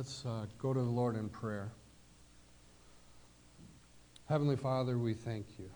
Let's 0.00 0.24
uh, 0.24 0.46
go 0.58 0.72
to 0.72 0.80
the 0.80 0.88
Lord 0.88 1.14
in 1.14 1.28
prayer. 1.28 1.70
Heavenly 4.30 4.56
Father, 4.56 4.96
we 4.96 5.12
thank 5.12 5.44
you. 5.58 5.68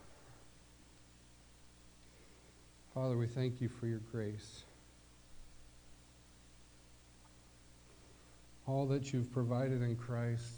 Father, 2.95 3.19
we 3.19 3.27
thank 3.27 3.61
you 3.61 3.69
for 3.69 3.87
your 3.87 4.01
grace. 4.11 4.63
All 8.67 8.87
that 8.87 9.13
you've 9.13 9.31
provided 9.31 9.83
in 9.83 9.95
Christ, 9.95 10.55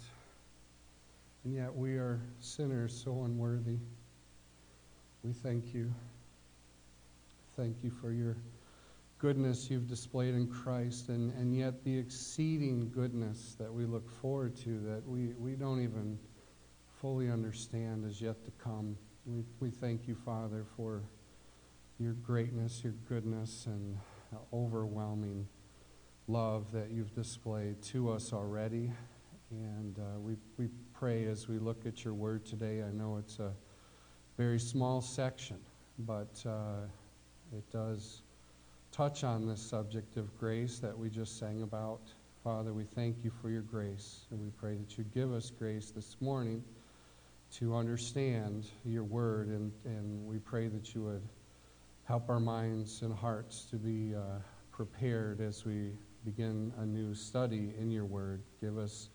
and 1.43 1.53
yet 1.53 1.75
we 1.75 1.95
are 1.95 2.21
sinners 2.39 2.97
so 3.03 3.25
unworthy. 3.25 3.79
We 5.25 5.33
thank 5.33 5.73
you. 5.73 5.93
Thank 7.57 7.75
you 7.83 7.91
for 7.99 8.13
your 8.13 8.37
goodness 9.19 9.69
you've 9.69 9.87
displayed 9.87 10.35
in 10.35 10.47
Christ, 10.47 11.09
and, 11.09 11.31
and 11.33 11.55
yet 11.55 11.83
the 11.83 11.97
exceeding 11.97 12.91
goodness 12.93 13.55
that 13.59 13.73
we 13.73 13.85
look 13.85 14.09
forward 14.21 14.55
to 14.57 14.79
that 14.81 15.01
we, 15.07 15.33
we 15.39 15.53
don't 15.53 15.81
even 15.81 16.19
fully 17.01 17.29
understand 17.29 18.05
is 18.05 18.21
yet 18.21 18.43
to 18.45 18.51
come. 18.63 18.95
We, 19.25 19.43
we 19.59 19.71
thank 19.71 20.07
you, 20.07 20.15
Father, 20.15 20.65
for 20.75 21.03
your 21.99 22.13
greatness, 22.13 22.81
your 22.83 22.93
goodness, 23.09 23.65
and 23.65 23.97
overwhelming 24.53 25.47
love 26.27 26.71
that 26.71 26.91
you've 26.91 27.13
displayed 27.15 27.81
to 27.81 28.11
us 28.11 28.33
already. 28.33 28.91
And 29.49 29.97
uh, 29.97 30.19
we, 30.19 30.35
we 30.57 30.67
pray 30.93 31.25
as 31.25 31.47
we 31.47 31.57
look 31.57 31.85
at 31.85 32.03
your 32.03 32.13
word 32.13 32.45
today. 32.45 32.83
I 32.83 32.91
know 32.91 33.17
it's 33.17 33.39
a 33.39 33.51
very 34.37 34.59
small 34.59 35.01
section, 35.01 35.57
but 35.99 36.43
uh, 36.45 36.85
it 37.55 37.63
does 37.71 38.21
touch 38.97 39.23
on 39.23 39.45
this 39.45 39.61
subject 39.61 40.17
of 40.17 40.35
grace 40.39 40.79
that 40.79 40.97
we 40.97 41.07
just 41.07 41.37
sang 41.37 41.61
about. 41.61 42.01
Father, 42.43 42.73
we 42.73 42.83
thank 42.83 43.23
you 43.23 43.29
for 43.29 43.51
your 43.51 43.61
grace, 43.61 44.25
and 44.31 44.41
we 44.41 44.49
pray 44.49 44.73
that 44.73 44.97
you 44.97 45.03
give 45.13 45.31
us 45.31 45.51
grace 45.51 45.91
this 45.91 46.15
morning 46.19 46.63
to 47.51 47.75
understand 47.75 48.65
your 48.83 49.03
word, 49.03 49.49
and, 49.49 49.71
and 49.85 50.25
we 50.25 50.39
pray 50.39 50.67
that 50.67 50.95
you 50.95 51.03
would 51.03 51.21
help 52.05 52.27
our 52.27 52.39
minds 52.39 53.03
and 53.03 53.13
hearts 53.13 53.67
to 53.69 53.75
be 53.75 54.15
uh, 54.15 54.39
prepared 54.71 55.41
as 55.41 55.63
we 55.63 55.91
begin 56.25 56.73
a 56.79 56.85
new 56.85 57.13
study 57.13 57.73
in 57.79 57.91
your 57.91 58.05
word. 58.05 58.41
Give 58.59 58.79
us, 58.79 59.09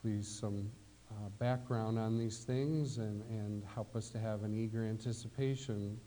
please, 0.00 0.26
some 0.26 0.70
uh, 1.10 1.28
background 1.38 1.98
on 1.98 2.16
these 2.16 2.44
things 2.44 2.96
and, 2.96 3.22
and 3.28 3.62
help 3.74 3.94
us 3.94 4.08
to 4.08 4.18
have 4.18 4.42
an 4.42 4.54
eager 4.54 4.86
anticipation 4.86 6.00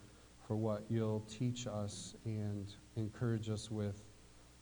for 0.49 0.55
what 0.55 0.83
you'll 0.89 1.23
teach 1.29 1.67
us 1.67 2.15
and 2.25 2.73
encourage 2.95 3.51
us 3.51 3.69
with 3.69 4.01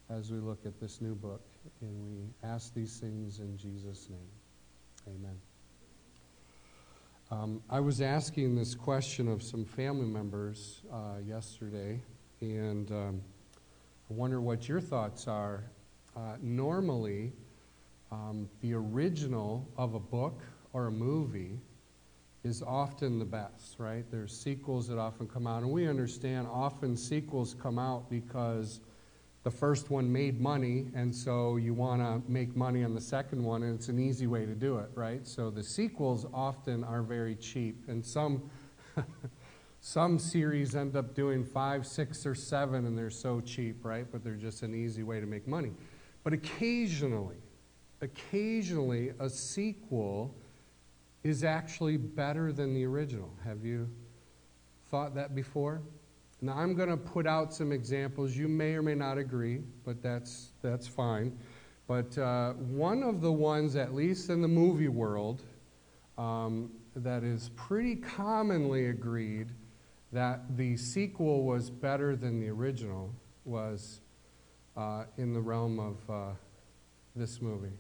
as 0.10 0.34
we 0.34 0.38
look 0.38 0.66
at 0.66 0.78
this 0.82 1.00
new 1.00 1.16
book. 1.16 1.42
And 1.80 2.06
we 2.06 2.26
ask 2.44 2.74
these 2.74 2.98
things 2.98 3.40
in 3.40 3.58
Jesus' 3.58 4.10
name. 4.10 5.16
Amen. 5.16 5.40
Um, 7.32 7.62
I 7.70 7.80
was 7.80 8.02
asking 8.02 8.54
this 8.54 8.76
question 8.76 9.30
of 9.30 9.42
some 9.42 9.64
family 9.64 10.06
members 10.06 10.82
uh, 10.92 11.20
yesterday, 11.26 12.02
and 12.42 12.92
um, 12.92 13.22
I 14.10 14.14
wonder 14.14 14.42
what 14.42 14.68
your 14.68 14.82
thoughts 14.82 15.26
are. 15.26 15.64
Uh, 16.18 16.36
normally, 16.42 17.32
um, 18.12 18.50
the 18.60 18.74
original 18.74 19.66
of 19.78 19.94
a 19.94 20.00
book 20.02 20.42
or 20.74 20.88
a 20.88 20.92
movie 20.92 21.62
is 22.48 22.64
often 22.64 23.20
the 23.20 23.26
best, 23.26 23.76
right? 23.78 24.06
There's 24.10 24.36
sequels 24.36 24.88
that 24.88 24.98
often 24.98 25.28
come 25.28 25.46
out, 25.46 25.64
and 25.64 25.72
we 25.72 25.88
understand 25.88 26.48
often 26.48 26.96
sequels 26.96 27.54
come 27.54 27.78
out 27.78 28.10
because 28.10 28.80
the 29.44 29.52
first 29.52 29.92
one 29.92 30.12
made 30.12 30.42
money, 30.42 30.88
and 30.96 31.14
so 31.14 31.58
you 31.58 31.74
want 31.74 32.02
to 32.02 32.32
make 32.32 32.56
money 32.56 32.84
on 32.84 32.96
the 32.96 33.02
second 33.02 33.44
one, 33.44 33.64
and 33.64 33.76
it's 33.76 33.90
an 33.90 34.00
easy 34.00 34.28
way 34.28 34.46
to 34.46 34.56
do 34.56 34.78
it, 34.78 34.90
right? 34.96 35.28
So 35.28 35.50
the 35.50 35.64
sequels 35.64 36.26
often 36.34 36.84
are 36.84 37.04
very 37.04 37.36
cheap, 37.36 37.84
and 37.88 38.06
some. 38.06 38.50
some 39.80 40.18
series 40.18 40.76
end 40.76 40.96
up 40.96 41.14
doing 41.14 41.46
five, 41.46 41.86
six, 41.86 42.26
or 42.26 42.34
seven, 42.34 42.88
and 42.88 42.98
they're 42.98 43.12
so 43.12 43.40
cheap, 43.40 43.86
right? 43.86 44.08
But 44.12 44.24
they're 44.24 44.34
just 44.34 44.64
an 44.64 44.74
easy 44.74 45.04
way 45.04 45.20
to 45.20 45.28
make 45.28 45.48
money. 45.48 45.72
But 46.24 46.34
occasionally, 46.34 47.38
occasionally, 48.02 49.14
a 49.20 49.30
sequel 49.30 50.36
is 51.24 51.44
actually 51.44 51.98
better 51.98 52.52
than 52.52 52.74
the 52.74 52.86
original. 52.86 53.32
Have 53.44 53.66
you 53.66 53.90
thought 54.90 55.16
that 55.16 55.36
before? 55.36 55.82
Now, 56.42 56.54
I'm 56.54 56.76
going 56.76 56.90
to 56.90 56.98
put 56.98 57.26
out 57.26 57.54
some 57.54 57.72
examples. 57.72 58.36
You 58.36 58.48
may 58.48 58.76
or 58.76 58.84
may 58.84 58.96
not 58.96 59.18
agree, 59.18 59.62
but 59.84 60.04
that's, 60.04 60.50
that's 60.62 60.88
fine. 60.88 61.38
But 61.88 62.18
uh, 62.18 62.54
one 62.54 63.02
of 63.02 63.22
the 63.22 63.32
ones, 63.32 63.76
at 63.76 63.96
least 63.96 64.30
in 64.30 64.42
the 64.42 64.48
movie 64.48 64.88
world, 64.88 65.44
um, 66.18 66.72
that 66.96 67.24
is 67.24 67.50
pretty 67.56 67.96
commonly 67.96 68.88
agreed 68.88 69.48
that 70.12 70.58
the 70.58 70.78
sequel 70.78 71.44
was 71.44 71.70
better 71.70 72.16
than 72.16 72.40
the 72.40 72.50
original 72.50 73.14
was 73.46 74.02
uh, 74.76 75.06
in 75.18 75.34
the 75.34 75.42
realm 75.42 75.80
of 75.80 76.10
uh, 76.10 76.34
this 77.16 77.42
movie. 77.42 77.74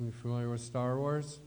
You 0.00 0.10
familiar 0.10 0.50
with 0.50 0.60
Star 0.60 0.98
Wars? 0.98 1.38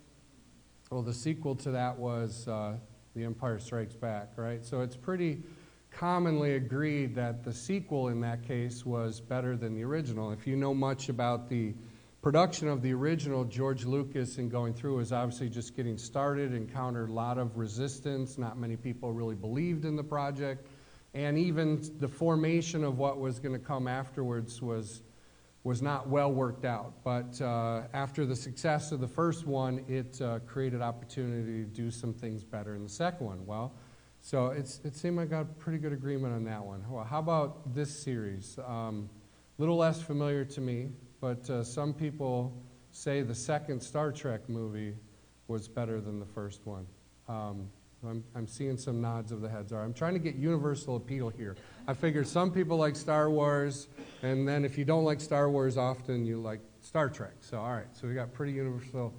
Well, 0.89 1.01
the 1.01 1.13
sequel 1.13 1.53
to 1.55 1.71
that 1.71 1.99
was 1.99 2.47
uh, 2.47 2.77
The 3.13 3.25
Empire 3.25 3.59
Strikes 3.59 3.95
Back, 3.95 4.29
right? 4.37 4.63
So 4.63 4.79
it's 4.79 4.95
pretty 4.95 5.43
commonly 5.91 6.55
agreed 6.55 7.13
that 7.15 7.43
the 7.43 7.51
sequel 7.51 8.07
in 8.07 8.21
that 8.21 8.47
case 8.47 8.85
was 8.85 9.19
better 9.19 9.57
than 9.57 9.75
the 9.75 9.83
original. 9.83 10.31
If 10.31 10.47
you 10.47 10.55
know 10.55 10.73
much 10.73 11.09
about 11.09 11.49
the 11.49 11.73
production 12.21 12.69
of 12.69 12.81
the 12.81 12.93
original, 12.93 13.43
George 13.43 13.83
Lucas, 13.83 14.37
and 14.37 14.49
going 14.49 14.73
through, 14.73 14.95
was 14.95 15.11
obviously 15.11 15.49
just 15.49 15.75
getting 15.75 15.97
started, 15.97 16.53
encountered 16.53 17.09
a 17.09 17.13
lot 17.13 17.37
of 17.37 17.57
resistance. 17.57 18.37
Not 18.37 18.57
many 18.57 18.77
people 18.77 19.11
really 19.11 19.35
believed 19.35 19.83
in 19.83 19.97
the 19.97 20.03
project. 20.05 20.65
And 21.13 21.37
even 21.37 21.81
the 21.99 22.07
formation 22.07 22.85
of 22.85 22.97
what 22.97 23.19
was 23.19 23.39
going 23.39 23.59
to 23.59 23.65
come 23.65 23.89
afterwards 23.89 24.61
was 24.61 25.01
was 25.67 25.81
not 25.81 26.07
well 26.07 26.31
worked 26.31 26.63
out. 26.63 26.93
But 27.03 27.41
uh, 27.41 27.83
after 27.93 28.25
the 28.25 28.37
success 28.37 28.93
of 28.93 29.01
the 29.01 29.07
first 29.07 29.45
one, 29.45 29.83
it 29.89 30.19
uh, 30.21 30.39
created 30.47 30.81
opportunity 30.81 31.65
to 31.65 31.69
do 31.69 31.91
some 31.91 32.13
things 32.13 32.45
better 32.45 32.73
in 32.75 32.83
the 32.83 32.89
second 32.89 33.27
one. 33.27 33.45
Well, 33.45 33.75
so 34.21 34.47
it's, 34.47 34.79
it 34.85 34.95
seemed 34.95 35.19
I 35.19 35.25
got 35.25 35.59
pretty 35.59 35.77
good 35.77 35.91
agreement 35.91 36.33
on 36.33 36.45
that 36.45 36.63
one. 36.63 36.85
Well, 36.89 37.03
how 37.03 37.19
about 37.19 37.75
this 37.75 37.93
series? 37.93 38.57
A 38.57 38.71
um, 38.71 39.09
little 39.57 39.75
less 39.75 40.01
familiar 40.01 40.45
to 40.45 40.61
me, 40.61 40.87
but 41.19 41.49
uh, 41.49 41.65
some 41.65 41.93
people 41.93 42.63
say 42.91 43.21
the 43.21 43.35
second 43.35 43.81
Star 43.81 44.13
Trek 44.13 44.47
movie 44.47 44.95
was 45.49 45.67
better 45.67 45.99
than 45.99 46.17
the 46.17 46.25
first 46.25 46.65
one. 46.65 46.87
Um, 47.27 47.69
I'm, 48.05 48.23
I'm 48.35 48.47
seeing 48.47 48.77
some 48.77 49.01
nods 49.01 49.31
of 49.31 49.41
the 49.41 49.49
heads. 49.49 49.73
All 49.73 49.79
right, 49.79 49.85
I'm 49.85 49.93
trying 49.93 50.13
to 50.13 50.19
get 50.19 50.35
universal 50.35 50.95
appeal 50.95 51.29
here. 51.29 51.55
I 51.87 51.93
figured 51.93 52.27
some 52.27 52.51
people 52.51 52.77
like 52.77 52.95
Star 52.95 53.29
Wars, 53.29 53.87
and 54.21 54.47
then 54.47 54.63
if 54.63 54.77
you 54.77 54.85
don't 54.85 55.03
like 55.03 55.19
Star 55.19 55.49
Wars 55.49 55.77
often, 55.77 56.25
you 56.25 56.39
like 56.39 56.59
Star 56.81 57.09
Trek. 57.09 57.33
So, 57.41 57.59
all 57.59 57.71
right, 57.71 57.87
so 57.93 58.07
we 58.07 58.13
got 58.13 58.33
pretty 58.33 58.53
universal 58.53 59.13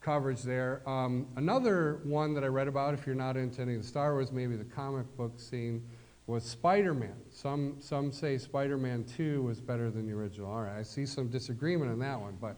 coverage 0.00 0.42
there. 0.42 0.82
Um, 0.88 1.26
another 1.36 2.00
one 2.04 2.34
that 2.34 2.44
I 2.44 2.48
read 2.48 2.68
about, 2.68 2.94
if 2.94 3.06
you're 3.06 3.14
not 3.14 3.36
into 3.36 3.60
any 3.60 3.74
of 3.74 3.82
the 3.82 3.88
Star 3.88 4.14
Wars, 4.14 4.32
maybe 4.32 4.56
the 4.56 4.64
comic 4.64 5.06
book 5.16 5.38
scene, 5.38 5.86
was 6.26 6.44
Spider 6.44 6.94
Man. 6.94 7.16
Some, 7.30 7.76
some 7.80 8.10
say 8.10 8.38
Spider 8.38 8.78
Man 8.78 9.04
2 9.04 9.42
was 9.42 9.60
better 9.60 9.90
than 9.90 10.06
the 10.06 10.14
original. 10.14 10.50
All 10.50 10.62
right, 10.62 10.78
I 10.78 10.82
see 10.82 11.04
some 11.04 11.28
disagreement 11.28 11.90
on 11.90 11.98
that 11.98 12.18
one, 12.18 12.38
but. 12.40 12.56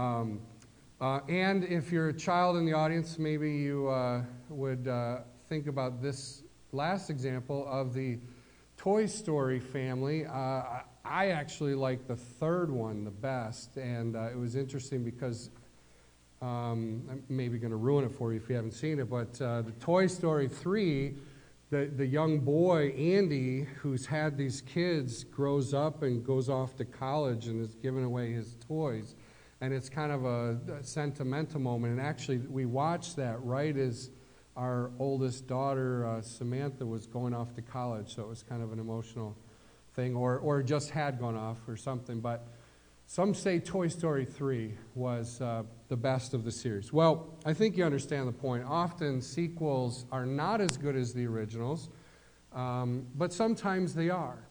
Um, 0.00 0.40
uh, 1.02 1.18
and 1.28 1.64
if 1.64 1.90
you're 1.90 2.10
a 2.10 2.16
child 2.16 2.56
in 2.56 2.64
the 2.64 2.72
audience, 2.72 3.18
maybe 3.18 3.50
you 3.50 3.88
uh, 3.88 4.22
would 4.48 4.86
uh, 4.86 5.18
think 5.48 5.66
about 5.66 6.00
this 6.00 6.44
last 6.70 7.10
example 7.10 7.66
of 7.68 7.92
the 7.92 8.20
Toy 8.76 9.06
Story 9.06 9.58
family. 9.58 10.26
Uh, 10.26 10.62
I 11.04 11.30
actually 11.30 11.74
like 11.74 12.06
the 12.06 12.14
third 12.14 12.70
one 12.70 13.02
the 13.02 13.10
best, 13.10 13.78
and 13.78 14.14
uh, 14.14 14.30
it 14.30 14.38
was 14.38 14.54
interesting 14.54 15.02
because 15.02 15.50
um, 16.40 17.02
I'm 17.10 17.24
maybe 17.28 17.58
going 17.58 17.72
to 17.72 17.76
ruin 17.76 18.04
it 18.04 18.12
for 18.12 18.32
you 18.32 18.38
if 18.38 18.48
you 18.48 18.54
haven't 18.54 18.70
seen 18.70 19.00
it, 19.00 19.10
but 19.10 19.42
uh, 19.42 19.62
the 19.62 19.72
Toy 19.80 20.06
Story 20.06 20.46
3. 20.46 21.16
The, 21.70 21.90
the 21.96 22.06
young 22.06 22.38
boy, 22.38 22.90
Andy, 22.90 23.62
who's 23.62 24.04
had 24.04 24.36
these 24.36 24.60
kids, 24.60 25.24
grows 25.24 25.72
up 25.72 26.02
and 26.02 26.22
goes 26.22 26.50
off 26.50 26.76
to 26.76 26.84
college 26.84 27.46
and 27.46 27.64
is 27.64 27.74
giving 27.76 28.04
away 28.04 28.30
his 28.30 28.56
toys 28.68 29.14
and 29.62 29.72
it's 29.72 29.88
kind 29.88 30.10
of 30.10 30.24
a, 30.24 30.58
a, 30.80 30.82
sentimental 30.82 31.60
moment. 31.60 31.92
And 31.92 32.02
actually, 32.02 32.38
we 32.38 32.66
watched 32.66 33.14
that 33.14 33.40
right 33.44 33.76
as 33.76 34.10
our 34.56 34.90
oldest 34.98 35.46
daughter, 35.46 36.04
uh, 36.04 36.20
Samantha, 36.20 36.84
was 36.84 37.06
going 37.06 37.32
off 37.32 37.54
to 37.54 37.62
college, 37.62 38.16
so 38.16 38.22
it 38.22 38.28
was 38.28 38.42
kind 38.42 38.60
of 38.60 38.72
an 38.72 38.80
emotional 38.80 39.36
thing, 39.94 40.16
or, 40.16 40.38
or 40.38 40.64
just 40.64 40.90
had 40.90 41.20
gone 41.20 41.36
off 41.36 41.58
or 41.68 41.76
something. 41.76 42.18
But 42.18 42.48
some 43.06 43.34
say 43.34 43.60
Toy 43.60 43.86
Story 43.86 44.24
3 44.24 44.74
was 44.96 45.40
uh, 45.40 45.62
the 45.86 45.96
best 45.96 46.34
of 46.34 46.42
the 46.42 46.50
series. 46.50 46.92
Well, 46.92 47.32
I 47.46 47.52
think 47.52 47.76
you 47.76 47.84
understand 47.84 48.26
the 48.26 48.32
point. 48.32 48.64
Often, 48.66 49.22
sequels 49.22 50.06
are 50.10 50.26
not 50.26 50.60
as 50.60 50.76
good 50.76 50.96
as 50.96 51.14
the 51.14 51.24
originals, 51.24 51.88
um, 52.52 53.06
but 53.14 53.32
sometimes 53.32 53.94
they 53.94 54.10
are. 54.10 54.44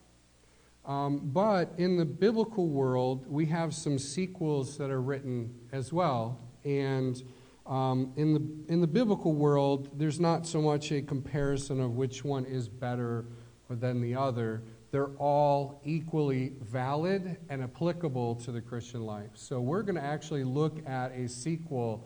Um, 0.86 1.30
but 1.32 1.74
in 1.78 1.98
the 1.98 2.06
biblical 2.06 2.68
world, 2.68 3.26
we 3.28 3.46
have 3.48 3.74
some 3.74 4.00
sequels 4.00 4.78
that 4.78 4.90
are 4.90 5.02
written 5.02 5.54
as 5.72 5.94
well. 5.94 6.40
And 6.66 7.22
um, 7.68 8.14
in, 8.16 8.34
the, 8.34 8.74
in 8.74 8.82
the 8.82 8.88
biblical 8.88 9.34
world, 9.34 9.90
there's 9.98 10.20
not 10.20 10.48
so 10.48 10.62
much 10.62 10.92
a 10.92 11.02
comparison 11.02 11.80
of 11.80 11.96
which 11.96 12.26
one 12.26 12.46
is 12.46 12.68
better 12.68 13.26
than 13.70 14.02
the 14.02 14.16
other. 14.16 14.64
They're 14.90 15.16
all 15.18 15.82
equally 15.86 16.54
valid 16.62 17.38
and 17.50 17.64
applicable 17.64 18.36
to 18.36 18.52
the 18.52 18.60
Christian 18.60 19.06
life. 19.06 19.30
So 19.36 19.62
we're 19.62 19.84
going 19.84 19.96
to 19.96 20.04
actually 20.04 20.44
look 20.44 20.86
at 20.88 21.12
a 21.12 21.30
sequel 21.30 22.06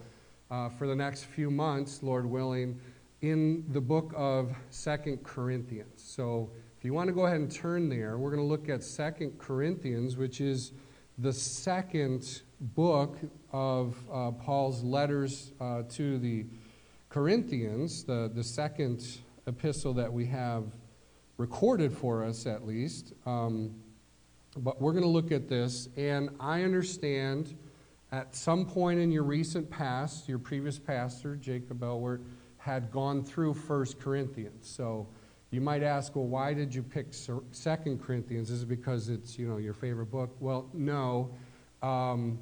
uh, 0.52 0.70
for 0.70 0.86
the 0.86 0.96
next 0.96 1.24
few 1.24 1.50
months, 1.50 2.04
Lord 2.04 2.26
willing, 2.26 2.80
in 3.22 3.66
the 3.72 3.82
book 3.82 4.14
of 4.16 4.54
Second 4.70 5.24
Corinthians. 5.24 6.04
So 6.06 6.52
you 6.86 6.94
want 6.94 7.08
to 7.08 7.14
go 7.14 7.26
ahead 7.26 7.40
and 7.40 7.52
turn 7.52 7.90
there, 7.90 8.18
we're 8.18 8.30
going 8.30 8.42
to 8.42 8.48
look 8.48 8.70
at 8.70 8.84
Second 8.84 9.40
Corinthians, 9.40 10.18
which 10.18 10.40
is 10.40 10.72
the 11.18 11.34
second 11.34 12.42
book 12.60 13.18
of 13.52 13.96
uh, 14.12 14.32
Paul's 14.32 14.84
letters 14.84 15.52
uh, 15.60 15.84
to 15.90 16.20
the 16.20 16.46
Corinthians, 17.10 18.04
the, 18.04 18.30
the 18.34 18.44
second 18.44 19.20
epistle 19.48 19.94
that 19.94 20.12
we 20.12 20.26
have 20.28 20.66
recorded 21.38 21.92
for 21.92 22.24
us, 22.24 22.46
at 22.46 22.68
least. 22.68 23.14
Um, 23.26 23.76
but 24.58 24.82
we're 24.82 24.92
going 24.92 25.04
to 25.04 25.10
look 25.10 25.32
at 25.32 25.50
this, 25.50 25.90
and 25.98 26.30
I 26.40 26.64
understand 26.64 27.58
at 28.12 28.36
some 28.36 28.66
point 28.66 29.00
in 29.00 29.12
your 29.12 29.24
recent 29.24 29.70
past, 29.70 30.30
your 30.30 30.40
previous 30.40 30.78
pastor, 30.78 31.36
Jacob 31.36 31.82
Elwert, 31.82 32.22
had 32.58 32.92
gone 32.92 33.24
through 33.24 33.54
First 33.54 34.00
Corinthians. 34.00 34.68
So 34.68 35.08
you 35.56 35.62
might 35.62 35.84
ask, 35.84 36.18
well, 36.18 36.26
why 36.26 36.54
did 36.54 36.76
you 36.76 36.84
pick 36.84 37.08
Second 37.52 38.04
Corinthians? 38.04 38.52
Is 38.52 38.64
it 38.64 38.66
because 38.68 39.08
it's 39.08 39.40
you 39.40 39.48
know 39.48 39.56
your 39.56 39.74
favorite 39.74 40.12
book? 40.12 40.36
Well, 40.42 40.70
no. 40.74 41.32
Um, 41.82 42.40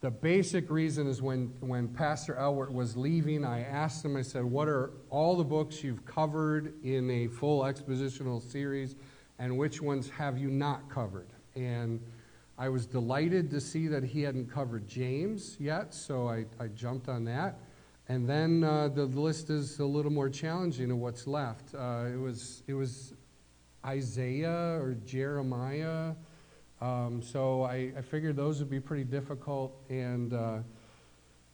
the 0.00 0.10
basic 0.10 0.68
reason 0.68 1.06
is 1.06 1.22
when, 1.22 1.52
when 1.60 1.86
Pastor 1.86 2.34
Elwert 2.34 2.72
was 2.72 2.96
leaving, 2.96 3.44
I 3.44 3.60
asked 3.60 4.04
him, 4.04 4.16
I 4.16 4.22
said, 4.22 4.42
What 4.42 4.66
are 4.66 4.90
all 5.08 5.36
the 5.36 5.44
books 5.44 5.84
you've 5.84 6.04
covered 6.04 6.74
in 6.82 7.08
a 7.08 7.28
full 7.28 7.62
expositional 7.62 8.42
series, 8.42 8.96
and 9.38 9.56
which 9.56 9.80
ones 9.80 10.10
have 10.10 10.36
you 10.36 10.50
not 10.50 10.90
covered? 10.90 11.28
And 11.54 12.00
I 12.58 12.68
was 12.68 12.86
delighted 12.86 13.50
to 13.52 13.60
see 13.60 13.86
that 13.86 14.02
he 14.02 14.22
hadn't 14.22 14.50
covered 14.50 14.88
James 14.88 15.56
yet, 15.60 15.94
so 15.94 16.28
I, 16.28 16.46
I 16.58 16.66
jumped 16.66 17.08
on 17.08 17.24
that. 17.26 17.60
And 18.12 18.28
then 18.28 18.62
uh, 18.62 18.88
the 18.88 19.06
list 19.06 19.48
is 19.48 19.78
a 19.78 19.86
little 19.86 20.12
more 20.12 20.28
challenging 20.28 20.90
of 20.90 20.98
what's 20.98 21.26
left. 21.26 21.74
Uh, 21.74 22.10
it, 22.12 22.18
was, 22.18 22.62
it 22.66 22.74
was 22.74 23.14
Isaiah 23.86 24.78
or 24.82 24.98
Jeremiah. 25.06 26.12
Um, 26.82 27.22
so 27.22 27.62
I, 27.62 27.90
I, 27.96 28.02
figured 28.02 28.36
those 28.36 28.58
would 28.58 28.68
be 28.68 28.80
pretty 28.80 29.04
difficult, 29.04 29.74
and 29.88 30.34
uh, 30.34 30.58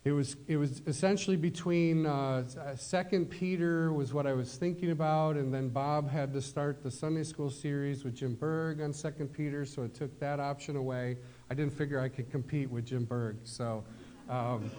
it 0.02 0.10
was 0.10 0.34
it 0.48 0.56
was 0.56 0.82
essentially 0.88 1.36
between 1.36 2.06
uh, 2.06 2.42
Second 2.74 3.26
Peter 3.26 3.92
was 3.92 4.12
what 4.12 4.26
I 4.26 4.32
was 4.32 4.56
thinking 4.56 4.90
about, 4.90 5.36
and 5.36 5.54
then 5.54 5.68
Bob 5.68 6.10
had 6.10 6.32
to 6.32 6.42
start 6.42 6.82
the 6.82 6.90
Sunday 6.90 7.22
school 7.22 7.50
series 7.50 8.02
with 8.02 8.16
Jim 8.16 8.34
Berg 8.34 8.80
on 8.80 8.92
Second 8.92 9.28
Peter, 9.28 9.64
so 9.64 9.84
it 9.84 9.94
took 9.94 10.18
that 10.18 10.40
option 10.40 10.74
away. 10.74 11.18
I 11.50 11.54
didn't 11.54 11.74
figure 11.74 12.00
I 12.00 12.08
could 12.08 12.32
compete 12.32 12.68
with 12.68 12.84
Jim 12.84 13.04
Berg, 13.04 13.36
so. 13.44 13.84
Um, 14.28 14.70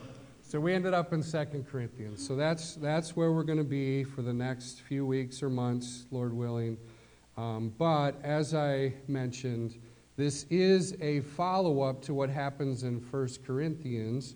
so 0.50 0.60
we 0.60 0.74
ended 0.74 0.96
up 0.96 1.14
in 1.14 1.22
Second 1.22 1.68
Corinthians. 1.68 2.26
So 2.26 2.36
that's 2.36 2.74
that's 2.74 3.16
where 3.16 3.32
we're 3.32 3.44
going 3.44 3.60
to 3.60 3.64
be 3.64 4.04
for 4.04 4.24
the 4.24 4.34
next 4.34 4.82
few 4.82 5.06
weeks 5.06 5.44
or 5.44 5.50
months, 5.52 6.08
Lord 6.10 6.34
willing. 6.34 6.76
Um, 7.38 7.72
but 7.78 8.20
as 8.24 8.56
I 8.56 8.96
mentioned, 9.08 9.80
this 10.18 10.48
is 10.50 10.96
a 11.02 11.20
follow 11.20 11.84
up 11.84 12.02
to 12.02 12.16
what 12.16 12.32
happens 12.32 12.82
in 12.82 12.96
1 12.96 13.30
Corinthians, 13.46 14.34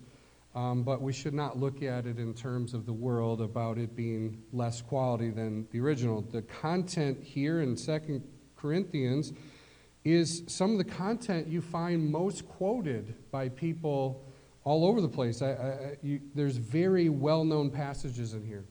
um, 0.54 0.84
but 0.84 1.02
we 1.02 1.12
should 1.12 1.34
not 1.34 1.58
look 1.58 1.82
at 1.82 2.06
it 2.06 2.20
in 2.20 2.32
terms 2.32 2.74
of 2.74 2.86
the 2.86 2.92
world 2.92 3.40
about 3.40 3.76
it 3.76 3.96
being 3.96 4.40
less 4.52 4.80
quality 4.80 5.30
than 5.30 5.66
the 5.72 5.80
original. 5.80 6.20
The 6.20 6.42
content 6.42 7.24
here 7.24 7.60
in 7.60 7.74
2 7.74 8.22
Corinthians 8.54 9.32
is 10.04 10.44
some 10.46 10.70
of 10.70 10.78
the 10.78 10.84
content 10.84 11.48
you 11.48 11.60
find 11.60 12.08
most 12.08 12.46
quoted 12.46 13.16
by 13.32 13.48
people 13.48 14.23
all 14.64 14.84
over 14.84 15.00
the 15.00 15.08
place. 15.08 15.42
I, 15.42 15.50
I, 15.50 15.96
you, 16.02 16.20
there's 16.34 16.56
very 16.56 17.08
well 17.08 17.44
known 17.44 17.70
passages 17.70 18.34
in 18.34 18.44
here. 18.44 18.64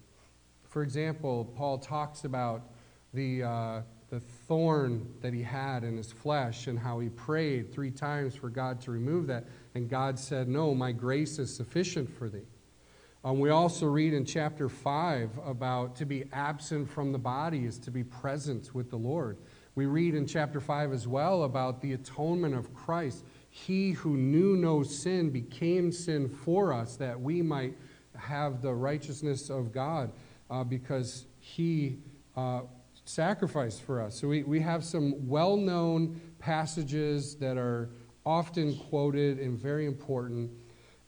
For 0.68 0.84
example, 0.84 1.46
Paul 1.56 1.78
talks 1.78 2.26
about 2.26 2.72
the. 3.14 3.44
Uh, 3.44 3.82
the 4.14 4.20
thorn 4.20 5.12
that 5.22 5.34
he 5.34 5.42
had 5.42 5.84
in 5.84 5.98
his 5.98 6.12
flesh 6.12 6.68
and 6.68 6.78
how 6.78 7.00
he 7.00 7.10
prayed 7.10 7.74
three 7.74 7.90
times 7.90 8.36
for 8.36 8.48
God 8.48 8.80
to 8.82 8.92
remove 8.92 9.26
that. 9.26 9.46
And 9.74 9.90
God 9.90 10.20
said, 10.20 10.48
No, 10.48 10.76
my 10.76 10.92
grace 10.92 11.40
is 11.40 11.52
sufficient 11.52 12.16
for 12.16 12.30
thee. 12.30 12.46
Um, 13.26 13.40
we 13.40 13.50
also 13.50 13.88
read 13.88 14.14
in 14.14 14.24
chapter 14.24 14.70
5 14.70 15.40
about 15.46 15.96
to 15.96 16.06
be 16.06 16.26
absent 16.32 16.92
from 16.92 17.12
the 17.12 17.18
body 17.18 17.66
is 17.66 17.80
to 17.80 17.90
be 17.90 18.04
present 18.04 18.76
with 18.76 18.92
the 18.92 18.98
Lord. 18.98 19.40
We 19.74 19.88
read 19.88 20.14
in 20.14 20.28
chapter 20.28 20.60
5 20.60 20.94
as 20.94 21.08
well 21.08 21.44
about 21.44 21.82
the 21.82 21.94
atonement 21.94 22.54
of 22.54 22.72
Christ. 22.76 23.26
He 23.56 23.92
who 23.92 24.18
knew 24.18 24.56
no 24.56 24.82
sin 24.82 25.30
became 25.30 25.92
sin 25.92 26.28
for 26.28 26.74
us 26.74 26.96
that 26.96 27.20
we 27.20 27.42
might 27.42 27.78
have 28.18 28.62
the 28.62 28.74
righteousness 28.74 29.50
of 29.50 29.72
God 29.72 30.12
uh, 30.50 30.64
because 30.64 31.26
he. 31.40 32.00
Uh, 32.36 32.62
sacrifice 33.06 33.80
for 33.80 34.02
us. 34.02 34.20
So 34.20 34.28
we, 34.28 34.44
we 34.44 34.60
have 34.62 34.84
some 34.84 35.28
well 35.28 35.58
known 35.58 36.20
passages 36.40 37.36
that 37.36 37.58
are 37.58 37.90
often 38.26 38.78
quoted 38.78 39.40
and 39.40 39.58
very 39.60 39.86
important, 39.86 40.50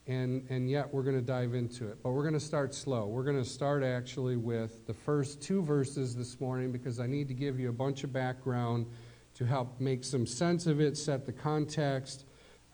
and, 0.08 0.46
and 0.50 0.70
yet 0.70 0.94
we're 0.94 1.04
going 1.04 1.16
to 1.16 1.22
dive 1.22 1.54
into 1.54 1.88
it. 1.88 1.98
But 2.04 2.12
we're 2.12 2.24
going 2.24 2.34
to 2.34 2.40
start 2.40 2.74
slow. 2.74 3.08
We're 3.08 3.24
going 3.24 3.42
to 3.42 3.50
start 3.50 3.84
actually 3.84 4.36
with 4.36 4.86
the 4.86 4.94
first 4.94 5.42
two 5.42 5.62
verses 5.62 6.16
this 6.16 6.40
morning 6.42 6.72
because 6.72 7.00
I 7.00 7.08
need 7.08 7.28
to 7.30 7.34
give 7.34 7.60
you 7.60 7.70
a 7.70 7.74
bunch 7.74 8.04
of 8.04 8.12
background 8.12 8.88
to 9.36 9.46
help 9.46 9.80
make 9.80 10.04
some 10.04 10.26
sense 10.26 10.66
of 10.68 10.80
it, 10.80 10.98
set 10.98 11.26
the 11.26 11.34
context, 11.34 12.25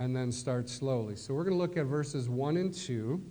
and 0.02 0.16
then 0.16 0.32
start 0.32 0.68
slowly. 0.68 1.16
So 1.16 1.36
we're 1.36 1.44
going 1.44 1.56
to 1.56 1.60
look 1.60 1.78
at 1.78 1.86
verses 1.86 2.28
1 2.28 2.58
and 2.58 2.74
2, 2.74 3.22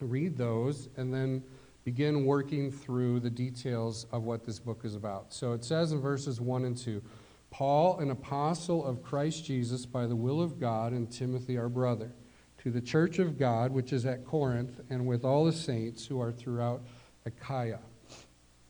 read 0.00 0.38
those, 0.38 0.88
and 0.96 1.12
then 1.12 1.44
begin 1.84 2.24
working 2.24 2.72
through 2.72 3.20
the 3.20 3.28
details 3.28 4.06
of 4.10 4.22
what 4.22 4.42
this 4.46 4.58
book 4.58 4.86
is 4.86 4.94
about. 4.94 5.34
So 5.34 5.52
it 5.52 5.62
says 5.66 5.92
in 5.92 6.00
verses 6.00 6.40
1 6.40 6.64
and 6.64 6.76
2 6.76 7.02
Paul, 7.50 7.98
an 7.98 8.10
apostle 8.10 8.86
of 8.86 9.02
Christ 9.02 9.44
Jesus 9.44 9.84
by 9.84 10.06
the 10.06 10.16
will 10.16 10.40
of 10.40 10.58
God, 10.58 10.92
and 10.94 11.12
Timothy, 11.12 11.58
our 11.58 11.68
brother, 11.68 12.14
to 12.62 12.70
the 12.70 12.80
church 12.80 13.18
of 13.18 13.38
God 13.38 13.70
which 13.70 13.92
is 13.92 14.06
at 14.06 14.24
Corinth, 14.24 14.80
and 14.88 15.06
with 15.06 15.26
all 15.26 15.44
the 15.44 15.52
saints 15.52 16.06
who 16.06 16.18
are 16.18 16.32
throughout 16.32 16.82
Achaia. 17.26 17.80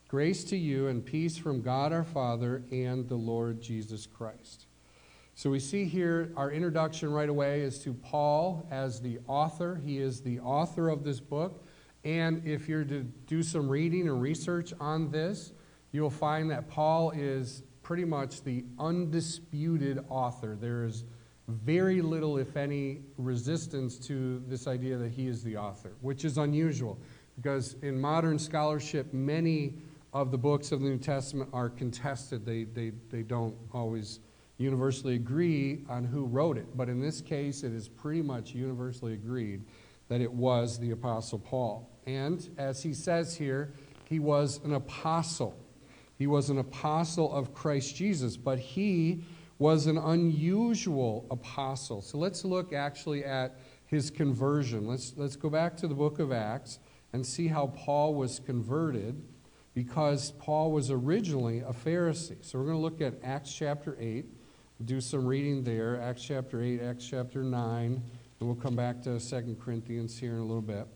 Grace 0.09 0.43
to 0.43 0.57
you 0.57 0.87
and 0.87 1.05
peace 1.05 1.37
from 1.37 1.61
God 1.61 1.93
our 1.93 2.03
Father 2.03 2.63
and 2.69 3.07
the 3.07 3.15
Lord 3.15 3.61
Jesus 3.61 4.05
Christ. 4.05 4.65
So 5.35 5.49
we 5.49 5.59
see 5.59 5.85
here 5.85 6.31
our 6.37 6.51
introduction 6.51 7.11
right 7.11 7.29
away 7.29 7.61
is 7.61 7.79
to 7.79 7.93
Paul 7.93 8.67
as 8.69 9.01
the 9.01 9.19
author. 9.27 9.81
He 9.83 9.97
is 9.97 10.21
the 10.21 10.39
author 10.39 10.89
of 10.89 11.03
this 11.03 11.19
book. 11.19 11.65
And 12.03 12.45
if 12.45 12.69
you're 12.69 12.83
to 12.83 13.03
do 13.03 13.41
some 13.41 13.67
reading 13.67 14.07
and 14.07 14.21
research 14.21 14.73
on 14.79 15.09
this, 15.09 15.53
you'll 15.91 16.09
find 16.09 16.51
that 16.51 16.69
Paul 16.69 17.11
is 17.11 17.63
pretty 17.81 18.05
much 18.05 18.43
the 18.43 18.63
undisputed 18.77 20.05
author. 20.07 20.55
There 20.59 20.85
is 20.85 21.03
very 21.47 22.01
little, 22.01 22.37
if 22.37 22.55
any, 22.55 23.01
resistance 23.17 23.97
to 23.99 24.43
this 24.47 24.67
idea 24.67 24.97
that 24.97 25.11
he 25.11 25.27
is 25.27 25.43
the 25.43 25.57
author, 25.57 25.93
which 26.01 26.25
is 26.25 26.37
unusual 26.37 26.99
because 27.35 27.75
in 27.81 27.99
modern 27.99 28.37
scholarship, 28.37 29.11
many 29.13 29.75
of 30.13 30.29
the 30.31 30.37
books 30.37 30.71
of 30.71 30.81
the 30.81 30.89
New 30.89 30.99
Testament 30.99 31.49
are 31.53 31.69
contested. 31.69 32.45
They, 32.45 32.65
they, 32.65 32.91
they 33.09 33.23
don't 33.23 33.55
always 33.73 34.19
universally 34.57 35.15
agree 35.15 35.83
on 35.89 36.03
who 36.03 36.25
wrote 36.25 36.57
it. 36.57 36.75
But 36.75 36.89
in 36.89 36.99
this 36.99 37.21
case, 37.21 37.63
it 37.63 37.73
is 37.73 37.87
pretty 37.87 38.21
much 38.21 38.53
universally 38.53 39.13
agreed 39.13 39.63
that 40.09 40.21
it 40.21 40.31
was 40.31 40.79
the 40.79 40.91
Apostle 40.91 41.39
Paul. 41.39 41.89
And 42.05 42.47
as 42.57 42.83
he 42.83 42.93
says 42.93 43.35
here, 43.35 43.73
he 44.05 44.19
was 44.19 44.59
an 44.63 44.73
apostle. 44.73 45.57
He 46.17 46.27
was 46.27 46.49
an 46.49 46.59
apostle 46.59 47.33
of 47.33 47.53
Christ 47.53 47.95
Jesus, 47.95 48.37
but 48.37 48.59
he 48.59 49.23
was 49.57 49.87
an 49.87 49.97
unusual 49.97 51.25
apostle. 51.31 52.01
So 52.01 52.17
let's 52.17 52.43
look 52.43 52.73
actually 52.73 53.23
at 53.23 53.57
his 53.85 54.09
conversion. 54.09 54.87
Let's, 54.87 55.13
let's 55.15 55.35
go 55.35 55.49
back 55.49 55.77
to 55.77 55.87
the 55.87 55.95
book 55.95 56.19
of 56.19 56.31
Acts 56.31 56.79
and 57.13 57.25
see 57.25 57.47
how 57.47 57.67
Paul 57.67 58.15
was 58.15 58.39
converted 58.39 59.21
because 59.73 60.31
Paul 60.31 60.71
was 60.71 60.91
originally 60.91 61.59
a 61.59 61.73
Pharisee. 61.73 62.43
So 62.43 62.59
we're 62.59 62.65
going 62.65 62.77
to 62.77 62.81
look 62.81 63.01
at 63.01 63.15
Acts 63.23 63.53
chapter 63.53 63.97
8, 63.99 64.25
do 64.83 64.99
some 64.99 65.25
reading 65.25 65.63
there. 65.63 66.01
Acts 66.01 66.23
chapter 66.23 66.61
8, 66.61 66.81
Acts 66.81 67.07
chapter 67.07 67.43
9, 67.43 67.85
and 67.85 68.03
we'll 68.39 68.55
come 68.55 68.75
back 68.75 69.01
to 69.03 69.19
2 69.19 69.57
Corinthians 69.63 70.17
here 70.17 70.33
in 70.33 70.39
a 70.39 70.45
little 70.45 70.61
bit. 70.61 70.87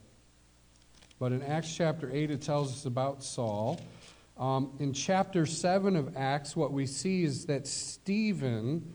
But 1.20 1.32
in 1.32 1.42
Acts 1.44 1.74
chapter 1.74 2.10
8, 2.12 2.32
it 2.32 2.42
tells 2.42 2.72
us 2.72 2.86
about 2.86 3.24
Saul. 3.24 3.80
Um, 4.38 4.72
in 4.80 4.94
chapter 4.94 5.46
7 5.46 5.96
of 5.96 6.16
Acts, 6.18 6.56
what 6.56 6.72
we 6.72 6.86
see 6.86 7.24
is 7.24 7.46
that 7.46 7.66
Stephen 7.66 8.94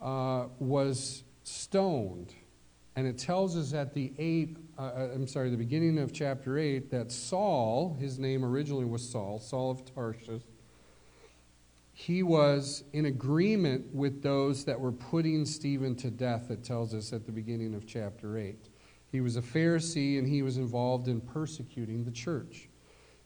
uh, 0.00 0.46
was 0.58 1.22
stoned. 1.44 2.34
And 2.94 3.06
it 3.06 3.16
tells 3.16 3.56
us 3.56 3.72
at 3.72 3.94
the 3.94 4.12
8, 4.18 4.56
uh, 4.78 4.82
uh, 4.82 5.08
I'm 5.14 5.26
sorry, 5.26 5.50
the 5.50 5.56
beginning 5.56 5.98
of 5.98 6.12
chapter 6.12 6.58
8, 6.58 6.90
that 6.90 7.10
Saul, 7.10 7.96
his 7.98 8.18
name 8.18 8.44
originally 8.44 8.84
was 8.84 9.08
Saul, 9.08 9.38
Saul 9.38 9.70
of 9.70 9.94
Tarsus, 9.94 10.42
he 11.92 12.22
was 12.22 12.84
in 12.92 13.06
agreement 13.06 13.94
with 13.94 14.22
those 14.22 14.64
that 14.64 14.80
were 14.80 14.92
putting 14.92 15.44
Stephen 15.44 15.94
to 15.96 16.10
death, 16.10 16.50
it 16.50 16.64
tells 16.64 16.94
us 16.94 17.12
at 17.12 17.26
the 17.26 17.32
beginning 17.32 17.74
of 17.74 17.86
chapter 17.86 18.38
8. 18.38 18.56
He 19.10 19.20
was 19.20 19.36
a 19.36 19.42
Pharisee 19.42 20.18
and 20.18 20.26
he 20.26 20.42
was 20.42 20.56
involved 20.56 21.06
in 21.06 21.20
persecuting 21.20 22.04
the 22.04 22.10
church. 22.10 22.70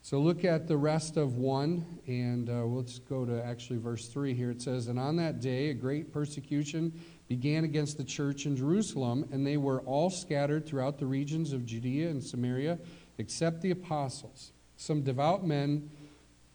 So 0.03 0.21
look 0.21 0.45
at 0.45 0.69
the 0.69 0.77
rest 0.77 1.17
of 1.17 1.35
1, 1.35 1.85
and 2.07 2.49
uh, 2.49 2.65
let's 2.65 3.01
go 3.01 3.25
to 3.25 3.45
actually 3.45 3.81
verse 3.81 4.07
3 4.07 4.35
here. 4.35 4.53
It 4.53 4.63
says, 4.63 4.87
And 4.87 5.01
on 5.01 5.17
that 5.17 5.41
day 5.41 5.71
a 5.71 5.75
great 5.75 6.13
persecution 6.13 6.93
began 7.27 7.65
against 7.65 7.99
the 7.99 8.05
church 8.05 8.47
in 8.47 8.57
Jerusalem, 8.57 9.29
and 9.33 9.45
they 9.45 9.57
were 9.57 9.81
all 9.81 10.11
scattered 10.11 10.65
throughout 10.65 10.99
the 10.99 11.07
regions 11.07 11.53
of 11.53 11.67
Judea 11.67 12.09
and 12.09 12.23
Samaria, 12.23 12.79
except 13.19 13.63
the 13.63 13.73
apostles. 13.73 14.53
Some 14.77 15.03
devout 15.03 15.45
men 15.45 15.91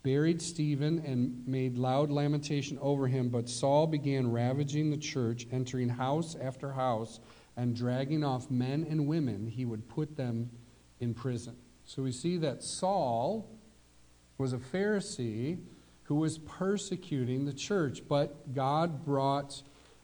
buried 0.03 0.41
Stephen 0.41 0.99
and 1.05 1.47
made 1.47 1.77
loud 1.77 2.09
lamentation 2.09 2.77
over 2.81 3.07
him, 3.07 3.29
but 3.29 3.47
Saul 3.47 3.87
began 3.87 4.31
ravaging 4.31 4.89
the 4.89 4.97
church, 4.97 5.47
entering 5.51 5.89
house 5.89 6.35
after 6.41 6.71
house, 6.71 7.19
and 7.57 7.75
dragging 7.75 8.23
off 8.23 8.49
men 8.49 8.85
and 8.89 9.07
women, 9.07 9.47
he 9.47 9.65
would 9.65 9.87
put 9.87 10.15
them 10.15 10.49
in 10.99 11.13
prison. 11.13 11.55
So 11.85 12.01
we 12.03 12.11
see 12.11 12.37
that 12.37 12.63
Saul 12.63 13.49
was 14.37 14.53
a 14.53 14.57
Pharisee 14.57 15.59
who 16.03 16.15
was 16.15 16.39
persecuting 16.39 17.45
the 17.45 17.53
church, 17.53 18.01
but 18.07 18.53
God 18.53 19.05
brought 19.05 19.61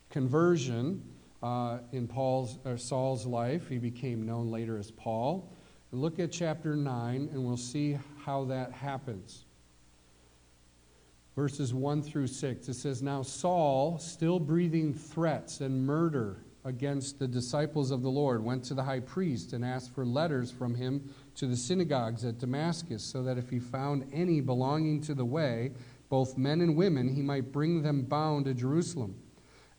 conversion 0.09 1.03
uh, 1.41 1.79
in 1.91 2.07
Paul's 2.07 2.59
or 2.65 2.77
Saul's 2.77 3.25
life. 3.25 3.67
He 3.67 3.77
became 3.77 4.25
known 4.25 4.51
later 4.51 4.77
as 4.77 4.91
Paul. 4.91 5.51
Look 5.91 6.19
at 6.19 6.31
chapter 6.31 6.75
9, 6.75 7.29
and 7.31 7.45
we'll 7.45 7.57
see 7.57 7.97
how 8.23 8.45
that 8.45 8.71
happens. 8.71 9.45
Verses 11.37 11.71
1 11.71 12.01
through 12.01 12.25
6. 12.25 12.67
It 12.67 12.73
says, 12.73 13.03
Now 13.03 13.21
Saul, 13.21 13.99
still 13.99 14.39
breathing 14.39 14.91
threats 14.91 15.61
and 15.61 15.85
murder 15.85 16.43
against 16.65 17.19
the 17.19 17.27
disciples 17.27 17.91
of 17.91 18.01
the 18.01 18.09
Lord, 18.09 18.43
went 18.43 18.63
to 18.63 18.73
the 18.73 18.81
high 18.81 19.01
priest 19.01 19.53
and 19.53 19.63
asked 19.63 19.93
for 19.93 20.03
letters 20.03 20.49
from 20.49 20.73
him 20.73 21.13
to 21.35 21.45
the 21.45 21.55
synagogues 21.55 22.25
at 22.25 22.39
Damascus, 22.39 23.03
so 23.03 23.21
that 23.21 23.37
if 23.37 23.51
he 23.51 23.59
found 23.59 24.09
any 24.11 24.41
belonging 24.41 24.99
to 25.01 25.13
the 25.13 25.25
way, 25.25 25.73
both 26.09 26.39
men 26.39 26.59
and 26.59 26.75
women, 26.75 27.07
he 27.07 27.21
might 27.21 27.51
bring 27.51 27.83
them 27.83 28.01
bound 28.01 28.45
to 28.45 28.55
Jerusalem. 28.55 29.15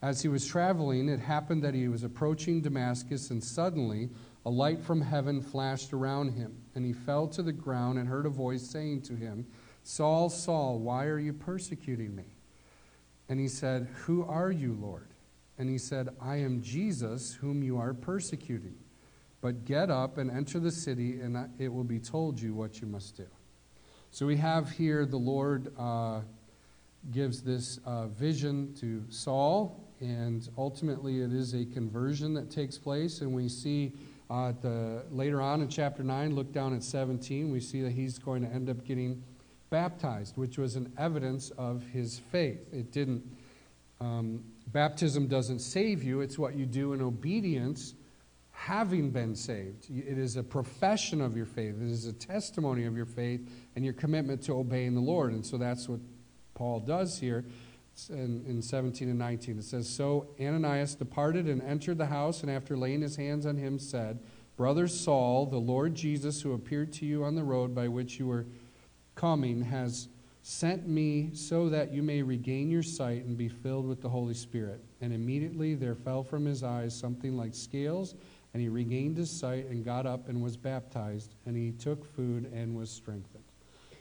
As 0.00 0.22
he 0.22 0.28
was 0.28 0.46
traveling, 0.46 1.08
it 1.08 1.18
happened 1.18 1.64
that 1.64 1.74
he 1.74 1.88
was 1.88 2.04
approaching 2.04 2.60
Damascus, 2.60 3.30
and 3.30 3.42
suddenly 3.42 4.10
a 4.46 4.50
light 4.50 4.80
from 4.80 5.00
heaven 5.00 5.42
flashed 5.42 5.92
around 5.92 6.34
him, 6.34 6.56
and 6.76 6.86
he 6.86 6.92
fell 6.92 7.26
to 7.26 7.42
the 7.42 7.52
ground 7.52 7.98
and 7.98 8.08
heard 8.08 8.26
a 8.26 8.30
voice 8.30 8.62
saying 8.62 9.02
to 9.02 9.16
him, 9.16 9.44
Saul, 9.88 10.28
Saul, 10.28 10.80
why 10.80 11.06
are 11.06 11.18
you 11.18 11.32
persecuting 11.32 12.14
me? 12.14 12.26
And 13.30 13.40
he 13.40 13.48
said, 13.48 13.88
Who 14.04 14.22
are 14.22 14.50
you, 14.50 14.74
Lord? 14.78 15.08
And 15.56 15.66
he 15.66 15.78
said, 15.78 16.10
I 16.20 16.36
am 16.36 16.60
Jesus, 16.60 17.32
whom 17.32 17.62
you 17.62 17.78
are 17.78 17.94
persecuting. 17.94 18.74
But 19.40 19.64
get 19.64 19.90
up 19.90 20.18
and 20.18 20.30
enter 20.30 20.60
the 20.60 20.70
city, 20.70 21.22
and 21.22 21.48
it 21.58 21.72
will 21.72 21.84
be 21.84 21.98
told 21.98 22.38
you 22.38 22.52
what 22.52 22.82
you 22.82 22.86
must 22.86 23.16
do. 23.16 23.24
So 24.10 24.26
we 24.26 24.36
have 24.36 24.70
here 24.70 25.06
the 25.06 25.16
Lord 25.16 25.72
uh, 25.78 26.20
gives 27.10 27.40
this 27.40 27.80
uh, 27.86 28.08
vision 28.08 28.74
to 28.80 29.02
Saul, 29.08 29.88
and 30.00 30.46
ultimately 30.58 31.22
it 31.22 31.32
is 31.32 31.54
a 31.54 31.64
conversion 31.64 32.34
that 32.34 32.50
takes 32.50 32.76
place. 32.76 33.22
And 33.22 33.32
we 33.32 33.48
see 33.48 33.94
uh, 34.28 34.52
the, 34.60 35.06
later 35.10 35.40
on 35.40 35.62
in 35.62 35.68
chapter 35.68 36.02
9, 36.02 36.34
look 36.34 36.52
down 36.52 36.74
at 36.74 36.84
17, 36.84 37.50
we 37.50 37.60
see 37.60 37.80
that 37.80 37.92
he's 37.92 38.18
going 38.18 38.42
to 38.42 38.48
end 38.48 38.68
up 38.68 38.84
getting 38.84 39.22
baptized, 39.70 40.36
which 40.36 40.58
was 40.58 40.76
an 40.76 40.92
evidence 40.98 41.50
of 41.50 41.84
his 41.86 42.18
faith. 42.30 42.72
It 42.72 42.92
didn't, 42.92 43.22
um, 44.00 44.44
baptism 44.68 45.26
doesn't 45.26 45.60
save 45.60 46.02
you, 46.02 46.20
it's 46.20 46.38
what 46.38 46.54
you 46.54 46.66
do 46.66 46.92
in 46.92 47.02
obedience 47.02 47.94
having 48.50 49.10
been 49.10 49.36
saved. 49.36 49.86
It 49.88 50.18
is 50.18 50.36
a 50.36 50.42
profession 50.42 51.20
of 51.20 51.36
your 51.36 51.46
faith, 51.46 51.76
it 51.80 51.90
is 51.90 52.06
a 52.06 52.12
testimony 52.12 52.84
of 52.84 52.96
your 52.96 53.06
faith 53.06 53.48
and 53.76 53.84
your 53.84 53.94
commitment 53.94 54.42
to 54.42 54.54
obeying 54.54 54.94
the 54.94 55.00
Lord. 55.00 55.32
And 55.32 55.46
so 55.46 55.56
that's 55.58 55.88
what 55.88 56.00
Paul 56.54 56.80
does 56.80 57.20
here 57.20 57.44
in, 58.10 58.44
in 58.46 58.60
17 58.60 59.08
and 59.08 59.18
19. 59.18 59.58
It 59.58 59.64
says, 59.64 59.88
So 59.88 60.28
Ananias 60.40 60.96
departed 60.96 61.46
and 61.46 61.62
entered 61.62 61.98
the 61.98 62.06
house, 62.06 62.42
and 62.42 62.50
after 62.50 62.76
laying 62.76 63.00
his 63.00 63.16
hands 63.16 63.46
on 63.46 63.56
him, 63.56 63.78
said, 63.78 64.18
Brother 64.56 64.88
Saul, 64.88 65.46
the 65.46 65.58
Lord 65.58 65.94
Jesus, 65.94 66.42
who 66.42 66.52
appeared 66.52 66.92
to 66.94 67.06
you 67.06 67.22
on 67.22 67.36
the 67.36 67.44
road 67.44 67.76
by 67.76 67.86
which 67.86 68.18
you 68.18 68.26
were 68.26 68.46
coming, 69.18 69.60
has 69.60 70.08
sent 70.42 70.88
me 70.88 71.30
so 71.34 71.68
that 71.68 71.92
you 71.92 72.02
may 72.02 72.22
regain 72.22 72.70
your 72.70 72.82
sight 72.82 73.24
and 73.24 73.36
be 73.36 73.48
filled 73.48 73.86
with 73.86 74.00
the 74.00 74.08
Holy 74.08 74.32
Spirit. 74.32 74.80
And 75.00 75.12
immediately 75.12 75.74
there 75.74 75.94
fell 75.94 76.22
from 76.22 76.44
his 76.44 76.62
eyes 76.62 76.96
something 76.96 77.36
like 77.36 77.54
scales, 77.54 78.14
and 78.54 78.62
he 78.62 78.68
regained 78.68 79.16
his 79.16 79.30
sight 79.30 79.66
and 79.66 79.84
got 79.84 80.06
up 80.06 80.28
and 80.28 80.40
was 80.42 80.56
baptized, 80.56 81.34
and 81.46 81.56
he 81.56 81.72
took 81.72 82.04
food 82.14 82.50
and 82.54 82.74
was 82.74 82.88
strengthened. 82.88 83.44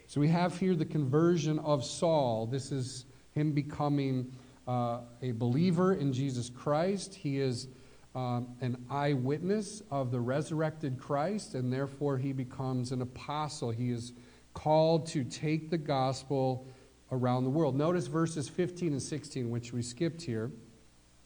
So 0.05 0.21
we 0.21 0.27
have 0.29 0.57
here 0.57 0.75
the 0.75 0.85
conversion 0.85 1.59
of 1.59 1.83
Saul. 1.83 2.45
This 2.45 2.71
is 2.71 3.05
him 3.33 3.51
becoming 3.51 4.31
uh, 4.67 4.99
a 5.21 5.31
believer 5.31 5.95
in 5.95 6.13
Jesus 6.13 6.49
Christ. 6.49 7.13
He 7.13 7.39
is 7.39 7.67
um, 8.15 8.47
an 8.61 8.77
eyewitness 8.89 9.81
of 9.91 10.11
the 10.11 10.19
resurrected 10.19 10.97
Christ, 10.97 11.55
and 11.55 11.73
therefore 11.73 12.17
he 12.17 12.31
becomes 12.31 12.91
an 12.91 13.01
apostle. 13.01 13.69
He 13.71 13.89
is 13.89 14.13
called 14.57 15.05
to 15.05 15.23
take 15.23 15.69
the 15.69 15.77
gospel 15.77 16.65
around 17.11 17.43
the 17.43 17.49
world. 17.49 17.75
Notice 17.75 18.07
verses 18.07 18.49
15 18.49 18.93
and 18.93 19.01
16, 19.01 19.51
which 19.51 19.71
we 19.71 19.83
skipped 19.83 20.23
here, 20.23 20.51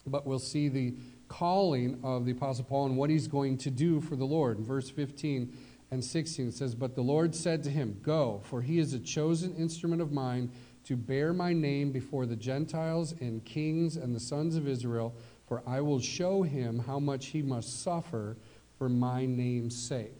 but 0.06 0.26
we'll 0.26 0.38
see 0.38 0.68
the 0.68 0.94
calling 1.28 1.98
of 2.04 2.26
the 2.26 2.32
Apostle 2.32 2.64
Paul 2.64 2.86
and 2.86 2.96
what 2.98 3.08
he's 3.08 3.26
going 3.26 3.56
to 3.56 3.70
do 3.70 4.02
for 4.02 4.16
the 4.16 4.24
Lord. 4.26 4.58
In 4.58 4.64
verse 4.66 4.90
15 4.90 5.50
and 5.90 6.04
16, 6.04 6.48
it 6.48 6.54
says, 6.54 6.74
But 6.74 6.94
the 6.94 7.00
Lord 7.00 7.34
said 7.34 7.62
to 7.62 7.70
him, 7.70 7.98
Go, 8.02 8.42
for 8.44 8.60
he 8.60 8.78
is 8.78 8.92
a 8.92 9.00
chosen 9.00 9.56
instrument 9.56 10.02
of 10.02 10.12
mine 10.12 10.52
to 10.84 10.94
bear 10.94 11.32
my 11.32 11.54
name 11.54 11.90
before 11.90 12.26
the 12.26 12.36
Gentiles 12.36 13.14
and 13.18 13.42
kings 13.46 13.96
and 13.96 14.14
the 14.14 14.20
sons 14.20 14.56
of 14.56 14.68
Israel, 14.68 15.14
for 15.48 15.62
I 15.66 15.80
will 15.80 16.00
show 16.00 16.42
him 16.42 16.80
how 16.80 16.98
much 16.98 17.28
he 17.28 17.40
must 17.40 17.82
suffer 17.82 18.36
for 18.76 18.90
my 18.90 19.24
name's 19.24 19.74
sake. 19.74 20.12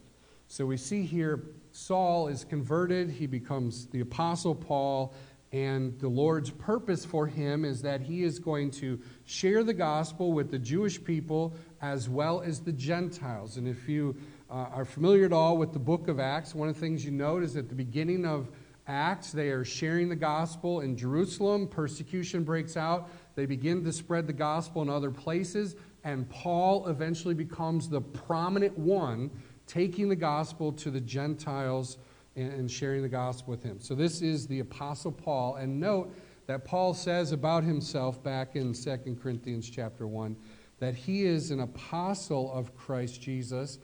So 0.49 0.65
we 0.65 0.79
see 0.79 1.03
here 1.03 1.43
Saul 1.73 2.29
is 2.29 2.45
converted, 2.45 3.11
he 3.11 3.27
becomes 3.27 3.87
the 3.87 4.01
Apostle 4.01 4.55
Paul, 4.55 5.15
and 5.53 5.99
the 5.99 6.09
Lord's 6.09 6.51
purpose 6.51 7.05
for 7.05 7.27
him 7.27 7.65
is 7.65 7.83
that 7.83 8.01
he 8.01 8.23
is 8.23 8.39
going 8.39 8.71
to 8.73 9.01
share 9.25 9.63
the 9.65 9.75
gospel 9.75 10.33
with 10.33 10.51
the 10.51 10.59
Jewish 10.59 11.03
people 11.03 11.55
as 11.83 12.09
well 12.09 12.41
as 12.41 12.61
the 12.61 12.73
Gentiles. 12.73 13.59
And 13.59 13.69
if 13.69 13.89
you 13.89 14.17
uh, 14.51 14.69
are 14.73 14.85
familiar 14.87 15.27
at 15.27 15.33
all 15.33 15.59
with 15.59 15.73
the 15.73 15.79
book 15.79 16.09
of 16.09 16.21
Acts, 16.21 16.55
one 16.55 16.69
of 16.69 16.75
the 16.75 16.81
things 16.81 17.05
you 17.05 17.11
note 17.11 17.43
is 17.43 17.57
at 17.57 17.69
the 17.69 17.75
beginning 17.75 18.25
of 18.25 18.49
Acts, 18.87 19.31
they 19.31 19.51
are 19.51 19.65
sharing 19.65 20.09
the 20.09 20.17
gospel 20.17 20.81
in 20.81 20.97
Jerusalem. 20.97 21.69
Persecution 21.69 22.45
breaks 22.45 22.77
out. 22.77 23.11
They 23.35 23.47
begin 23.47 23.85
to 23.85 23.93
spread 23.93 24.27
the 24.27 24.33
gospel 24.33 24.83
in 24.83 24.89
other 24.89 25.11
places. 25.11 25.77
And 26.03 26.29
Paul 26.29 26.89
eventually 26.89 27.35
becomes 27.35 27.89
the 27.89 28.01
prominent 28.01 28.77
one 28.77 29.31
taking 29.73 30.09
the 30.09 30.17
gospel 30.17 30.71
to 30.71 30.91
the 30.91 31.01
Gentiles 31.01 31.97
and 32.37 32.71
sharing 32.71 33.01
the 33.01 33.09
gospel 33.09 33.53
with 33.53 33.63
him. 33.63 33.81
So 33.81 33.95
this 33.95 34.21
is 34.21 34.47
the 34.47 34.61
Apostle 34.61 35.13
Paul. 35.13 35.57
And 35.57 35.81
note 35.81 36.15
that 36.47 36.65
Paul 36.65 36.93
says 36.93 37.33
about 37.33 37.65
himself 37.65 38.23
back 38.23 38.55
in 38.55 38.75
2 38.75 39.19
Corinthians 39.23 39.71
chapter 39.71 40.07
1 40.07 40.37
that 40.79 40.95
he 40.95 41.25
is 41.25 41.51
an 41.51 41.61
apostle 41.61 42.53
of 42.53 42.75
Christ 42.77 43.23
Jesus 43.23 43.79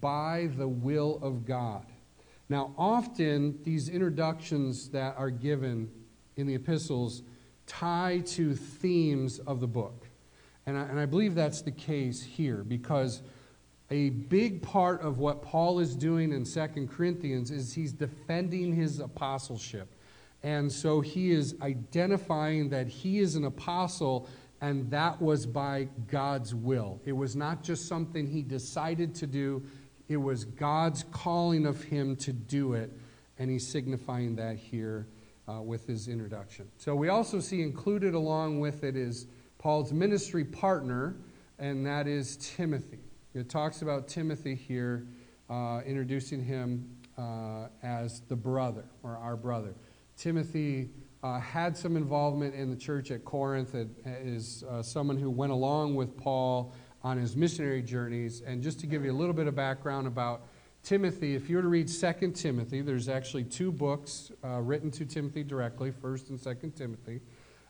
by 0.00 0.48
the 0.56 0.68
will 0.68 1.18
of 1.22 1.44
God. 1.44 1.86
Now, 2.48 2.74
often 2.76 3.58
these 3.64 3.88
introductions 3.88 4.90
that 4.90 5.16
are 5.16 5.30
given 5.30 5.90
in 6.36 6.46
the 6.46 6.54
epistles 6.54 7.22
tie 7.66 8.22
to 8.26 8.54
themes 8.54 9.38
of 9.40 9.60
the 9.60 9.66
book. 9.66 10.06
And 10.66 10.76
I, 10.76 10.82
and 10.82 11.00
I 11.00 11.06
believe 11.06 11.34
that's 11.34 11.62
the 11.62 11.72
case 11.72 12.22
here 12.22 12.62
because 12.62 13.22
a 13.92 14.08
big 14.08 14.62
part 14.62 15.02
of 15.02 15.18
what 15.18 15.42
Paul 15.42 15.78
is 15.78 15.94
doing 15.94 16.32
in 16.32 16.46
Second 16.46 16.90
Corinthians 16.90 17.50
is 17.50 17.74
he's 17.74 17.92
defending 17.92 18.74
his 18.74 19.00
apostleship. 19.00 19.94
And 20.42 20.72
so 20.72 21.02
he 21.02 21.30
is 21.30 21.56
identifying 21.60 22.70
that 22.70 22.88
he 22.88 23.18
is 23.18 23.36
an 23.36 23.44
apostle 23.44 24.28
and 24.62 24.90
that 24.90 25.20
was 25.20 25.44
by 25.44 25.88
God's 26.06 26.54
will. 26.54 27.02
It 27.04 27.12
was 27.12 27.36
not 27.36 27.62
just 27.62 27.86
something 27.86 28.26
he 28.26 28.42
decided 28.42 29.14
to 29.16 29.26
do, 29.26 29.62
it 30.08 30.16
was 30.16 30.44
God's 30.46 31.04
calling 31.10 31.66
of 31.66 31.82
him 31.82 32.16
to 32.16 32.32
do 32.32 32.72
it, 32.74 32.92
and 33.38 33.50
he's 33.50 33.66
signifying 33.66 34.36
that 34.36 34.56
here 34.56 35.08
uh, 35.48 35.60
with 35.60 35.86
his 35.86 36.06
introduction. 36.06 36.68
So 36.78 36.94
we 36.94 37.08
also 37.08 37.40
see 37.40 37.60
included 37.60 38.14
along 38.14 38.60
with 38.60 38.84
it 38.84 38.96
is 38.96 39.26
Paul's 39.58 39.92
ministry 39.92 40.44
partner, 40.44 41.16
and 41.58 41.84
that 41.84 42.06
is 42.06 42.36
Timothy. 42.36 43.01
It 43.34 43.48
talks 43.48 43.80
about 43.80 44.08
Timothy 44.08 44.54
here, 44.54 45.06
uh, 45.48 45.80
introducing 45.86 46.44
him 46.44 46.86
uh, 47.16 47.68
as 47.82 48.20
the 48.28 48.36
brother 48.36 48.84
or 49.02 49.16
our 49.16 49.36
brother. 49.36 49.74
Timothy 50.18 50.90
uh, 51.22 51.40
had 51.40 51.74
some 51.74 51.96
involvement 51.96 52.54
in 52.54 52.68
the 52.68 52.76
church 52.76 53.10
at 53.10 53.24
Corinth, 53.24 53.74
it 53.74 53.88
is 54.04 54.64
uh, 54.64 54.82
someone 54.82 55.16
who 55.16 55.30
went 55.30 55.50
along 55.50 55.94
with 55.94 56.14
Paul 56.14 56.74
on 57.02 57.16
his 57.16 57.34
missionary 57.34 57.80
journeys. 57.80 58.42
And 58.42 58.62
just 58.62 58.80
to 58.80 58.86
give 58.86 59.02
you 59.02 59.12
a 59.12 59.16
little 59.16 59.34
bit 59.34 59.46
of 59.46 59.54
background 59.54 60.06
about 60.06 60.42
Timothy, 60.82 61.34
if 61.34 61.48
you 61.48 61.56
were 61.56 61.62
to 61.62 61.68
read 61.68 61.88
2 61.88 62.32
Timothy, 62.32 62.82
there's 62.82 63.08
actually 63.08 63.44
two 63.44 63.72
books 63.72 64.30
uh, 64.44 64.60
written 64.60 64.90
to 64.90 65.06
Timothy 65.06 65.42
directly, 65.42 65.90
1st 65.90 66.30
and 66.30 66.38
2nd 66.38 66.74
Timothy. 66.74 67.20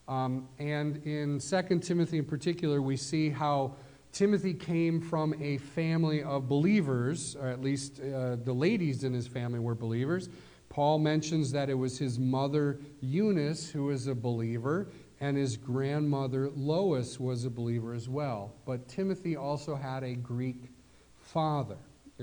Um, 0.08 0.48
and 0.58 0.96
in 1.06 1.38
2 1.38 1.78
Timothy 1.78 2.18
in 2.18 2.24
particular, 2.24 2.82
we 2.82 2.96
see 2.96 3.30
how 3.30 3.76
Timothy 4.12 4.54
came 4.54 5.00
from 5.00 5.34
a 5.40 5.58
family 5.58 6.22
of 6.22 6.48
believers, 6.48 7.34
or 7.36 7.48
at 7.48 7.62
least 7.62 8.00
uh, 8.00 8.36
the 8.36 8.52
ladies 8.52 9.04
in 9.04 9.12
his 9.12 9.26
family 9.26 9.58
were 9.58 9.74
believers. 9.74 10.28
Paul 10.68 10.98
mentions 10.98 11.50
that 11.52 11.68
it 11.68 11.74
was 11.74 11.98
his 11.98 12.18
mother 12.18 12.80
Eunice 13.00 13.70
who 13.70 13.84
was 13.84 14.06
a 14.06 14.14
believer, 14.14 14.88
and 15.20 15.36
his 15.36 15.56
grandmother 15.56 16.50
Lois 16.50 17.18
was 17.18 17.44
a 17.44 17.50
believer 17.50 17.94
as 17.94 18.08
well. 18.08 18.54
But 18.66 18.88
Timothy 18.88 19.36
also 19.36 19.74
had 19.74 20.02
a 20.02 20.14
Greek 20.14 20.70
father 21.16 21.78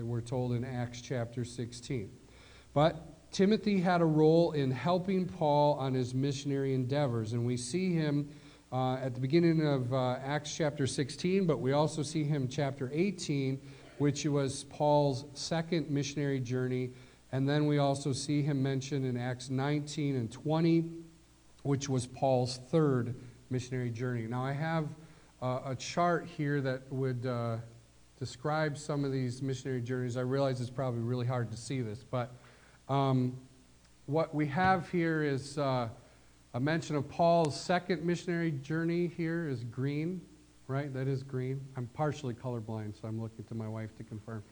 we're 0.07 0.21
told 0.21 0.53
in 0.53 0.63
Acts 0.63 1.01
chapter 1.01 1.43
16. 1.43 2.09
But 2.73 3.31
Timothy 3.31 3.79
had 3.79 4.01
a 4.01 4.05
role 4.05 4.51
in 4.53 4.71
helping 4.71 5.25
Paul 5.25 5.75
on 5.75 5.93
his 5.93 6.13
missionary 6.13 6.73
endeavors, 6.73 7.33
and 7.33 7.45
we 7.45 7.57
see 7.57 7.93
him 7.93 8.29
uh, 8.71 8.95
at 8.95 9.15
the 9.15 9.19
beginning 9.19 9.65
of 9.65 9.93
uh, 9.93 10.17
Acts 10.23 10.55
chapter 10.55 10.85
16, 10.85 11.45
but 11.47 11.59
we 11.59 11.71
also 11.71 12.03
see 12.03 12.23
him 12.23 12.47
chapter 12.47 12.91
18, 12.93 13.59
which 13.97 14.25
was 14.25 14.65
Paul's 14.65 15.25
second 15.33 15.89
missionary 15.89 16.39
journey. 16.39 16.91
And 17.31 17.47
then 17.47 17.65
we 17.65 17.79
also 17.79 18.13
see 18.13 18.41
him 18.41 18.61
mentioned 18.61 19.05
in 19.05 19.17
Acts 19.17 19.49
19 19.49 20.15
and 20.15 20.31
20, 20.31 20.85
which 21.63 21.89
was 21.89 22.05
Paul's 22.07 22.59
third 22.69 23.15
missionary 23.49 23.89
journey. 23.89 24.27
Now, 24.27 24.43
I 24.43 24.53
have 24.53 24.87
uh, 25.41 25.61
a 25.65 25.75
chart 25.75 26.27
here 26.37 26.61
that 26.61 26.81
would 26.91 27.25
uh, 27.25 27.57
describe 28.19 28.77
some 28.77 29.03
of 29.03 29.11
these 29.11 29.41
missionary 29.41 29.81
journeys. 29.81 30.15
I 30.15 30.21
realize 30.21 30.61
it's 30.61 30.69
probably 30.69 31.01
really 31.01 31.25
hard 31.25 31.49
to 31.51 31.57
see 31.57 31.81
this, 31.81 32.03
but 32.09 32.31
um, 32.87 33.37
what 34.05 34.33
we 34.33 34.45
have 34.47 34.89
here 34.89 35.23
is 35.23 35.57
uh, 35.57 35.89
a 36.53 36.59
mention 36.59 36.95
of 36.95 37.07
Paul's 37.07 37.59
second 37.59 38.03
missionary 38.03 38.51
journey 38.51 39.07
here 39.07 39.47
is 39.47 39.63
green, 39.63 40.19
right? 40.67 40.91
That 40.93 41.07
is 41.07 41.21
green. 41.21 41.61
I'm 41.77 41.87
partially 41.93 42.33
colorblind, 42.33 42.99
so 42.99 43.07
I'm 43.07 43.21
looking 43.21 43.45
to 43.45 43.55
my 43.55 43.67
wife 43.67 43.95
to 43.97 44.03
confirm. 44.03 44.43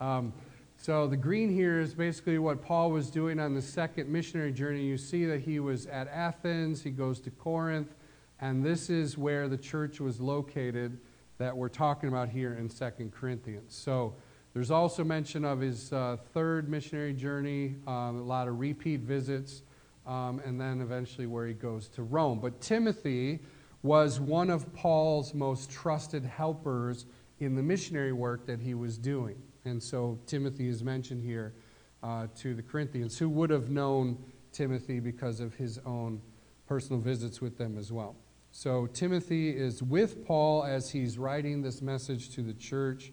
Um, 0.00 0.32
so 0.76 1.06
the 1.06 1.16
green 1.16 1.48
here 1.48 1.80
is 1.80 1.94
basically 1.94 2.38
what 2.38 2.60
Paul 2.60 2.90
was 2.90 3.10
doing 3.10 3.40
on 3.40 3.54
the 3.54 3.62
second 3.62 4.10
missionary 4.10 4.52
journey. 4.52 4.82
You 4.82 4.98
see 4.98 5.24
that 5.24 5.40
he 5.40 5.58
was 5.58 5.86
at 5.86 6.08
Athens, 6.08 6.82
he 6.82 6.90
goes 6.90 7.20
to 7.20 7.30
Corinth, 7.30 7.94
and 8.40 8.62
this 8.62 8.90
is 8.90 9.16
where 9.16 9.48
the 9.48 9.56
church 9.56 9.98
was 9.98 10.20
located 10.20 10.98
that 11.38 11.56
we're 11.56 11.70
talking 11.70 12.10
about 12.10 12.28
here 12.28 12.54
in 12.54 12.68
Second 12.68 13.12
Corinthians. 13.12 13.74
So 13.74 14.14
there's 14.52 14.70
also 14.70 15.04
mention 15.04 15.44
of 15.46 15.60
his 15.60 15.90
uh, 15.92 16.18
third 16.34 16.68
missionary 16.68 17.14
journey, 17.14 17.76
um, 17.86 18.18
a 18.18 18.22
lot 18.22 18.46
of 18.46 18.60
repeat 18.60 19.00
visits, 19.00 19.62
um, 20.06 20.40
and 20.44 20.60
then 20.60 20.80
eventually 20.80 21.26
where 21.26 21.46
he 21.46 21.54
goes 21.54 21.88
to 21.88 22.02
Rome. 22.02 22.38
But 22.40 22.60
Timothy 22.60 23.40
was 23.82 24.20
one 24.20 24.50
of 24.50 24.72
Paul's 24.74 25.34
most 25.34 25.70
trusted 25.70 26.24
helpers 26.24 27.06
in 27.40 27.54
the 27.54 27.62
missionary 27.62 28.12
work 28.12 28.46
that 28.46 28.60
he 28.60 28.74
was 28.74 28.98
doing. 28.98 29.36
And 29.64 29.82
so 29.82 30.18
Timothy 30.26 30.68
is 30.68 30.82
mentioned 30.82 31.22
here 31.22 31.54
uh, 32.02 32.28
to 32.36 32.54
the 32.54 32.62
Corinthians, 32.62 33.18
who 33.18 33.28
would 33.28 33.50
have 33.50 33.70
known 33.70 34.16
Timothy 34.52 35.00
because 35.00 35.40
of 35.40 35.54
his 35.54 35.78
own 35.84 36.20
personal 36.66 37.00
visits 37.00 37.40
with 37.40 37.58
them 37.58 37.76
as 37.76 37.92
well. 37.92 38.16
So 38.52 38.86
Timothy 38.86 39.50
is 39.50 39.82
with 39.82 40.24
Paul 40.24 40.64
as 40.64 40.90
he's 40.90 41.18
writing 41.18 41.62
this 41.62 41.82
message 41.82 42.30
to 42.36 42.42
the 42.42 42.54
church. 42.54 43.12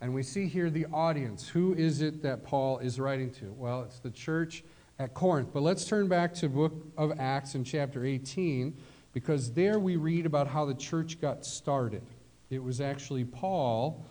And 0.00 0.12
we 0.12 0.22
see 0.22 0.46
here 0.46 0.68
the 0.68 0.86
audience. 0.92 1.48
Who 1.48 1.74
is 1.74 2.02
it 2.02 2.22
that 2.22 2.44
Paul 2.44 2.78
is 2.78 3.00
writing 3.00 3.30
to? 3.34 3.52
Well, 3.52 3.82
it's 3.82 4.00
the 4.00 4.10
church 4.10 4.64
at 4.98 5.14
Corinth. 5.14 5.50
But 5.52 5.62
let's 5.62 5.84
turn 5.84 6.08
back 6.08 6.34
to 6.34 6.48
book 6.48 6.86
of 6.96 7.18
Acts 7.18 7.54
in 7.54 7.64
chapter 7.64 8.04
18 8.04 8.76
because 9.12 9.52
there 9.52 9.78
we 9.78 9.96
read 9.96 10.26
about 10.26 10.48
how 10.48 10.64
the 10.64 10.74
church 10.74 11.20
got 11.20 11.44
started. 11.44 12.02
It 12.50 12.62
was 12.62 12.80
actually 12.80 13.24
Paul 13.24 14.06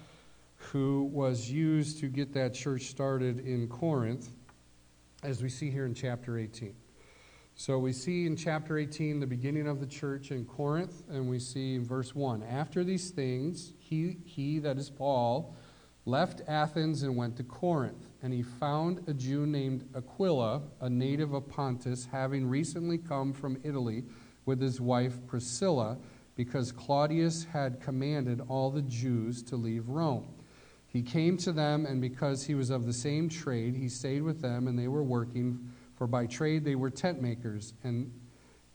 who 0.72 1.10
was 1.12 1.50
used 1.50 2.00
to 2.00 2.08
get 2.08 2.34
that 2.34 2.54
church 2.54 2.84
started 2.84 3.39
in 3.39 3.67
Corinth, 3.67 4.30
as 5.24 5.41
we 5.41 5.50
see 5.50 5.72
here 5.72 5.86
in 5.86 5.94
chapter 5.94 6.38
18. 6.38 6.76
So 7.56 7.78
we 7.80 7.94
see 7.94 8.26
in 8.26 8.36
chapter 8.36 8.78
18 8.78 9.20
the 9.20 9.28
beginning 9.28 9.67
of 9.67 9.80
the 9.80 9.86
church 9.86 10.32
in 10.32 10.46
Corinth, 10.46 11.04
and 11.10 11.30
we 11.30 11.39
see 11.39 11.76
in 11.76 11.84
verse 11.84 12.15
1 12.15 12.44
After 12.44 12.84
these 12.84 13.10
things, 13.10 13.74
he, 13.80 14.17
he, 14.24 14.60
that 14.60 14.78
is 14.78 14.89
Paul, 14.89 15.56
left 16.06 16.41
Athens 16.48 17.04
and 17.04 17.15
went 17.15 17.38
to 17.38 17.44
Corinth. 17.44 18.08
And 18.23 18.34
he 18.34 18.43
found 18.43 19.07
a 19.07 19.13
Jew 19.13 19.45
named 19.45 19.88
Aquila, 19.95 20.62
a 20.79 20.89
native 20.89 21.34
of 21.34 21.47
Pontus, 21.47 22.07
having 22.12 22.45
recently 22.45 22.97
come 22.97 23.34
from 23.34 23.57
Italy 23.63 24.03
with 24.45 24.62
his 24.62 24.79
wife 24.79 25.25
Priscilla, 25.27 25.97
because 26.36 26.71
Claudius 26.71 27.43
had 27.45 27.81
commanded 27.81 28.41
all 28.47 28.69
the 28.69 28.84
Jews 28.84 29.41
to 29.43 29.55
leave 29.55 29.89
Rome. 29.89 30.27
He 30.88 31.01
came 31.01 31.38
to 31.38 31.51
them, 31.51 31.86
and 31.86 32.01
because 32.01 32.43
he 32.43 32.53
was 32.53 32.69
of 32.69 32.86
the 32.86 32.93
same 32.93 33.29
trade, 33.29 33.75
he 33.75 33.88
stayed 33.88 34.23
with 34.23 34.41
them, 34.41 34.67
and 34.67 34.77
they 34.77 34.88
were 34.88 35.03
working 35.03 35.71
for 35.95 36.05
by 36.05 36.25
trade 36.25 36.63
they 36.65 36.75
were 36.75 36.89
tent 36.89 37.21
makers. 37.21 37.73
And 37.84 38.12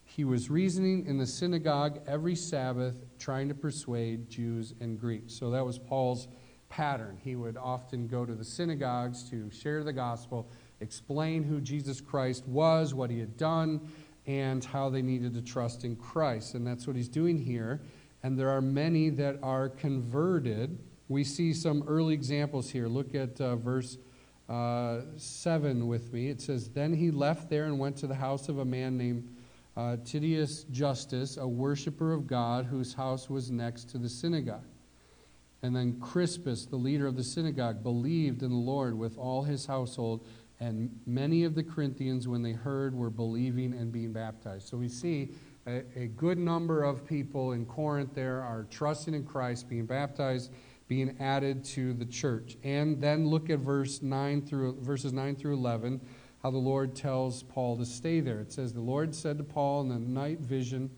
he 0.04 0.24
was 0.24 0.48
reasoning 0.48 1.04
in 1.06 1.18
the 1.18 1.26
synagogue 1.26 2.00
every 2.06 2.34
Sabbath, 2.34 2.94
trying 3.18 3.48
to 3.48 3.54
persuade 3.54 4.30
Jews 4.30 4.74
and 4.80 4.98
Greeks. 4.98 5.34
So 5.34 5.50
that 5.50 5.66
was 5.66 5.78
Paul's 5.78 6.28
pattern. 6.68 7.18
He 7.22 7.36
would 7.36 7.56
often 7.56 8.06
go 8.06 8.24
to 8.24 8.34
the 8.34 8.44
synagogues 8.44 9.28
to 9.30 9.50
share 9.50 9.84
the 9.84 9.92
gospel, 9.92 10.48
explain 10.80 11.42
who 11.42 11.60
Jesus 11.60 12.00
Christ 12.00 12.46
was, 12.46 12.94
what 12.94 13.10
he 13.10 13.18
had 13.18 13.36
done, 13.36 13.88
and 14.26 14.64
how 14.64 14.88
they 14.90 15.02
needed 15.02 15.34
to 15.34 15.42
trust 15.42 15.84
in 15.84 15.96
Christ. 15.96 16.54
And 16.54 16.66
that's 16.66 16.86
what 16.86 16.96
he's 16.96 17.08
doing 17.08 17.38
here. 17.38 17.80
And 18.22 18.38
there 18.38 18.50
are 18.50 18.60
many 18.60 19.10
that 19.10 19.38
are 19.42 19.68
converted. 19.68 20.78
We 21.08 21.22
see 21.22 21.52
some 21.52 21.84
early 21.86 22.14
examples 22.14 22.70
here. 22.70 22.88
Look 22.88 23.14
at 23.14 23.40
uh, 23.40 23.56
verse 23.56 23.98
uh, 24.48 25.02
7 25.16 25.86
with 25.86 26.12
me. 26.12 26.28
It 26.28 26.40
says, 26.40 26.68
Then 26.68 26.92
he 26.92 27.10
left 27.10 27.48
there 27.48 27.64
and 27.66 27.78
went 27.78 27.96
to 27.98 28.06
the 28.06 28.14
house 28.14 28.48
of 28.48 28.58
a 28.58 28.64
man 28.64 28.96
named 28.96 29.32
uh, 29.76 29.96
Titius 30.04 30.64
Justus, 30.64 31.36
a 31.36 31.46
worshiper 31.46 32.12
of 32.12 32.26
God, 32.26 32.64
whose 32.64 32.94
house 32.94 33.28
was 33.28 33.50
next 33.50 33.90
to 33.90 33.98
the 33.98 34.08
synagogue. 34.08 34.64
And 35.66 35.74
then 35.74 35.98
Crispus, 35.98 36.64
the 36.64 36.76
leader 36.76 37.08
of 37.08 37.16
the 37.16 37.24
synagogue, 37.24 37.82
believed 37.82 38.44
in 38.44 38.50
the 38.50 38.56
Lord 38.56 38.96
with 38.96 39.18
all 39.18 39.42
his 39.42 39.66
household, 39.66 40.24
and 40.60 40.96
many 41.06 41.42
of 41.42 41.56
the 41.56 41.64
Corinthians, 41.64 42.28
when 42.28 42.40
they 42.40 42.52
heard, 42.52 42.94
were 42.94 43.10
believing 43.10 43.74
and 43.74 43.90
being 43.90 44.12
baptized. 44.12 44.68
So 44.68 44.76
we 44.76 44.88
see 44.88 45.32
a, 45.66 45.82
a 45.96 46.06
good 46.06 46.38
number 46.38 46.84
of 46.84 47.04
people 47.04 47.50
in 47.50 47.66
Corinth 47.66 48.14
there 48.14 48.42
are 48.42 48.68
trusting 48.70 49.12
in 49.12 49.24
Christ, 49.24 49.68
being 49.68 49.86
baptized 49.86 50.52
being 50.88 51.16
added 51.18 51.64
to 51.64 51.92
the 51.94 52.04
church. 52.04 52.56
And 52.62 53.00
then 53.00 53.26
look 53.26 53.50
at 53.50 53.58
verse 53.58 54.02
9 54.02 54.46
through 54.46 54.80
verses 54.80 55.12
9 55.12 55.34
through 55.34 55.54
11, 55.54 56.00
how 56.44 56.52
the 56.52 56.58
Lord 56.58 56.94
tells 56.94 57.42
Paul 57.42 57.76
to 57.78 57.84
stay 57.84 58.20
there. 58.20 58.38
It 58.38 58.52
says, 58.52 58.72
The 58.72 58.80
Lord 58.80 59.12
said 59.12 59.36
to 59.38 59.42
Paul 59.42 59.80
in 59.80 59.88
the 59.88 59.98
night 59.98 60.38
vision, 60.38 60.90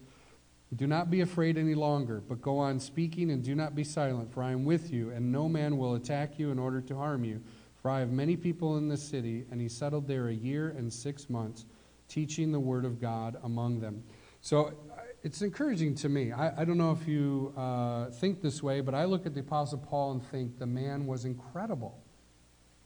Do 0.76 0.86
not 0.86 1.10
be 1.10 1.22
afraid 1.22 1.56
any 1.56 1.74
longer, 1.74 2.22
but 2.28 2.42
go 2.42 2.58
on 2.58 2.78
speaking 2.78 3.30
and 3.30 3.42
do 3.42 3.54
not 3.54 3.74
be 3.74 3.84
silent, 3.84 4.32
for 4.32 4.42
I 4.42 4.52
am 4.52 4.64
with 4.64 4.92
you, 4.92 5.10
and 5.10 5.32
no 5.32 5.48
man 5.48 5.78
will 5.78 5.94
attack 5.94 6.38
you 6.38 6.50
in 6.50 6.58
order 6.58 6.80
to 6.82 6.94
harm 6.94 7.24
you. 7.24 7.42
For 7.80 7.90
I 7.90 8.00
have 8.00 8.10
many 8.10 8.36
people 8.36 8.76
in 8.76 8.88
this 8.88 9.02
city. 9.02 9.46
And 9.50 9.60
he 9.60 9.68
settled 9.68 10.06
there 10.06 10.28
a 10.28 10.34
year 10.34 10.74
and 10.76 10.92
six 10.92 11.30
months, 11.30 11.64
teaching 12.08 12.52
the 12.52 12.60
word 12.60 12.84
of 12.84 13.00
God 13.00 13.36
among 13.44 13.80
them. 13.80 14.02
So 14.40 14.74
it's 15.22 15.42
encouraging 15.42 15.94
to 15.96 16.08
me. 16.08 16.32
I, 16.32 16.62
I 16.62 16.64
don't 16.64 16.78
know 16.78 16.90
if 16.92 17.08
you 17.08 17.52
uh, 17.56 18.06
think 18.10 18.42
this 18.42 18.62
way, 18.62 18.80
but 18.80 18.94
I 18.94 19.04
look 19.04 19.26
at 19.26 19.34
the 19.34 19.40
Apostle 19.40 19.78
Paul 19.78 20.12
and 20.12 20.26
think 20.26 20.58
the 20.58 20.66
man 20.66 21.06
was 21.06 21.24
incredible. 21.24 21.98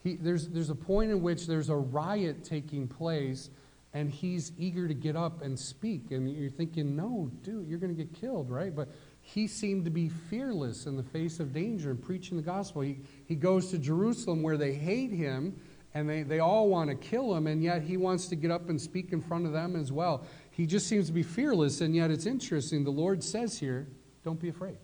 He, 0.02 0.16
there's, 0.16 0.48
there's 0.48 0.70
a 0.70 0.74
point 0.74 1.10
in 1.10 1.22
which 1.22 1.46
there's 1.46 1.68
a 1.68 1.76
riot 1.76 2.44
taking 2.44 2.88
place, 2.88 3.50
and 3.94 4.10
he's 4.10 4.52
eager 4.56 4.88
to 4.88 4.94
get 4.94 5.16
up 5.16 5.42
and 5.42 5.58
speak. 5.58 6.10
And 6.10 6.30
you're 6.30 6.50
thinking, 6.50 6.96
no, 6.96 7.30
dude, 7.42 7.68
you're 7.68 7.78
going 7.78 7.94
to 7.94 8.02
get 8.04 8.14
killed, 8.14 8.50
right? 8.50 8.74
But 8.74 8.88
he 9.20 9.46
seemed 9.46 9.84
to 9.84 9.90
be 9.90 10.08
fearless 10.08 10.86
in 10.86 10.96
the 10.96 11.02
face 11.02 11.40
of 11.40 11.52
danger 11.52 11.90
and 11.90 12.02
preaching 12.02 12.36
the 12.36 12.42
gospel. 12.42 12.82
He, 12.82 13.00
he 13.26 13.34
goes 13.34 13.70
to 13.70 13.78
Jerusalem 13.78 14.42
where 14.42 14.56
they 14.56 14.72
hate 14.72 15.12
him, 15.12 15.56
and 15.94 16.08
they, 16.08 16.22
they 16.22 16.38
all 16.38 16.68
want 16.68 16.88
to 16.88 16.96
kill 16.96 17.34
him, 17.34 17.46
and 17.46 17.62
yet 17.62 17.82
he 17.82 17.98
wants 17.98 18.26
to 18.28 18.36
get 18.36 18.50
up 18.50 18.70
and 18.70 18.80
speak 18.80 19.12
in 19.12 19.20
front 19.20 19.46
of 19.46 19.52
them 19.52 19.76
as 19.76 19.92
well. 19.92 20.24
He 20.50 20.66
just 20.66 20.86
seems 20.86 21.06
to 21.08 21.12
be 21.12 21.22
fearless, 21.22 21.82
and 21.82 21.94
yet 21.94 22.10
it's 22.10 22.26
interesting. 22.26 22.84
The 22.84 22.90
Lord 22.90 23.22
says 23.22 23.58
here, 23.58 23.88
don't 24.24 24.40
be 24.40 24.48
afraid. 24.48 24.78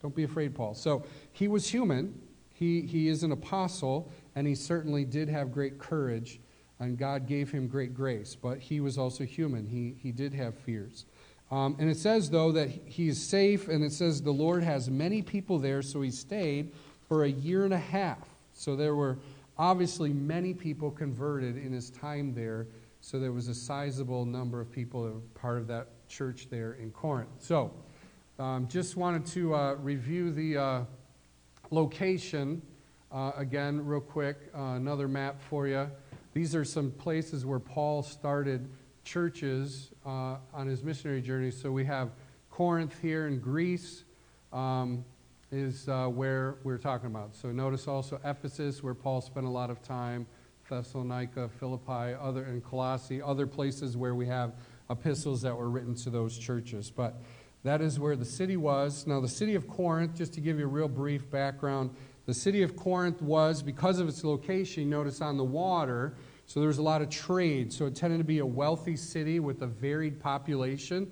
Don't 0.00 0.14
be 0.14 0.24
afraid, 0.24 0.54
Paul. 0.54 0.74
So 0.74 1.04
he 1.32 1.48
was 1.48 1.68
human. 1.68 2.18
He, 2.54 2.82
he 2.82 3.08
is 3.08 3.22
an 3.22 3.32
apostle, 3.32 4.10
and 4.34 4.46
he 4.46 4.54
certainly 4.54 5.04
did 5.04 5.28
have 5.28 5.52
great 5.52 5.78
courage, 5.78 6.40
and 6.80 6.96
God 6.96 7.26
gave 7.26 7.50
him 7.50 7.66
great 7.66 7.94
grace. 7.94 8.36
But 8.36 8.58
he 8.58 8.80
was 8.80 8.98
also 8.98 9.24
human. 9.24 9.66
He, 9.66 9.96
he 10.00 10.12
did 10.12 10.34
have 10.34 10.54
fears. 10.54 11.06
Um, 11.50 11.76
and 11.78 11.90
it 11.90 11.96
says, 11.96 12.30
though, 12.30 12.52
that 12.52 12.68
he 12.68 13.08
is 13.08 13.20
safe, 13.20 13.68
and 13.68 13.82
it 13.82 13.92
says 13.92 14.20
the 14.20 14.30
Lord 14.30 14.62
has 14.62 14.90
many 14.90 15.22
people 15.22 15.58
there, 15.58 15.80
so 15.80 16.02
he 16.02 16.10
stayed 16.10 16.72
for 17.08 17.24
a 17.24 17.28
year 17.28 17.64
and 17.64 17.72
a 17.72 17.78
half. 17.78 18.18
So 18.52 18.76
there 18.76 18.94
were 18.94 19.18
obviously 19.56 20.12
many 20.12 20.52
people 20.52 20.90
converted 20.90 21.56
in 21.56 21.72
his 21.72 21.90
time 21.90 22.34
there. 22.34 22.66
So 23.00 23.18
there 23.18 23.32
was 23.32 23.48
a 23.48 23.54
sizable 23.54 24.24
number 24.24 24.60
of 24.60 24.70
people 24.70 25.04
that 25.04 25.12
were 25.14 25.20
part 25.34 25.58
of 25.58 25.66
that 25.68 25.88
church 26.08 26.48
there 26.50 26.74
in 26.74 26.90
Corinth. 26.90 27.30
So 27.38 27.72
um, 28.38 28.68
just 28.68 28.96
wanted 28.96 29.24
to 29.26 29.54
uh, 29.54 29.74
review 29.74 30.30
the 30.30 30.56
uh, 30.56 30.80
location 31.70 32.60
uh, 33.10 33.32
again, 33.36 33.84
real 33.84 34.00
quick. 34.00 34.36
Uh, 34.54 34.74
another 34.74 35.08
map 35.08 35.40
for 35.40 35.66
you. 35.66 35.90
These 36.32 36.54
are 36.54 36.64
some 36.64 36.90
places 36.90 37.44
where 37.44 37.58
Paul 37.58 38.02
started 38.02 38.68
churches 39.04 39.90
uh, 40.04 40.36
on 40.52 40.66
his 40.66 40.82
missionary 40.82 41.22
journey. 41.22 41.50
So 41.50 41.72
we 41.72 41.84
have 41.84 42.10
Corinth 42.50 42.94
here 43.00 43.26
in 43.26 43.40
Greece. 43.40 44.04
Um, 44.52 45.04
is 45.50 45.88
uh, 45.88 46.06
where 46.06 46.56
we're 46.62 46.78
talking 46.78 47.06
about. 47.06 47.34
So 47.34 47.50
notice 47.50 47.88
also 47.88 48.20
Ephesus, 48.24 48.82
where 48.82 48.94
Paul 48.94 49.20
spent 49.20 49.46
a 49.46 49.50
lot 49.50 49.70
of 49.70 49.82
time, 49.82 50.26
Thessalonica, 50.68 51.48
Philippi, 51.58 52.14
other 52.20 52.44
and 52.44 52.62
Colossae, 52.62 53.22
other 53.22 53.46
places 53.46 53.96
where 53.96 54.14
we 54.14 54.26
have 54.26 54.52
epistles 54.90 55.42
that 55.42 55.56
were 55.56 55.70
written 55.70 55.94
to 55.94 56.10
those 56.10 56.36
churches. 56.36 56.90
But 56.90 57.20
that 57.64 57.80
is 57.80 57.98
where 57.98 58.16
the 58.16 58.24
city 58.24 58.56
was. 58.56 59.06
Now, 59.06 59.20
the 59.20 59.28
city 59.28 59.54
of 59.54 59.66
Corinth, 59.66 60.14
just 60.14 60.34
to 60.34 60.40
give 60.40 60.58
you 60.58 60.64
a 60.64 60.68
real 60.68 60.88
brief 60.88 61.30
background, 61.30 61.90
the 62.28 62.34
city 62.34 62.60
of 62.60 62.76
Corinth 62.76 63.22
was, 63.22 63.62
because 63.62 64.00
of 64.00 64.06
its 64.06 64.22
location, 64.22 64.90
notice 64.90 65.22
on 65.22 65.38
the 65.38 65.44
water, 65.44 66.12
so 66.44 66.60
there 66.60 66.66
was 66.66 66.76
a 66.76 66.82
lot 66.82 67.00
of 67.00 67.08
trade. 67.08 67.72
So 67.72 67.86
it 67.86 67.96
tended 67.96 68.18
to 68.18 68.24
be 68.24 68.40
a 68.40 68.44
wealthy 68.44 68.96
city 68.96 69.40
with 69.40 69.62
a 69.62 69.66
varied 69.66 70.20
population. 70.20 71.10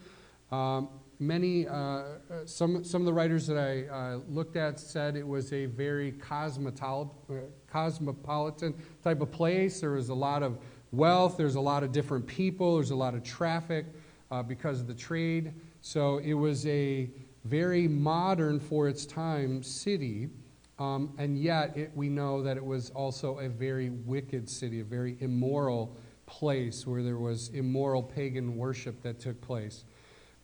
Um, 0.52 0.90
many, 1.18 1.66
uh, 1.68 2.02
some, 2.44 2.85
some 2.85 3.00
of 3.00 3.07
the 3.07 3.14
writers 3.14 3.46
that 3.46 3.57
I 3.57 3.87
uh, 3.87 4.18
looked 4.29 4.57
at 4.57 4.79
said 4.79 5.16
it 5.16 5.26
was 5.26 5.55
a 5.55 5.64
very 5.64 6.12
cosmopolitan 6.12 8.74
type 9.02 9.22
of 9.22 9.33
place. 9.33 9.81
There 9.81 9.92
was 9.92 10.11
a 10.11 10.14
lot 10.14 10.42
of 10.42 10.59
wealth, 10.92 11.38
there's 11.38 11.55
a 11.55 11.61
lot 11.62 11.83
of 11.83 11.92
different 11.92 12.26
people, 12.26 12.74
there's 12.74 12.90
a 12.90 12.94
lot 12.94 13.14
of 13.14 13.22
traffic 13.22 13.87
uh, 14.31 14.42
because 14.42 14.83
of 14.83 14.87
the 14.87 14.92
trade. 14.92 15.55
So 15.81 16.18
it 16.18 16.35
was 16.35 16.66
a 16.66 17.09
very 17.46 17.88
modern 17.88 18.61
for 18.61 18.87
its 18.87 19.07
time 19.07 19.62
city. 19.62 20.29
Um, 20.78 21.14
and 21.18 21.38
yet, 21.38 21.76
it, 21.76 21.90
we 21.94 22.08
know 22.08 22.42
that 22.42 22.56
it 22.56 22.64
was 22.64 22.90
also 22.90 23.38
a 23.38 23.48
very 23.48 23.90
wicked 23.90 24.48
city, 24.48 24.80
a 24.80 24.84
very 24.84 25.16
immoral 25.20 25.96
place 26.26 26.86
where 26.86 27.02
there 27.02 27.18
was 27.18 27.48
immoral 27.50 28.02
pagan 28.02 28.56
worship 28.56 29.02
that 29.02 29.18
took 29.18 29.40
place. 29.40 29.84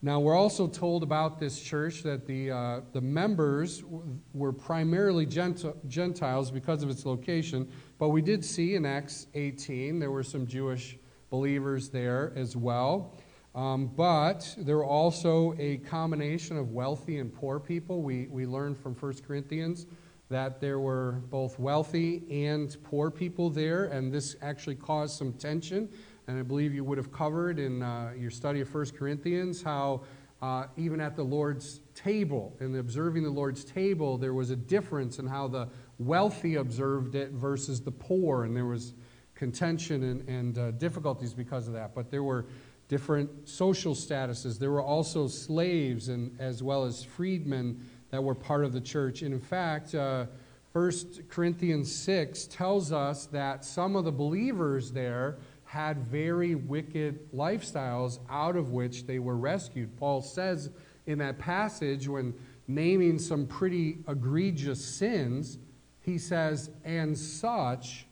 Now, 0.05 0.19
we're 0.19 0.37
also 0.37 0.67
told 0.67 1.05
about 1.05 1.39
this 1.39 1.61
church 1.61 2.03
that 2.03 2.27
the, 2.27 2.51
uh, 2.51 2.81
the 2.93 3.01
members 3.01 3.85
were 4.33 4.53
primarily 4.53 5.27
Gentiles 5.27 6.51
because 6.51 6.83
of 6.83 6.91
its 6.91 7.07
location, 7.07 7.71
but 7.99 8.09
we 8.09 8.21
did 8.21 8.45
see 8.45 8.75
in 8.75 8.85
Acts 8.85 9.29
18 9.35 10.01
there 10.01 10.11
were 10.11 10.25
some 10.25 10.45
Jewish 10.45 10.99
believers 11.31 11.89
there 11.89 12.33
as 12.35 12.57
well. 12.57 13.15
Um, 13.55 13.93
but 13.95 14.55
there 14.59 14.77
were 14.77 14.85
also 14.85 15.55
a 15.59 15.77
combination 15.79 16.57
of 16.57 16.73
wealthy 16.73 17.19
and 17.19 17.33
poor 17.33 17.61
people. 17.61 18.03
We, 18.03 18.27
we 18.29 18.47
learned 18.47 18.79
from 18.79 18.95
1 18.95 19.15
Corinthians 19.27 19.87
that 20.33 20.61
there 20.61 20.81
were 20.81 21.23
both 21.31 21.59
wealthy 21.59 22.25
and 22.47 22.77
poor 22.83 23.11
people 23.11 23.49
there, 23.49 23.85
and 23.85 24.13
this 24.13 24.37
actually 24.43 24.75
caused 24.75 25.17
some 25.17 25.33
tension 25.35 25.89
and 26.29 26.39
I 26.39 26.43
believe 26.43 26.73
you 26.73 26.85
would 26.85 26.99
have 26.99 27.13
covered 27.13 27.59
in 27.59 27.83
uh, 27.83 28.13
your 28.17 28.31
study 28.31 28.61
of 28.61 28.73
1 28.73 28.91
Corinthians 28.91 29.63
how 29.63 30.03
uh, 30.41 30.67
even 30.77 31.01
at 31.01 31.15
the 31.15 31.23
Lord's 31.23 31.81
table, 31.95 32.57
in 32.61 32.77
observing 32.77 33.23
the 33.23 33.31
Lord's 33.31 33.65
table, 33.65 34.19
there 34.19 34.35
was 34.35 34.51
a 34.51 34.57
difference 34.57 35.19
in 35.21 35.27
how 35.27 35.47
the 35.47 35.69
wealthy 35.99 36.57
observed 36.57 37.15
it 37.15 37.31
versus 37.31 37.81
the 37.81 37.93
poor, 37.93 38.43
and 38.43 38.57
there 38.57 38.67
was 38.67 38.95
contention 39.37 40.03
and, 40.03 40.29
and 40.29 40.59
uh, 40.59 40.71
difficulties 40.73 41.33
because 41.33 41.69
of 41.69 41.75
that. 41.75 41.95
But 41.95 42.11
there 42.11 42.25
were 42.25 42.47
different 42.89 43.49
social 43.49 43.95
statuses. 43.95 44.59
There 44.59 44.73
were 44.73 44.83
also 44.83 45.29
slaves 45.29 46.09
and 46.09 46.35
as 46.41 46.61
well 46.61 46.85
as 46.85 47.05
freedmen 47.05 47.81
that 48.13 48.23
were 48.23 48.35
part 48.35 48.65
of 48.65 48.73
the 48.73 48.81
church. 48.81 49.23
And 49.23 49.35
in 49.35 49.41
fact, 49.41 49.95
uh, 49.95 50.27
1 50.73 50.93
Corinthians 51.29 51.93
6 51.93 52.47
tells 52.47 52.93
us 52.93 53.27
that 53.27 53.65
some 53.65 53.97
of 53.97 54.05
the 54.05 54.13
believers 54.13 54.93
there 54.93 55.39
had 55.65 56.07
very 56.07 56.55
wicked 56.55 57.33
lifestyles 57.33 58.19
out 58.29 58.55
of 58.55 58.71
which 58.71 59.07
they 59.07 59.19
were 59.19 59.37
rescued. 59.37 59.97
Paul 59.97 60.21
says 60.21 60.71
in 61.07 61.19
that 61.19 61.39
passage, 61.39 62.07
when 62.07 62.35
naming 62.69 63.19
some 63.19 63.47
pretty 63.47 63.99
egregious 64.07 64.85
sins, 64.85 65.59
he 66.01 66.19
says, 66.19 66.71
and 66.85 67.17
such 67.17 68.07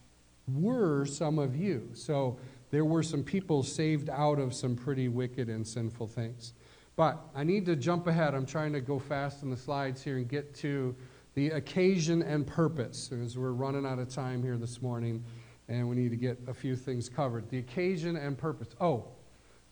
were 0.49 1.05
some 1.05 1.39
of 1.39 1.55
you. 1.55 1.91
So 1.93 2.39
there 2.71 2.87
were 2.87 3.03
some 3.03 3.23
people 3.23 3.63
saved 3.63 4.09
out 4.09 4.39
of 4.39 4.55
some 4.55 4.77
pretty 4.77 5.09
wicked 5.09 5.51
and 5.51 5.67
sinful 5.67 6.07
things. 6.07 6.55
But 7.01 7.31
I 7.35 7.45
need 7.45 7.65
to 7.65 7.77
jump 7.77 8.09
ahead. 8.09 8.35
I'm 8.35 8.45
trying 8.45 8.75
to 8.75 8.81
go 8.83 8.99
fast 8.99 9.43
in 9.43 9.49
the 9.49 9.57
slides 9.57 10.05
here 10.05 10.19
and 10.19 10.29
get 10.29 10.55
to 10.57 10.95
the 11.33 11.49
occasion 11.49 12.21
and 12.21 12.47
purpose 12.47 13.11
as 13.11 13.39
we're 13.39 13.53
running 13.53 13.87
out 13.87 13.99
of 13.99 14.11
time 14.11 14.43
here 14.43 14.59
this 14.59 14.83
morning 14.83 15.25
and 15.67 15.89
we 15.89 15.97
need 15.97 16.11
to 16.11 16.19
get 16.19 16.39
a 16.47 16.53
few 16.53 16.77
things 16.77 17.09
covered. 17.09 17.49
The 17.49 17.57
occasion 17.57 18.17
and 18.17 18.37
purpose. 18.37 18.69
Oh, 18.83 19.07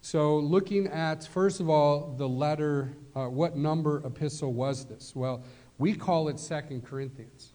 so 0.00 0.38
looking 0.38 0.86
at, 0.86 1.26
first 1.26 1.60
of 1.60 1.68
all, 1.68 2.14
the 2.16 2.26
letter, 2.26 2.96
uh, 3.14 3.26
what 3.26 3.58
number 3.58 4.00
epistle 4.06 4.54
was 4.54 4.86
this? 4.86 5.14
Well, 5.14 5.44
we 5.76 5.92
call 5.92 6.28
it 6.28 6.40
Second 6.40 6.86
Corinthians. 6.86 7.52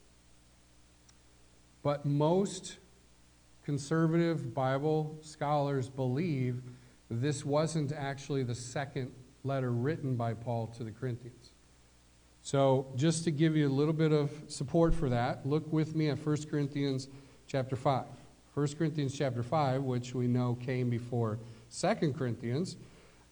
But 1.81 2.05
most 2.05 2.77
conservative 3.63 4.53
Bible 4.53 5.17
scholars 5.21 5.89
believe 5.89 6.61
this 7.09 7.43
wasn't 7.43 7.91
actually 7.91 8.43
the 8.43 8.53
second 8.53 9.11
letter 9.43 9.71
written 9.71 10.15
by 10.15 10.33
Paul 10.33 10.67
to 10.77 10.83
the 10.83 10.91
Corinthians. 10.91 11.51
So, 12.41 12.87
just 12.95 13.23
to 13.23 13.31
give 13.31 13.55
you 13.55 13.67
a 13.67 13.71
little 13.71 13.93
bit 13.93 14.11
of 14.11 14.31
support 14.47 14.93
for 14.93 15.09
that, 15.09 15.45
look 15.45 15.71
with 15.71 15.95
me 15.95 16.09
at 16.09 16.25
1 16.25 16.37
Corinthians 16.49 17.07
chapter 17.47 17.75
5. 17.75 18.05
1 18.53 18.67
Corinthians 18.77 19.17
chapter 19.17 19.41
5, 19.41 19.83
which 19.83 20.13
we 20.13 20.27
know 20.27 20.55
came 20.55 20.89
before 20.89 21.39
2 21.77 22.13
Corinthians, 22.13 22.77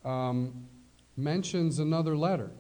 um, 0.04 0.68
mentions 1.16 1.80
another 1.80 2.16
letter. 2.18 2.52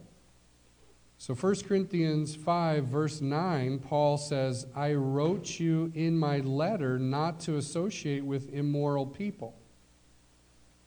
So 1.17 1.35
1 1.35 1.55
Corinthians 1.67 2.35
5, 2.35 2.85
verse 2.85 3.21
9, 3.21 3.79
Paul 3.79 4.17
says, 4.17 4.65
I 4.75 4.93
wrote 4.93 5.59
you 5.59 5.91
in 5.93 6.17
my 6.17 6.39
letter 6.39 6.97
not 6.97 7.39
to 7.41 7.57
associate 7.57 8.25
with 8.25 8.53
immoral 8.53 9.05
people. 9.05 9.55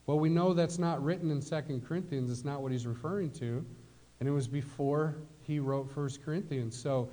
Well, 0.06 0.18
we 0.18 0.28
know 0.28 0.52
that's 0.52 0.78
not 0.78 1.02
written 1.02 1.30
in 1.30 1.40
2 1.40 1.82
Corinthians. 1.86 2.30
It's 2.30 2.44
not 2.44 2.60
what 2.60 2.72
he's 2.72 2.86
referring 2.86 3.30
to. 3.32 3.64
And 4.20 4.28
it 4.28 4.32
was 4.32 4.46
before 4.46 5.16
he 5.42 5.58
wrote 5.58 5.94
1 5.96 6.10
Corinthians. 6.24 6.76
So 6.76 7.08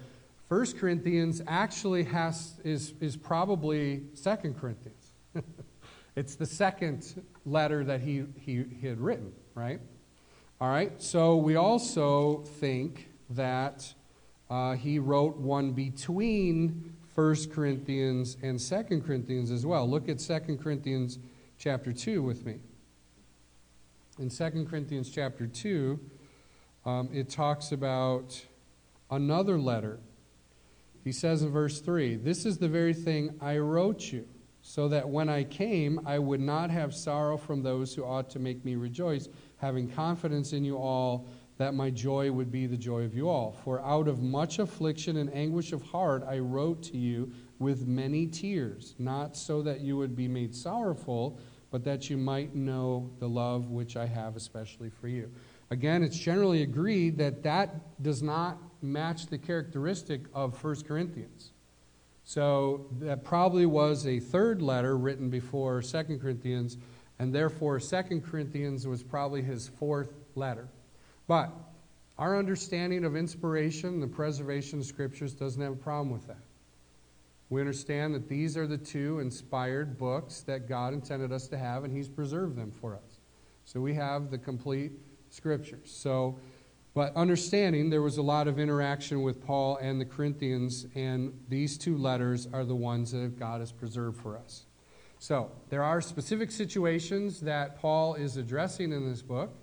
1 0.50 0.74
Corinthians 0.74 1.42
actually 1.48 2.04
has, 2.04 2.60
is, 2.64 2.94
is 3.00 3.16
probably 3.16 4.04
2 4.22 4.36
Corinthians. 4.60 5.14
it's 6.16 6.36
the 6.36 6.46
second 6.46 7.24
letter 7.46 7.86
that 7.86 8.02
he, 8.02 8.26
he, 8.38 8.66
he 8.82 8.88
had 8.88 9.00
written, 9.00 9.32
right? 9.56 9.80
All 10.60 10.70
right, 10.70 11.02
so 11.02 11.38
we 11.38 11.56
also 11.56 12.44
think 12.60 13.10
that 13.32 13.94
uh, 14.50 14.74
he 14.74 15.00
wrote 15.00 15.38
one 15.38 15.72
between 15.72 16.94
1 17.16 17.36
Corinthians 17.52 18.38
and 18.42 18.60
2 18.60 19.02
Corinthians 19.06 19.52
as 19.52 19.66
well. 19.66 19.90
Look 19.90 20.10
at 20.10 20.20
2 20.20 20.58
Corinthians 20.62 21.20
chapter 21.58 21.94
2 21.94 22.22
with 22.22 22.46
me. 22.46 22.60
In 24.22 24.30
2 24.30 24.68
Corinthians 24.70 25.10
chapter 25.10 25.48
2, 25.48 26.00
um, 26.86 27.10
it 27.12 27.28
talks 27.28 27.72
about 27.72 28.40
another 29.10 29.58
letter 29.58 30.00
he 31.04 31.12
says 31.12 31.42
in 31.42 31.50
verse 31.50 31.82
3 31.82 32.18
This 32.18 32.46
is 32.46 32.60
the 32.60 32.68
very 32.68 32.94
thing 32.94 33.34
I 33.42 33.58
wrote 33.58 34.12
you, 34.12 34.28
so 34.62 34.88
that 34.90 35.10
when 35.10 35.28
I 35.28 35.44
came, 35.44 36.00
I 36.06 36.20
would 36.20 36.40
not 36.40 36.70
have 36.70 36.94
sorrow 36.94 37.36
from 37.36 37.64
those 37.64 37.96
who 37.96 38.06
ought 38.06 38.30
to 38.30 38.40
make 38.40 38.64
me 38.64 38.76
rejoice, 38.76 39.28
having 39.58 39.90
confidence 39.90 40.54
in 40.54 40.64
you 40.64 40.78
all 40.78 41.28
that 41.58 41.74
my 41.74 41.90
joy 41.90 42.32
would 42.32 42.52
be 42.52 42.68
the 42.68 42.78
joy 42.78 43.02
of 43.02 43.16
you 43.16 43.28
all. 43.28 43.58
For 43.64 43.82
out 43.82 44.08
of 44.08 44.22
much 44.22 44.60
affliction 44.60 45.18
and 45.18 45.34
anguish 45.34 45.74
of 45.74 45.82
heart 45.82 46.24
I 46.28 46.38
wrote 46.38 46.84
to 46.84 46.98
you, 46.98 47.32
with 47.58 47.88
many 47.88 48.28
tears, 48.28 48.94
not 49.00 49.36
so 49.36 49.64
that 49.64 49.82
you 49.82 49.98
would 49.98 50.16
be 50.16 50.28
made 50.28 50.54
sorrowful, 50.54 51.40
but 51.72 51.86
that 51.86 52.10
you 52.10 52.18
might 52.18 52.54
know 52.54 53.10
the 53.20 53.28
love 53.28 53.70
which 53.72 53.96
I 53.96 54.06
have 54.06 54.36
especially 54.36 54.90
for 54.90 55.08
you. 55.08 55.32
Again, 55.72 56.04
it's 56.04 56.18
generally 56.18 56.62
agreed 56.64 57.18
that 57.18 57.44
that 57.44 58.04
does 58.04 58.22
not 58.22 58.58
match 58.82 59.28
the 59.28 59.38
characteristic 59.38 60.22
of 60.34 60.62
1 60.62 60.84
Corinthians. 60.84 61.52
So 62.26 62.88
that 63.00 63.24
probably 63.24 63.66
was 63.66 64.06
a 64.06 64.20
third 64.20 64.62
letter 64.62 64.98
written 64.98 65.30
before 65.30 65.82
2 65.82 66.20
Corinthians, 66.22 66.78
and 67.20 67.34
therefore 67.34 67.80
2 67.80 68.22
Corinthians 68.30 68.86
was 68.86 69.02
probably 69.02 69.42
his 69.42 69.70
fourth 69.80 70.14
letter. 70.36 70.68
But 71.28 71.52
our 72.18 72.38
understanding 72.38 73.06
of 73.06 73.16
inspiration, 73.16 74.02
the 74.02 74.08
preservation 74.08 74.80
of 74.80 74.86
scriptures, 74.86 75.34
doesn't 75.34 75.62
have 75.62 75.74
a 75.74 75.78
problem 75.78 76.12
with 76.12 76.28
that. 76.28 76.44
We 77.52 77.60
understand 77.60 78.16
that 78.16 78.30
these 78.30 78.56
are 78.56 78.66
the 78.66 78.78
two 78.78 79.20
inspired 79.20 79.98
books 79.98 80.40
that 80.44 80.70
God 80.70 80.94
intended 80.94 81.34
us 81.34 81.50
to 81.50 81.58
have, 81.58 81.84
and 81.84 81.94
He's 81.94 82.08
preserved 82.08 82.56
them 82.56 82.72
for 82.72 82.96
us. 82.96 83.20
So 83.66 83.82
we 83.82 83.94
have 83.96 84.32
the 84.32 84.38
complete 84.38 84.94
scriptures. 85.30 85.92
So, 85.92 86.40
but 86.94 87.14
understanding 87.14 87.90
there 87.90 88.02
was 88.02 88.18
a 88.18 88.22
lot 88.22 88.48
of 88.48 88.58
interaction 88.58 89.22
with 89.22 89.46
Paul 89.46 89.76
and 89.82 90.00
the 90.00 90.06
Corinthians, 90.06 90.88
and 90.96 91.38
these 91.50 91.78
two 91.78 91.98
letters 91.98 92.48
are 92.54 92.64
the 92.64 92.76
ones 92.76 93.12
that 93.12 93.38
God 93.38 93.60
has 93.60 93.74
preserved 93.74 94.22
for 94.22 94.38
us. 94.38 94.66
So, 95.20 95.52
there 95.68 95.84
are 95.84 96.00
specific 96.00 96.52
situations 96.52 97.42
that 97.42 97.78
Paul 97.78 98.16
is 98.16 98.38
addressing 98.38 98.94
in 98.94 99.10
this 99.10 99.22
book. 99.22 99.54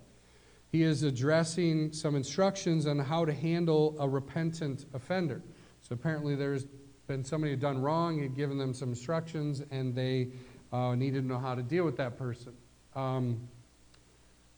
He 0.70 0.82
is 0.82 1.04
addressing 1.04 1.94
some 1.94 2.16
instructions 2.16 2.86
on 2.86 2.98
how 2.98 3.24
to 3.24 3.32
handle 3.32 3.96
a 3.98 4.06
repentant 4.06 4.84
offender. 4.92 5.40
So, 5.80 5.94
apparently, 5.94 6.34
there's 6.34 6.66
been 7.08 7.24
somebody 7.24 7.52
had 7.52 7.60
done 7.60 7.80
wrong, 7.80 8.20
he'd 8.20 8.36
given 8.36 8.58
them 8.58 8.72
some 8.72 8.90
instructions, 8.90 9.62
and 9.70 9.94
they 9.94 10.28
uh, 10.72 10.94
needed 10.94 11.22
to 11.22 11.26
know 11.26 11.38
how 11.38 11.54
to 11.54 11.62
deal 11.62 11.84
with 11.84 11.96
that 11.96 12.18
person. 12.18 12.52
Um, 12.94 13.48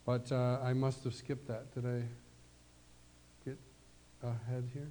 but 0.04 0.30
uh, 0.32 0.58
I 0.62 0.72
must 0.72 1.04
have 1.04 1.14
skipped 1.14 1.46
that. 1.46 1.72
Did 1.72 1.86
I 1.86 2.02
get 3.44 3.56
ahead 4.22 4.68
here? 4.74 4.90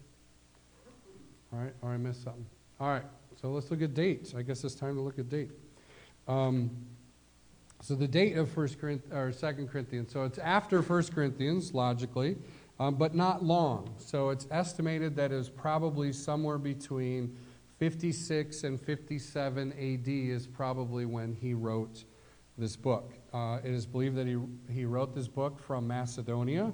All 1.51 1.59
right, 1.59 1.73
or 1.81 1.89
I 1.89 1.97
missed 1.97 2.23
something. 2.23 2.45
All 2.79 2.87
right, 2.87 3.03
so 3.41 3.49
let's 3.49 3.69
look 3.69 3.81
at 3.81 3.93
dates. 3.93 4.33
I 4.33 4.41
guess 4.41 4.63
it's 4.63 4.75
time 4.75 4.95
to 4.95 5.01
look 5.01 5.19
at 5.19 5.29
date. 5.29 5.51
Um, 6.27 6.71
so 7.81 7.95
the 7.95 8.07
date 8.07 8.37
of 8.37 8.49
First 8.49 8.79
Corinthians 8.79 9.13
or 9.13 9.31
Second 9.33 9.69
Corinthians. 9.69 10.11
So 10.13 10.23
it's 10.23 10.37
after 10.37 10.81
First 10.81 11.13
Corinthians, 11.13 11.73
logically, 11.73 12.37
um, 12.79 12.95
but 12.95 13.15
not 13.15 13.43
long. 13.43 13.93
So 13.97 14.29
it's 14.29 14.47
estimated 14.49 15.15
that 15.17 15.31
was 15.31 15.49
probably 15.49 16.13
somewhere 16.13 16.57
between 16.57 17.35
56 17.79 18.65
and 18.65 18.79
57 18.79 19.71
AD 19.71 20.07
is 20.07 20.45
probably 20.45 21.05
when 21.05 21.33
he 21.33 21.53
wrote 21.53 22.03
this 22.57 22.75
book. 22.75 23.13
Uh, 23.33 23.59
it 23.63 23.71
is 23.71 23.85
believed 23.85 24.17
that 24.17 24.27
he, 24.27 24.37
he 24.69 24.83
wrote 24.83 25.15
this 25.15 25.29
book 25.29 25.57
from 25.57 25.87
Macedonia 25.87 26.73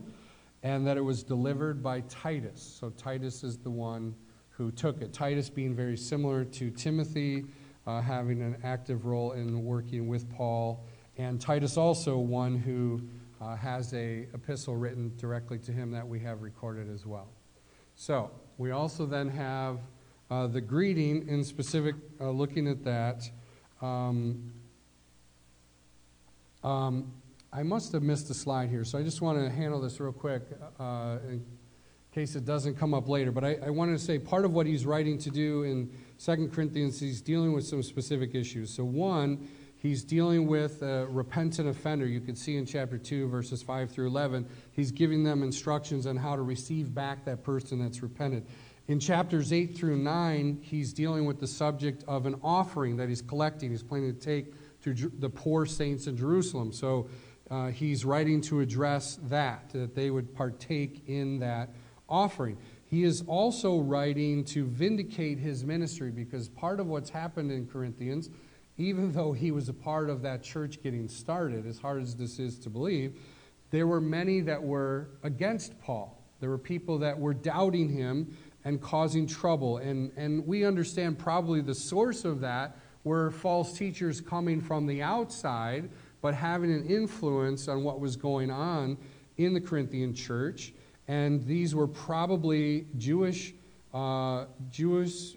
and 0.63 0.85
that 0.87 0.97
it 0.97 1.01
was 1.01 1.21
delivered 1.23 1.83
by 1.83 2.01
Titus. 2.09 2.59
So 2.79 2.89
Titus 2.89 3.43
is 3.43 3.57
the 3.57 3.69
one 3.69 4.15
who 4.49 4.71
took 4.71 5.03
it. 5.03 5.13
Titus 5.13 5.47
being 5.47 5.75
very 5.75 5.95
similar 5.95 6.43
to 6.43 6.71
Timothy, 6.71 7.45
uh, 7.85 8.01
having 8.01 8.41
an 8.41 8.57
active 8.63 9.05
role 9.05 9.33
in 9.33 9.63
working 9.63 10.07
with 10.07 10.27
Paul, 10.31 10.87
and 11.17 11.39
Titus 11.39 11.77
also 11.77 12.17
one 12.17 12.57
who 12.57 12.99
uh, 13.39 13.55
has 13.55 13.93
a 13.93 14.27
epistle 14.33 14.75
written 14.75 15.15
directly 15.17 15.59
to 15.59 15.71
him 15.71 15.91
that 15.91 16.07
we 16.07 16.19
have 16.21 16.41
recorded 16.41 16.89
as 16.91 17.05
well. 17.05 17.27
So 17.93 18.31
we 18.57 18.71
also 18.71 19.05
then 19.05 19.29
have 19.29 19.79
uh, 20.29 20.47
the 20.47 20.61
greeting, 20.61 21.27
in 21.27 21.43
specific, 21.43 21.95
uh, 22.19 22.29
looking 22.29 22.67
at 22.67 22.83
that, 22.83 23.29
um, 23.81 24.51
um, 26.63 27.11
I 27.53 27.63
must 27.63 27.91
have 27.93 28.03
missed 28.03 28.29
a 28.29 28.33
slide 28.33 28.69
here, 28.69 28.83
so 28.83 28.97
I 28.97 29.03
just 29.03 29.21
want 29.21 29.37
to 29.37 29.49
handle 29.49 29.79
this 29.79 29.99
real 29.99 30.11
quick 30.11 30.41
uh, 30.79 31.17
in 31.29 31.45
case 32.11 32.35
it 32.35 32.43
doesn't 32.43 32.75
come 32.75 32.93
up 32.93 33.07
later. 33.07 33.31
But 33.31 33.43
I, 33.43 33.57
I 33.67 33.69
wanted 33.69 33.93
to 33.93 34.03
say 34.03 34.17
part 34.17 34.45
of 34.45 34.51
what 34.51 34.65
he's 34.65 34.85
writing 34.85 35.17
to 35.19 35.29
do 35.29 35.63
in 35.63 35.91
2 36.17 36.49
Corinthians, 36.53 36.99
he's 36.99 37.21
dealing 37.21 37.53
with 37.53 37.65
some 37.65 37.83
specific 37.83 38.33
issues. 38.33 38.73
So, 38.73 38.83
one, 38.83 39.47
he's 39.77 40.03
dealing 40.03 40.47
with 40.47 40.81
a 40.81 41.05
repentant 41.07 41.69
offender. 41.69 42.07
You 42.07 42.19
can 42.19 42.35
see 42.35 42.57
in 42.57 42.65
chapter 42.65 42.97
2, 42.97 43.27
verses 43.27 43.61
5 43.61 43.91
through 43.91 44.07
11, 44.07 44.47
he's 44.71 44.91
giving 44.91 45.23
them 45.23 45.43
instructions 45.43 46.07
on 46.07 46.17
how 46.17 46.35
to 46.35 46.41
receive 46.41 46.95
back 46.95 47.25
that 47.25 47.43
person 47.43 47.79
that's 47.79 48.01
repented. 48.01 48.47
In 48.87 48.99
chapters 48.99 49.51
8 49.51 49.75
through 49.75 49.97
9, 49.97 50.59
he's 50.61 50.93
dealing 50.93 51.25
with 51.25 51.39
the 51.39 51.47
subject 51.47 52.03
of 52.07 52.27
an 52.27 52.35
offering 52.43 52.97
that 52.97 53.09
he's 53.09 53.21
collecting. 53.21 53.71
He's 53.71 53.81
planning 53.81 54.13
to 54.13 54.19
take 54.19 54.53
to 54.83 54.93
the 54.93 55.29
poor 55.29 55.65
saints 55.65 56.05
in 56.05 56.15
Jerusalem. 56.15 56.71
So 56.71 57.09
uh, 57.49 57.67
he's 57.67 58.05
writing 58.05 58.41
to 58.41 58.59
address 58.59 59.17
that, 59.23 59.71
that 59.71 59.95
they 59.95 60.11
would 60.11 60.35
partake 60.35 61.01
in 61.07 61.39
that 61.39 61.69
offering. 62.07 62.57
He 62.85 63.03
is 63.03 63.23
also 63.25 63.79
writing 63.79 64.43
to 64.45 64.65
vindicate 64.67 65.39
his 65.39 65.65
ministry 65.65 66.11
because 66.11 66.47
part 66.49 66.79
of 66.79 66.85
what's 66.85 67.09
happened 67.09 67.51
in 67.51 67.65
Corinthians, 67.65 68.29
even 68.77 69.11
though 69.11 69.31
he 69.31 69.49
was 69.49 69.67
a 69.67 69.73
part 69.73 70.11
of 70.11 70.21
that 70.21 70.43
church 70.43 70.83
getting 70.83 71.07
started, 71.07 71.65
as 71.65 71.79
hard 71.79 72.03
as 72.03 72.15
this 72.15 72.37
is 72.37 72.59
to 72.59 72.69
believe, 72.69 73.19
there 73.71 73.87
were 73.87 74.01
many 74.01 74.41
that 74.41 74.61
were 74.61 75.09
against 75.23 75.79
Paul. 75.81 76.21
There 76.39 76.49
were 76.49 76.57
people 76.59 76.99
that 76.99 77.17
were 77.17 77.33
doubting 77.33 77.89
him 77.89 78.37
and 78.65 78.81
causing 78.81 79.27
trouble. 79.27 79.77
And, 79.77 80.11
and 80.17 80.45
we 80.45 80.65
understand 80.65 81.17
probably 81.17 81.61
the 81.61 81.75
source 81.75 82.25
of 82.25 82.41
that 82.41 82.77
were 83.03 83.29
false 83.29 83.77
teachers 83.77 84.19
coming 84.19 84.59
from 84.59 84.87
the 84.87 85.03
outside, 85.03 85.89
but 86.21 86.33
having 86.33 86.73
an 86.73 86.85
influence 86.87 87.67
on 87.67 87.83
what 87.83 87.99
was 87.99 88.15
going 88.15 88.49
on 88.49 88.97
in 89.37 89.53
the 89.53 89.61
Corinthian 89.61 90.13
church. 90.13 90.73
And 91.07 91.45
these 91.45 91.75
were 91.75 91.87
probably 91.87 92.87
Jewish, 92.97 93.53
uh, 93.93 94.45
Jewish, 94.71 95.35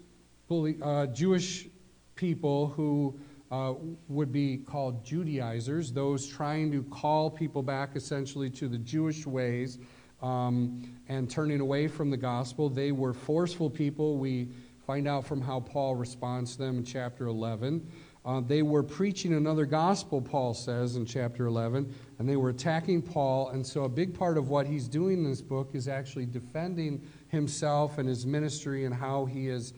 uh, 0.81 1.05
Jewish 1.05 1.67
people 2.15 2.69
who 2.69 3.19
uh, 3.51 3.75
would 4.07 4.31
be 4.31 4.57
called 4.57 5.05
Judaizers, 5.05 5.91
those 5.91 6.27
trying 6.27 6.71
to 6.71 6.83
call 6.83 7.29
people 7.29 7.61
back 7.61 7.95
essentially 7.95 8.49
to 8.49 8.67
the 8.67 8.79
Jewish 8.79 9.27
ways 9.27 9.77
um, 10.21 10.83
and 11.07 11.29
turning 11.29 11.59
away 11.59 11.87
from 11.87 12.09
the 12.09 12.17
gospel. 12.17 12.69
They 12.69 12.91
were 12.91 13.13
forceful 13.13 13.69
people. 13.69 14.17
We 14.17 14.49
find 14.85 15.07
out 15.07 15.25
from 15.25 15.41
how 15.41 15.59
Paul 15.59 15.95
responds 15.95 16.53
to 16.53 16.63
them 16.63 16.79
in 16.79 16.83
chapter 16.83 17.27
11. 17.27 17.87
Uh, 18.25 18.41
they 18.41 18.61
were 18.61 18.83
preaching 18.83 19.33
another 19.33 19.65
gospel, 19.65 20.21
Paul 20.21 20.53
says 20.53 20.97
in 20.97 21.05
chapter 21.05 21.45
11, 21.45 21.93
and 22.19 22.27
they 22.27 22.35
were 22.35 22.49
attacking 22.49 23.01
Paul. 23.01 23.49
And 23.49 23.65
so, 23.65 23.85
a 23.85 23.89
big 23.89 24.13
part 24.13 24.37
of 24.37 24.49
what 24.49 24.67
he's 24.67 24.87
doing 24.87 25.23
in 25.23 25.29
this 25.29 25.41
book 25.41 25.69
is 25.73 25.87
actually 25.87 26.25
defending 26.25 27.01
himself 27.29 27.97
and 27.97 28.09
his 28.09 28.25
ministry 28.25 28.85
and 28.85 28.93
how 28.93 29.25
he 29.25 29.45
has 29.47 29.73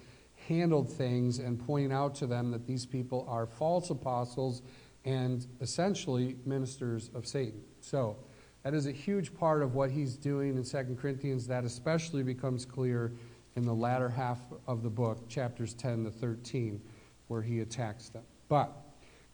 handled 0.48 0.92
things 0.92 1.38
and 1.38 1.60
pointing 1.60 1.92
out 1.92 2.16
to 2.16 2.26
them 2.26 2.50
that 2.52 2.66
these 2.66 2.86
people 2.86 3.26
are 3.30 3.46
false 3.46 3.90
apostles 3.92 4.64
and 5.06 5.46
essentially 5.62 6.36
ministers 6.46 7.10
of 7.14 7.28
Satan. 7.28 7.62
So, 7.80 8.18
that 8.64 8.74
is 8.74 8.86
a 8.86 8.92
huge 8.92 9.34
part 9.34 9.62
of 9.62 9.74
what 9.74 9.92
he's 9.92 10.16
doing 10.16 10.56
in 10.56 10.64
2 10.64 10.98
Corinthians. 11.00 11.48
That 11.48 11.64
especially 11.64 12.24
becomes 12.24 12.66
clear 12.66 13.12
in 13.56 13.66
the 13.66 13.74
latter 13.74 14.10
half 14.10 14.40
of 14.68 14.84
the 14.84 14.90
book, 14.90 15.28
chapters 15.28 15.74
10 15.74 16.06
to 16.06 16.12
13, 16.12 16.82
where 17.28 17.42
he 17.42 17.62
attacks 17.62 18.10
them. 18.10 18.24
But 18.50 18.72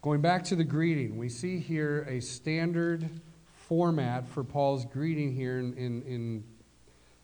going 0.01 0.21
back 0.21 0.43
to 0.45 0.55
the 0.55 0.63
greeting, 0.63 1.17
we 1.17 1.29
see 1.29 1.59
here 1.59 2.05
a 2.09 2.19
standard 2.21 3.09
format 3.67 4.27
for 4.27 4.43
Paul's 4.43 4.85
greeting 4.85 5.35
here 5.35 5.59
in, 5.59 5.73
in, 5.73 6.01
in 6.03 6.43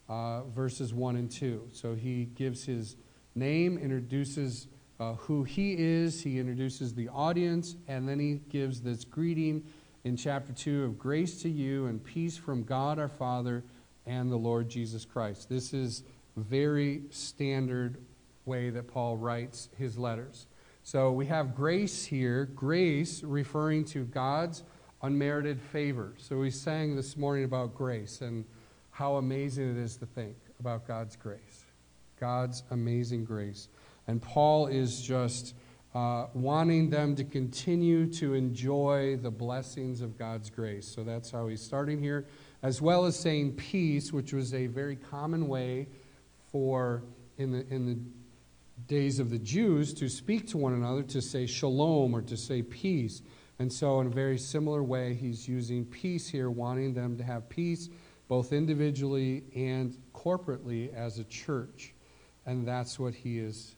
uh, 0.09 0.43
verses 0.43 0.93
1 0.93 1.15
and 1.15 1.31
2. 1.31 1.69
So 1.71 1.95
he 1.95 2.25
gives 2.25 2.65
his 2.65 2.97
name, 3.33 3.77
introduces 3.77 4.67
uh, 4.99 5.13
who 5.13 5.43
he 5.43 5.73
is, 5.77 6.21
he 6.21 6.37
introduces 6.37 6.93
the 6.93 7.09
audience, 7.09 7.75
and 7.87 8.07
then 8.07 8.19
he 8.19 8.41
gives 8.49 8.81
this 8.81 9.03
greeting 9.03 9.63
in 10.03 10.17
chapter 10.17 10.51
2 10.51 10.83
of 10.83 10.99
grace 10.99 11.41
to 11.41 11.49
you 11.49 11.85
and 11.85 12.03
peace 12.03 12.35
from 12.35 12.63
God 12.63 12.99
our 12.99 13.07
Father 13.07 13.63
and 14.05 14.29
the 14.29 14.37
Lord 14.37 14.67
Jesus 14.67 15.05
Christ. 15.05 15.47
This 15.47 15.73
is 15.73 16.03
very 16.35 17.03
standard 17.09 17.97
way 18.45 18.69
that 18.69 18.87
Paul 18.87 19.15
writes 19.15 19.69
his 19.77 19.97
letters. 19.97 20.47
So 20.83 21.11
we 21.13 21.25
have 21.27 21.55
grace 21.55 22.03
here, 22.03 22.45
grace 22.45 23.23
referring 23.23 23.85
to 23.85 24.03
God's 24.03 24.63
unmerited 25.01 25.61
favor. 25.61 26.13
So 26.17 26.37
we 26.37 26.51
sang 26.51 26.97
this 26.97 27.15
morning 27.15 27.45
about 27.45 27.73
grace 27.73 28.19
and 28.19 28.43
how 28.91 29.15
amazing 29.15 29.71
it 29.71 29.77
is 29.77 29.95
to 29.97 30.05
think 30.05 30.35
about 30.59 30.85
God's 30.85 31.15
grace. 31.15 31.63
God's 32.19 32.63
amazing 32.71 33.23
grace. 33.23 33.69
And 34.07 34.21
Paul 34.21 34.67
is 34.67 35.01
just 35.01 35.55
uh, 35.95 36.25
wanting 36.33 36.89
them 36.89 37.15
to 37.15 37.23
continue 37.23 38.07
to 38.11 38.33
enjoy 38.33 39.15
the 39.17 39.29
blessings 39.29 40.01
of 40.01 40.17
God's 40.17 40.49
grace. 40.49 40.87
So 40.87 41.03
that's 41.03 41.29
how 41.29 41.47
he's 41.47 41.61
starting 41.61 41.99
here, 41.99 42.25
as 42.63 42.81
well 42.81 43.05
as 43.05 43.17
saying 43.17 43.53
peace, 43.53 44.11
which 44.11 44.33
was 44.33 44.53
a 44.53 44.67
very 44.67 44.95
common 44.95 45.47
way 45.47 45.87
for 46.51 47.03
in 47.37 47.51
the 47.51 47.65
in 47.69 47.85
the 47.85 47.97
days 48.87 49.19
of 49.19 49.29
the 49.29 49.39
Jews 49.39 49.93
to 49.93 50.09
speak 50.09 50.47
to 50.49 50.57
one 50.57 50.73
another, 50.73 51.03
to 51.03 51.21
say 51.21 51.45
shalom 51.45 52.15
or 52.15 52.21
to 52.23 52.35
say 52.35 52.61
peace. 52.61 53.21
And 53.59 53.71
so, 53.71 54.01
in 54.01 54.07
a 54.07 54.09
very 54.09 54.39
similar 54.39 54.83
way, 54.83 55.13
he's 55.13 55.47
using 55.47 55.85
peace 55.85 56.27
here, 56.27 56.49
wanting 56.49 56.93
them 56.93 57.17
to 57.17 57.23
have 57.23 57.47
peace 57.49 57.89
both 58.27 58.51
individually 58.51 59.43
and 59.55 59.95
corporately 60.13 60.91
as 60.93 61.19
a 61.19 61.23
church. 61.25 61.93
And 62.45 62.67
that's 62.67 62.97
what 62.97 63.13
he 63.13 63.37
is 63.37 63.75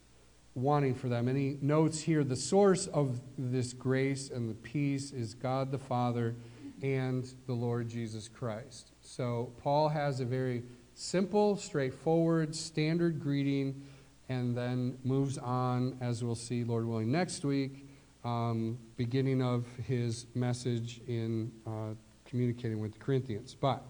wanting 0.55 0.95
for 0.95 1.09
them. 1.09 1.27
And 1.27 1.37
he 1.37 1.57
notes 1.61 1.99
here 1.99 2.23
the 2.23 2.35
source 2.35 2.87
of 2.87 3.19
this 3.37 3.73
grace 3.73 4.29
and 4.29 4.49
the 4.49 4.55
peace 4.55 5.11
is 5.11 5.33
God 5.33 5.71
the 5.71 5.77
Father 5.77 6.35
and 6.81 7.31
the 7.45 7.53
Lord 7.53 7.89
Jesus 7.89 8.27
Christ. 8.27 8.91
So, 9.01 9.51
Paul 9.61 9.89
has 9.89 10.19
a 10.19 10.25
very 10.25 10.63
simple, 10.93 11.57
straightforward, 11.57 12.55
standard 12.55 13.19
greeting 13.19 13.81
and 14.29 14.57
then 14.57 14.97
moves 15.03 15.37
on, 15.37 15.97
as 16.01 16.23
we'll 16.23 16.35
see, 16.35 16.63
Lord 16.63 16.87
willing, 16.87 17.11
next 17.11 17.45
week, 17.45 17.87
um, 18.23 18.77
beginning 18.97 19.41
of 19.41 19.65
his 19.85 20.25
message 20.33 21.01
in 21.07 21.51
uh, 21.67 21.93
communicating 22.25 22.79
with 22.79 22.93
the 22.93 22.99
Corinthians. 22.99 23.55
But 23.59 23.83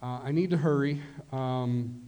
uh, 0.00 0.20
I 0.22 0.30
need 0.30 0.50
to 0.50 0.56
hurry. 0.56 1.02
Um, 1.32 2.07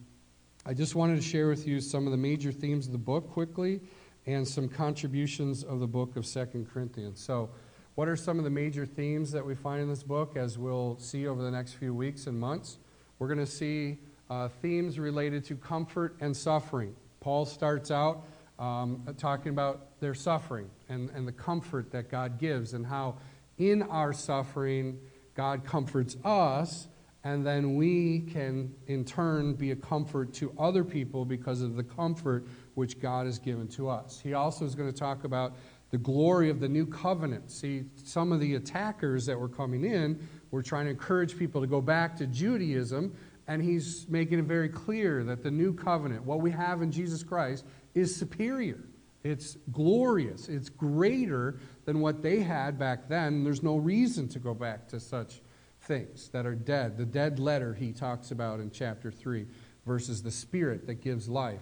I 0.70 0.72
just 0.72 0.94
wanted 0.94 1.16
to 1.16 1.22
share 1.22 1.48
with 1.48 1.66
you 1.66 1.80
some 1.80 2.06
of 2.06 2.12
the 2.12 2.16
major 2.16 2.52
themes 2.52 2.87
of 2.87 2.92
the 2.92 2.98
book 2.98 3.28
quickly 3.33 3.80
and 4.24 4.46
some 4.46 4.68
contributions 4.68 5.64
of 5.64 5.80
the 5.80 5.87
book 5.88 6.14
of 6.14 6.24
Second 6.24 6.70
Corinthians. 6.72 7.18
So, 7.18 7.50
what 7.96 8.06
are 8.06 8.14
some 8.14 8.38
of 8.38 8.44
the 8.44 8.50
major 8.50 8.87
themes 8.87 9.33
that 9.33 9.44
we 9.44 9.56
find 9.56 9.83
in 9.83 9.88
this 9.88 10.04
book 10.04 10.37
as 10.37 10.59
we'll 10.59 10.96
see 11.00 11.26
over 11.26 11.42
the 11.42 11.50
next 11.50 11.72
few 11.72 11.92
weeks 11.92 12.28
and 12.28 12.38
months? 12.38 12.78
We're 13.18 13.26
going 13.26 13.40
to 13.40 13.50
see 13.50 13.98
uh, 14.30 14.46
themes 14.62 15.00
related 15.00 15.44
to 15.46 15.56
comfort 15.56 16.14
and 16.20 16.37
suffering. 16.37 16.94
Paul 17.18 17.46
starts 17.46 17.90
out 17.90 18.22
um, 18.61 19.04
talking 19.18 19.50
about 19.50 19.98
their 19.98 20.14
suffering 20.14 20.70
and, 20.88 21.11
and 21.11 21.26
the 21.26 21.33
comfort 21.33 21.90
that 21.90 22.09
God 22.09 22.38
gives, 22.38 22.74
and 22.74 22.87
how 22.87 23.16
in 23.59 23.83
our 23.83 24.12
suffering, 24.12 25.00
God 25.35 25.64
comforts 25.64 26.16
us, 26.24 26.87
and 27.22 27.46
then 27.46 27.76
we 27.76 28.20
can, 28.20 28.74
in 28.87 29.04
turn, 29.04 29.54
be 29.54 29.72
a 29.72 29.76
comfort 29.76 30.33
to 30.35 30.54
other 30.59 30.83
people 30.83 31.24
because 31.24 31.61
of 31.61 31.76
the 31.76 31.83
comfort 31.83 32.46
which 32.74 32.98
God 32.98 33.26
has 33.26 33.38
given 33.38 33.68
to 33.68 33.88
us. 33.88 34.20
He 34.22 34.33
also 34.33 34.64
is 34.64 34.74
going 34.74 34.90
to 34.90 34.98
talk 34.98 35.24
about 35.24 35.54
the 35.90 35.98
glory 35.98 36.48
of 36.48 36.61
the 36.61 36.68
new 36.68 36.87
covenant. 36.87 37.50
See, 37.50 37.85
some 38.02 38.33
of 38.33 38.40
the 38.40 38.54
attackers 38.54 39.26
that 39.26 39.38
were 39.38 39.48
coming 39.48 39.85
in 39.85 40.26
were 40.50 40.62
trying 40.62 40.87
to 40.87 40.92
encourage 40.92 41.37
people 41.37 41.61
to 41.61 41.66
go 41.66 41.80
back 41.80 42.16
to 42.16 42.26
Judaism 42.26 43.14
and 43.50 43.61
he's 43.61 44.06
making 44.09 44.38
it 44.38 44.44
very 44.44 44.68
clear 44.68 45.24
that 45.24 45.42
the 45.42 45.50
new 45.50 45.74
covenant, 45.74 46.24
what 46.24 46.40
we 46.40 46.52
have 46.52 46.83
in 46.83 46.92
Jesus 46.92 47.24
Christ, 47.24 47.64
is 47.94 48.14
superior. 48.14 48.78
It's 49.24 49.59
glorious. 49.72 50.48
It's 50.48 50.68
greater 50.68 51.59
than 51.85 51.98
what 51.98 52.22
they 52.22 52.38
had 52.38 52.78
back 52.78 53.09
then. 53.09 53.42
There's 53.42 53.62
no 53.62 53.76
reason 53.76 54.28
to 54.28 54.38
go 54.38 54.54
back 54.54 54.87
to 54.88 55.00
such 55.00 55.40
things 55.90 56.29
that 56.29 56.46
are 56.46 56.55
dead. 56.55 56.96
The 56.96 57.05
dead 57.05 57.40
letter 57.40 57.74
he 57.74 57.90
talks 57.90 58.31
about 58.31 58.61
in 58.61 58.70
chapter 58.70 59.11
3 59.11 59.44
versus 59.85 60.22
the 60.22 60.31
spirit 60.31 60.87
that 60.87 61.03
gives 61.03 61.29
life. 61.29 61.59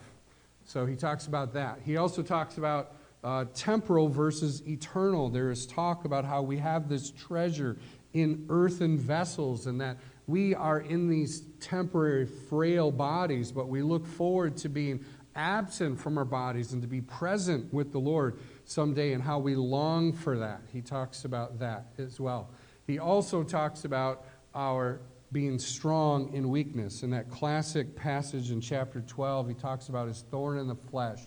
So 0.66 0.84
he 0.84 0.96
talks 0.96 1.26
about 1.26 1.54
that. 1.54 1.78
He 1.82 1.96
also 1.96 2.22
talks 2.22 2.58
about 2.58 2.92
uh, 3.24 3.46
temporal 3.54 4.10
versus 4.10 4.62
eternal. 4.68 5.30
There 5.30 5.50
is 5.50 5.64
talk 5.64 6.04
about 6.04 6.26
how 6.26 6.42
we 6.42 6.58
have 6.58 6.90
this 6.90 7.10
treasure 7.10 7.78
in 8.12 8.44
earthen 8.50 8.98
vessels 8.98 9.66
and 9.66 9.80
that 9.80 9.96
we 10.26 10.54
are 10.54 10.80
in 10.80 11.08
these 11.08 11.44
temporary, 11.58 12.26
frail 12.26 12.90
bodies, 12.90 13.50
but 13.50 13.68
we 13.68 13.80
look 13.80 14.06
forward 14.06 14.58
to 14.58 14.68
being 14.68 15.02
absent 15.36 15.98
from 15.98 16.18
our 16.18 16.26
bodies 16.26 16.74
and 16.74 16.82
to 16.82 16.88
be 16.88 17.00
present 17.00 17.72
with 17.72 17.92
the 17.92 17.98
Lord 17.98 18.38
someday 18.66 19.14
and 19.14 19.22
how 19.22 19.38
we 19.38 19.54
long 19.54 20.12
for 20.12 20.36
that. 20.36 20.60
He 20.70 20.82
talks 20.82 21.24
about 21.24 21.60
that 21.60 21.86
as 21.96 22.20
well. 22.20 22.50
He 22.88 22.98
also 22.98 23.44
talks 23.44 23.84
about 23.84 24.24
our 24.52 25.00
being 25.30 25.60
strong 25.60 26.34
in 26.34 26.48
weakness. 26.48 27.04
In 27.04 27.10
that 27.10 27.30
classic 27.30 27.94
passage 27.94 28.50
in 28.50 28.60
chapter 28.60 29.00
12, 29.02 29.48
he 29.48 29.54
talks 29.54 29.88
about 29.88 30.08
his 30.08 30.24
thorn 30.32 30.58
in 30.58 30.66
the 30.66 30.74
flesh 30.74 31.20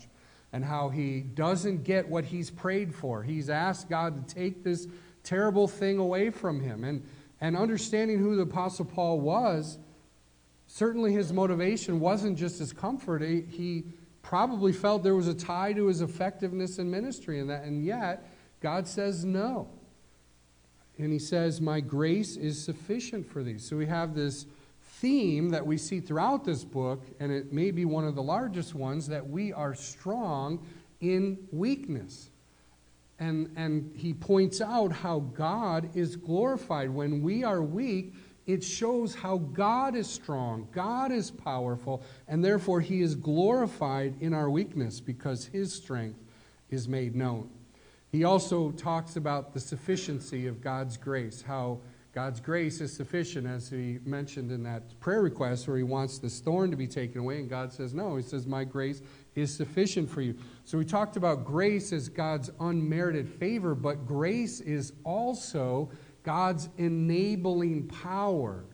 and 0.52 0.66
how 0.66 0.90
he 0.90 1.22
doesn't 1.22 1.86
get 1.86 2.10
what 2.10 2.26
he's 2.26 2.50
prayed 2.50 2.94
for. 2.94 3.24
He's 3.24 3.50
asked 3.50 3.90
God 3.90 4.28
to 4.28 4.36
take 4.36 4.66
this 4.66 4.88
terrible 5.24 5.70
thing 5.70 6.00
away 6.00 6.32
from 6.32 6.60
him. 6.60 6.84
And 6.84 7.06
and 7.42 7.58
understanding 7.58 8.20
who 8.20 8.36
the 8.36 8.44
Apostle 8.44 8.86
Paul 8.86 9.20
was, 9.20 9.80
certainly 10.68 11.12
his 11.12 11.34
motivation 11.34 12.00
wasn't 12.00 12.38
just 12.38 12.60
his 12.60 12.72
comfort. 12.72 13.24
He, 13.24 13.84
probably 14.24 14.72
felt 14.72 15.02
there 15.02 15.16
was 15.16 15.28
a 15.28 15.34
tie 15.34 15.74
to 15.74 15.88
his 15.88 16.02
effectiveness 16.02 16.78
in 16.78 16.92
ministry, 16.92 17.40
and, 17.40 17.50
that, 17.50 17.64
and 17.64 17.84
yet 17.84 18.32
God 18.62 18.88
says 18.88 19.26
no. 19.26 19.68
And 20.98 21.12
he 21.12 21.20
says, 21.20 21.62
My 21.62 21.80
grace 21.80 22.38
is 22.38 22.62
sufficient 22.64 23.26
for 23.26 23.44
thee. 23.44 23.58
So 23.58 23.78
we 23.78 23.86
have 23.88 24.14
this 24.14 24.46
theme 24.82 25.50
that 25.50 25.66
we 25.66 25.78
see 25.78 26.00
throughout 26.00 26.46
this 26.46 26.64
book, 26.64 27.04
and 27.20 27.32
it 27.32 27.52
may 27.52 27.72
be 27.72 27.86
one 27.86 28.06
of 28.06 28.16
the 28.16 28.24
largest 28.24 28.76
ones 28.76 29.08
that 29.08 29.28
we 29.28 29.52
are 29.52 29.74
strong 29.74 30.66
in 31.00 31.40
weakness. 31.52 32.30
And, 33.20 33.52
and 33.56 33.92
he 33.96 34.14
points 34.14 34.62
out 34.62 34.92
how 34.92 35.20
God 35.20 35.90
is 35.96 36.16
glorified. 36.16 36.90
When 36.90 37.22
we 37.22 37.44
are 37.44 37.62
weak, 37.62 38.14
it 38.48 38.64
shows 38.64 39.14
how 39.14 39.38
God 39.38 39.96
is 39.96 40.10
strong, 40.10 40.68
God 40.72 41.12
is 41.12 41.30
powerful, 41.32 42.04
and 42.28 42.44
therefore 42.44 42.82
he 42.82 43.02
is 43.02 43.16
glorified 43.16 44.16
in 44.20 44.34
our 44.34 44.50
weakness 44.50 45.00
because 45.00 45.46
his 45.46 45.74
strength 45.74 46.20
is 46.70 46.88
made 46.88 47.16
known. 47.16 47.50
He 48.12 48.26
also 48.26 48.72
talks 48.72 49.16
about 49.16 49.54
the 49.54 49.60
sufficiency 49.60 50.48
of 50.48 50.62
God's 50.62 50.98
grace, 50.98 51.42
how 51.42 51.80
God's 52.14 52.42
grace 52.42 52.82
is 52.82 52.92
sufficient, 52.92 53.48
as 53.48 53.70
he 53.70 54.00
mentioned 54.04 54.52
in 54.52 54.64
that 54.64 55.00
prayer 55.00 55.22
request 55.22 55.66
where 55.68 55.78
he 55.78 55.84
wants 55.84 56.20
this 56.20 56.42
thorn 56.42 56.70
to 56.70 56.76
be 56.76 56.88
taken 56.88 57.22
away, 57.22 57.40
and 57.40 57.50
God 57.50 57.72
says, 57.72 57.94
No. 57.94 58.18
He 58.18 58.24
says, 58.24 58.46
My 58.46 58.66
grace 58.66 59.02
is 59.36 59.56
sufficient 59.56 60.10
for 60.10 60.22
you. 60.22 60.36
So 60.66 60.78
we 60.78 60.84
talked 60.84 61.16
about 61.16 61.46
grace 61.46 61.94
as 61.94 62.10
God's 62.10 62.50
unmerited 62.60 63.30
favor, 63.30 63.76
but 63.76 64.06
grace 64.06 64.60
is 64.60 64.92
also 65.06 65.90
God's 66.24 66.68
enabling 66.78 67.88
power. 67.88 68.66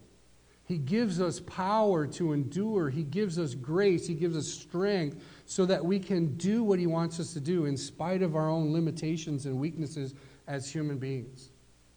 He 0.64 0.80
gives 0.80 1.22
us 1.22 1.40
power 1.40 2.08
to 2.08 2.34
endure. 2.34 2.90
He 2.90 3.04
gives 3.04 3.38
us 3.38 3.54
grace. 3.54 4.08
He 4.08 4.16
gives 4.16 4.36
us 4.36 4.48
strength 4.48 5.24
so 5.48 5.66
that 5.66 5.84
we 5.84 5.98
can 5.98 6.36
do 6.36 6.62
what 6.62 6.78
He 6.78 6.86
wants 6.86 7.20
us 7.20 7.34
to 7.34 7.40
do 7.40 7.66
in 7.66 7.76
spite 7.76 8.22
of 8.22 8.36
our 8.36 8.50
own 8.50 8.72
limitations 8.72 9.46
and 9.48 9.58
weaknesses 9.58 10.14
as 10.46 10.70
human 10.70 11.00
beings. 11.00 11.50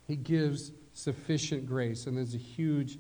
He 0.06 0.16
gives 0.16 0.72
sufficient 0.92 1.66
grace. 1.66 2.06
And 2.06 2.16
there's 2.16 2.34
a 2.34 2.38
huge 2.38 2.98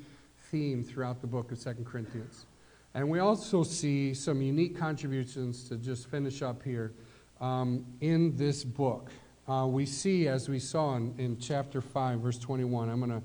theme 0.50 0.82
throughout 0.82 1.20
the 1.20 1.26
book 1.26 1.52
of 1.52 1.58
Second 1.58 1.86
Corinthians. 1.86 2.46
And 2.94 3.08
we 3.08 3.20
also 3.20 3.62
see 3.62 4.12
some 4.12 4.42
unique 4.42 4.76
contributions 4.76 5.68
to 5.68 5.76
just 5.76 6.10
finish 6.10 6.42
up 6.42 6.62
here 6.62 6.92
um, 7.40 7.86
in 8.00 8.36
this 8.36 8.64
book. 8.64 9.10
Uh, 9.48 9.66
we 9.66 9.86
see, 9.86 10.28
as 10.28 10.48
we 10.48 10.58
saw 10.58 10.96
in, 10.96 11.14
in 11.18 11.38
chapter 11.38 11.80
5, 11.80 12.20
verse 12.20 12.38
21, 12.38 12.88
I'm 12.88 12.98
going 12.98 13.10
to 13.10 13.22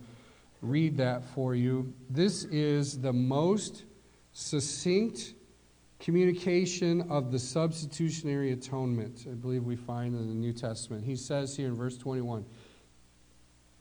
read 0.62 0.98
that 0.98 1.24
for 1.24 1.56
you. 1.56 1.94
This 2.10 2.46
is 2.46 3.00
the 3.02 3.14
most 3.14 3.84
succinct 4.34 5.34
communication 6.06 7.02
of 7.10 7.32
the 7.32 7.40
substitutionary 7.40 8.52
atonement, 8.52 9.26
I 9.28 9.34
believe 9.34 9.64
we 9.64 9.76
find 9.76 10.14
in 10.14 10.28
the 10.28 10.36
New 10.36 10.54
Testament. 10.54 11.04
He 11.04 11.16
says 11.16 11.58
here 11.58 11.70
in 11.70 11.76
verse 11.76 11.98
21 11.98 12.46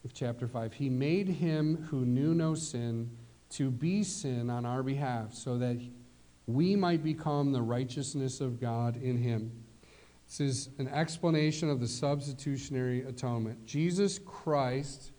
of 0.06 0.14
chapter 0.14 0.48
5 0.48 0.72
He 0.72 0.88
made 0.88 1.28
him 1.28 1.87
who 1.90 2.06
knew 2.06 2.34
no 2.34 2.54
sin 2.54 3.10
to 3.50 3.70
be 3.70 4.02
sin 4.02 4.48
on 4.48 4.64
our 4.64 4.82
behalf 4.82 5.34
so 5.34 5.58
that 5.58 5.78
we 6.46 6.74
might 6.74 7.04
become 7.04 7.52
the 7.52 7.60
righteousness 7.60 8.40
of 8.40 8.59
God 8.59 8.96
in 8.96 9.18
him. 9.18 9.53
This 10.26 10.40
is 10.40 10.70
an 10.78 10.88
explanation 10.88 11.68
of 11.68 11.78
the 11.78 11.86
substitutionary 11.86 13.03
atonement. 13.03 13.66
Jesus 13.66 14.18
Christ, 14.18 15.12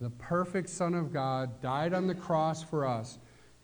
the 0.00 0.08
perfect 0.08 0.70
Son 0.70 0.94
of 0.94 1.12
God, 1.12 1.60
died 1.60 1.92
on 1.92 2.06
the 2.06 2.14
cross 2.14 2.62
for 2.62 2.86
us. 2.86 3.18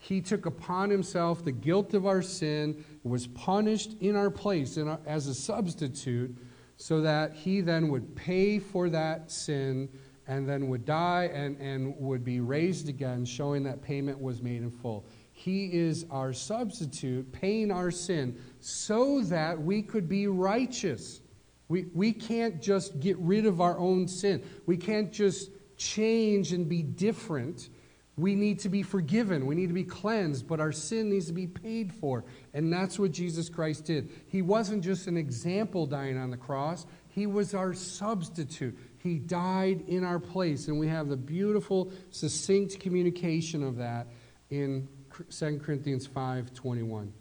He 0.07 0.21
took 0.21 0.47
upon 0.47 0.91
himself 0.91 1.45
the 1.45 1.51
guilt 1.51 1.93
of 1.93 2.07
our 2.07 2.23
sin, 2.23 2.85
was 3.03 3.27
punished 3.27 3.97
in 4.01 4.15
our 4.15 4.31
place 4.31 4.77
in 4.77 4.87
our, 4.87 5.01
as 5.05 5.27
a 5.27 5.35
substitute, 5.35 6.39
so 6.77 7.01
that 7.01 7.35
he 7.35 7.61
then 7.61 7.89
would 7.89 8.15
pay 8.15 8.61
for 8.61 8.89
that 8.91 9.33
sin 9.33 9.89
and 10.29 10.49
then 10.49 10.69
would 10.69 10.85
die 10.85 11.29
and, 11.35 11.57
and 11.61 11.97
would 11.99 12.25
be 12.25 12.39
raised 12.39 12.89
again, 12.89 13.25
showing 13.25 13.65
that 13.65 13.83
payment 13.83 14.21
was 14.21 14.41
made 14.43 14.63
in 14.63 14.71
full. 14.71 15.07
He 15.33 15.73
is 15.73 16.07
our 16.09 16.33
substitute, 16.33 17.33
paying 17.33 17.73
our 17.73 17.91
sin, 17.91 18.41
so 18.61 19.23
that 19.23 19.61
we 19.61 19.83
could 19.83 20.09
be 20.09 20.29
righteous. 20.29 21.21
We, 21.67 21.87
we 21.93 22.13
can't 22.13 22.63
just 22.63 23.01
get 23.01 23.19
rid 23.19 23.45
of 23.45 23.61
our 23.61 23.77
own 23.77 24.07
sin. 24.07 24.45
We 24.67 24.77
can't 24.77 25.13
just 25.13 25.51
change 25.77 26.53
and 26.53 26.69
be 26.69 26.83
different. 26.83 27.71
We 28.17 28.35
need 28.35 28.61
to 28.61 28.69
be 28.69 28.83
forgiven. 28.83 29.45
We 29.45 29.55
need 29.55 29.67
to 29.67 29.75
be 29.75 29.85
cleansed, 29.85 30.49
but 30.49 30.59
our 30.59 30.73
sin 30.73 31.11
needs 31.11 31.27
to 31.27 31.35
be 31.35 31.47
paid 31.47 31.93
for. 31.93 32.25
And 32.55 32.73
that's 32.73 32.99
what 32.99 33.13
Jesus 33.13 33.49
Christ 33.51 33.85
did. 33.85 34.09
He 34.29 34.41
wasn't 34.41 34.83
just 34.83 35.07
an 35.07 35.19
example 35.19 35.87
dying 35.87 36.17
on 36.17 36.31
the 36.31 36.37
cross, 36.37 36.87
He 37.09 37.27
was 37.27 37.55
our 37.55 37.75
substitute. 37.75 38.79
He 38.99 39.19
died 39.19 39.85
in 39.87 40.03
our 40.03 40.19
place. 40.19 40.67
And 40.67 40.81
we 40.81 40.89
have 40.89 41.09
the 41.09 41.17
beautiful, 41.17 41.93
succinct 42.11 42.81
communication 42.81 43.63
of 43.63 43.77
that 43.77 44.09
in 44.51 44.89
2 45.31 45.61
Corinthians 45.65 46.07
5 46.07 46.55
21. 46.55 47.13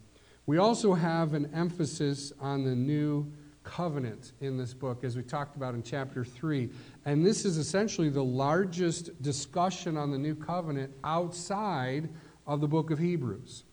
We 0.48 0.58
also 0.58 0.94
have 0.94 1.34
an 1.34 1.52
emphasis 1.54 2.32
on 2.40 2.64
the 2.64 2.76
new 2.76 3.32
covenant 3.64 4.32
in 4.42 4.58
this 4.58 4.74
book, 4.74 5.04
as 5.04 5.18
we 5.18 5.24
talked 5.24 5.56
about 5.56 5.74
in 5.74 5.84
chapter 5.84 6.24
3. 6.24 6.70
And 7.06 7.24
this 7.24 7.46
is 7.46 7.58
essentially 7.58 8.10
the 8.10 8.24
largest 8.24 9.22
discussion 9.22 9.96
on 9.96 10.12
the 10.12 10.18
new 10.18 10.36
covenant 10.36 10.92
outside 11.04 12.10
of 12.48 12.62
the 12.62 12.68
book 12.68 12.90
of 12.90 12.98
Hebrews. 12.98 13.64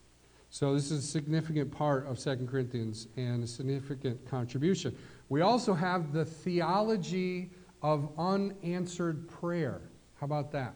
So, 0.51 0.75
this 0.75 0.91
is 0.91 1.03
a 1.03 1.07
significant 1.07 1.73
part 1.73 2.07
of 2.07 2.19
2 2.19 2.47
Corinthians 2.51 3.09
and 3.17 3.43
a 3.43 3.47
significant 3.47 4.29
contribution. 4.29 4.95
We 5.31 5.41
also 5.41 5.73
have 5.73 6.13
the 6.13 6.27
theology 6.27 7.51
of 7.81 8.11
unanswered 8.19 9.29
prayer. 9.29 9.81
How 10.21 10.27
about 10.27 10.53
that? 10.53 10.75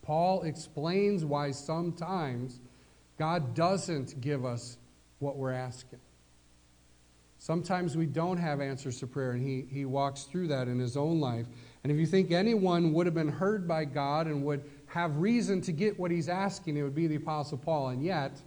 Paul 0.00 0.44
explains 0.44 1.26
why 1.26 1.50
sometimes 1.50 2.60
God 3.18 3.54
doesn't 3.54 4.18
give 4.22 4.46
us 4.46 4.78
what 5.18 5.36
we're 5.36 5.52
asking. 5.52 5.98
Sometimes 7.38 7.96
we 7.96 8.06
don't 8.06 8.36
have 8.36 8.60
answers 8.60 8.98
to 9.00 9.06
prayer, 9.06 9.30
and 9.30 9.42
he, 9.42 9.66
he 9.70 9.84
walks 9.84 10.24
through 10.24 10.48
that 10.48 10.66
in 10.66 10.78
his 10.78 10.96
own 10.96 11.20
life. 11.20 11.46
And 11.82 11.92
if 11.92 11.98
you 11.98 12.06
think 12.06 12.32
anyone 12.32 12.92
would 12.92 13.06
have 13.06 13.14
been 13.14 13.28
heard 13.28 13.68
by 13.68 13.84
God 13.84 14.26
and 14.26 14.44
would 14.44 14.68
have 14.86 15.16
reason 15.18 15.60
to 15.62 15.72
get 15.72 15.98
what 15.98 16.10
he's 16.10 16.28
asking, 16.28 16.76
it 16.76 16.82
would 16.82 16.96
be 16.96 17.06
the 17.06 17.14
Apostle 17.14 17.58
Paul. 17.58 17.90
And 17.90 18.02
yet, 18.02 18.42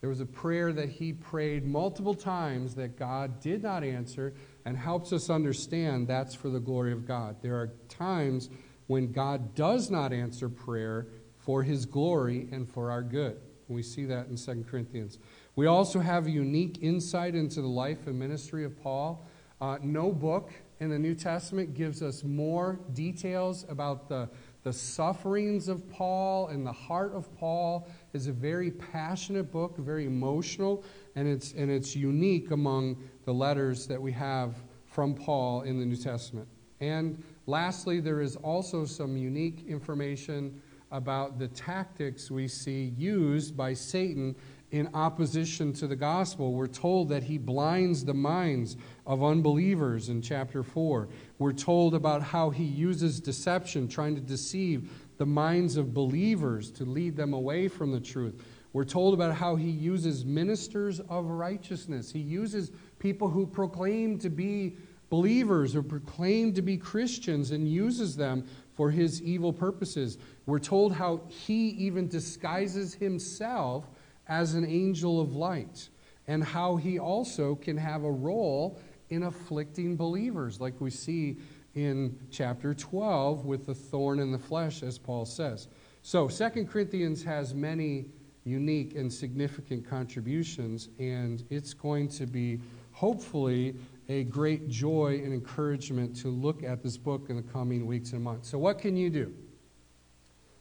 there 0.00 0.10
was 0.10 0.20
a 0.20 0.26
prayer 0.26 0.72
that 0.72 0.88
he 0.88 1.12
prayed 1.12 1.64
multiple 1.64 2.14
times 2.14 2.74
that 2.74 2.98
God 2.98 3.40
did 3.40 3.62
not 3.62 3.84
answer 3.84 4.34
and 4.64 4.76
helps 4.76 5.12
us 5.12 5.30
understand 5.30 6.08
that's 6.08 6.34
for 6.34 6.48
the 6.48 6.60
glory 6.60 6.92
of 6.92 7.06
God. 7.06 7.36
There 7.42 7.54
are 7.54 7.72
times 7.88 8.50
when 8.88 9.12
God 9.12 9.54
does 9.54 9.90
not 9.90 10.12
answer 10.12 10.48
prayer 10.48 11.06
for 11.38 11.62
his 11.62 11.86
glory 11.86 12.48
and 12.50 12.68
for 12.68 12.90
our 12.90 13.02
good. 13.02 13.38
We 13.68 13.82
see 13.82 14.04
that 14.06 14.28
in 14.28 14.36
2 14.36 14.64
Corinthians. 14.68 15.18
We 15.56 15.66
also 15.66 16.00
have 16.00 16.26
a 16.26 16.30
unique 16.30 16.82
insight 16.82 17.34
into 17.34 17.62
the 17.62 17.66
life 17.66 18.06
and 18.06 18.18
ministry 18.18 18.62
of 18.64 18.78
Paul. 18.82 19.26
Uh, 19.58 19.78
no 19.82 20.12
book 20.12 20.52
in 20.80 20.90
the 20.90 20.98
New 20.98 21.14
Testament 21.14 21.72
gives 21.72 22.02
us 22.02 22.22
more 22.22 22.78
details 22.92 23.64
about 23.70 24.06
the, 24.06 24.28
the 24.64 24.72
sufferings 24.72 25.68
of 25.68 25.88
Paul 25.88 26.48
and 26.48 26.66
the 26.66 26.72
heart 26.72 27.14
of 27.14 27.34
Paul. 27.38 27.88
It's 28.12 28.26
a 28.26 28.32
very 28.32 28.70
passionate 28.70 29.50
book, 29.50 29.78
very 29.78 30.04
emotional, 30.04 30.84
and 31.14 31.26
it's, 31.26 31.54
and 31.54 31.70
it's 31.70 31.96
unique 31.96 32.50
among 32.50 33.02
the 33.24 33.32
letters 33.32 33.86
that 33.86 34.00
we 34.00 34.12
have 34.12 34.56
from 34.84 35.14
Paul 35.14 35.62
in 35.62 35.80
the 35.80 35.86
New 35.86 35.96
Testament. 35.96 36.48
And 36.80 37.24
lastly, 37.46 38.00
there 38.00 38.20
is 38.20 38.36
also 38.36 38.84
some 38.84 39.16
unique 39.16 39.64
information 39.66 40.60
about 40.92 41.38
the 41.38 41.48
tactics 41.48 42.30
we 42.30 42.46
see 42.46 42.92
used 42.96 43.56
by 43.56 43.72
Satan 43.72 44.36
in 44.78 44.88
opposition 44.94 45.72
to 45.74 45.86
the 45.86 45.96
gospel. 45.96 46.52
We're 46.52 46.66
told 46.66 47.08
that 47.08 47.22
he 47.22 47.38
blinds 47.38 48.04
the 48.04 48.14
minds 48.14 48.76
of 49.06 49.22
unbelievers 49.22 50.08
in 50.08 50.22
chapter 50.22 50.62
4. 50.62 51.08
We're 51.38 51.52
told 51.52 51.94
about 51.94 52.22
how 52.22 52.50
he 52.50 52.64
uses 52.64 53.20
deception, 53.20 53.88
trying 53.88 54.14
to 54.14 54.20
deceive 54.20 54.90
the 55.18 55.26
minds 55.26 55.76
of 55.76 55.94
believers 55.94 56.70
to 56.72 56.84
lead 56.84 57.16
them 57.16 57.32
away 57.32 57.68
from 57.68 57.92
the 57.92 58.00
truth. 58.00 58.42
We're 58.72 58.84
told 58.84 59.14
about 59.14 59.34
how 59.34 59.56
he 59.56 59.70
uses 59.70 60.24
ministers 60.24 61.00
of 61.00 61.26
righteousness. 61.26 62.10
He 62.10 62.18
uses 62.18 62.70
people 62.98 63.28
who 63.28 63.46
proclaim 63.46 64.18
to 64.18 64.28
be 64.28 64.76
believers 65.08 65.74
or 65.76 65.82
proclaim 65.82 66.52
to 66.52 66.62
be 66.62 66.76
Christians 66.76 67.52
and 67.52 67.68
uses 67.68 68.16
them 68.16 68.44
for 68.74 68.90
his 68.90 69.22
evil 69.22 69.52
purposes. 69.52 70.18
We're 70.44 70.58
told 70.58 70.92
how 70.92 71.22
he 71.28 71.68
even 71.70 72.08
disguises 72.08 72.94
himself 72.94 73.88
as 74.28 74.54
an 74.54 74.64
angel 74.64 75.20
of 75.20 75.34
light, 75.34 75.88
and 76.26 76.42
how 76.42 76.76
he 76.76 76.98
also 76.98 77.54
can 77.54 77.76
have 77.76 78.04
a 78.04 78.10
role 78.10 78.80
in 79.10 79.24
afflicting 79.24 79.96
believers, 79.96 80.60
like 80.60 80.80
we 80.80 80.90
see 80.90 81.38
in 81.74 82.18
chapter 82.30 82.74
12 82.74 83.44
with 83.44 83.66
the 83.66 83.74
thorn 83.74 84.18
in 84.18 84.32
the 84.32 84.38
flesh, 84.38 84.82
as 84.82 84.98
Paul 84.98 85.24
says. 85.24 85.68
So, 86.02 86.28
Second 86.28 86.68
Corinthians 86.68 87.22
has 87.24 87.54
many 87.54 88.06
unique 88.44 88.94
and 88.94 89.12
significant 89.12 89.88
contributions, 89.88 90.88
and 90.98 91.44
it's 91.50 91.74
going 91.74 92.08
to 92.08 92.26
be 92.26 92.60
hopefully 92.92 93.74
a 94.08 94.24
great 94.24 94.68
joy 94.68 95.20
and 95.22 95.32
encouragement 95.32 96.16
to 96.16 96.28
look 96.28 96.62
at 96.62 96.82
this 96.82 96.96
book 96.96 97.28
in 97.28 97.36
the 97.36 97.42
coming 97.42 97.86
weeks 97.86 98.12
and 98.12 98.22
months. 98.22 98.48
So, 98.48 98.58
what 98.58 98.78
can 98.78 98.96
you 98.96 99.10
do? 99.10 99.34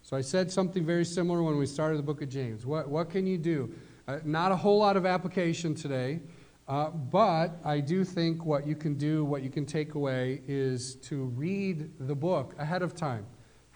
So 0.06 0.16
I 0.16 0.22
said 0.22 0.52
something 0.52 0.86
very 0.86 1.04
similar 1.04 1.42
when 1.42 1.58
we 1.58 1.66
started 1.66 1.98
the 1.98 2.04
book 2.04 2.22
of 2.22 2.30
James. 2.30 2.64
What, 2.64 2.88
what 2.88 3.10
can 3.10 3.26
you 3.26 3.40
do? 3.40 3.74
Uh, 4.08 4.20
not 4.24 4.52
a 4.52 4.56
whole 4.56 4.78
lot 4.78 4.98
of 4.98 5.04
application 5.04 5.74
today, 5.74 6.20
uh, 6.68 6.92
but 6.92 7.60
I 7.66 7.80
do 7.80 8.04
think 8.04 8.46
what 8.46 8.68
you 8.68 8.76
can 8.76 8.94
do, 9.00 9.26
what 9.26 9.42
you 9.42 9.50
can 9.50 9.66
take 9.66 9.96
away, 9.96 10.44
is 10.48 10.98
to 11.08 11.24
read 11.24 11.90
the 12.00 12.14
book 12.14 12.54
ahead 12.60 12.84
of 12.84 12.94
time. 12.94 13.26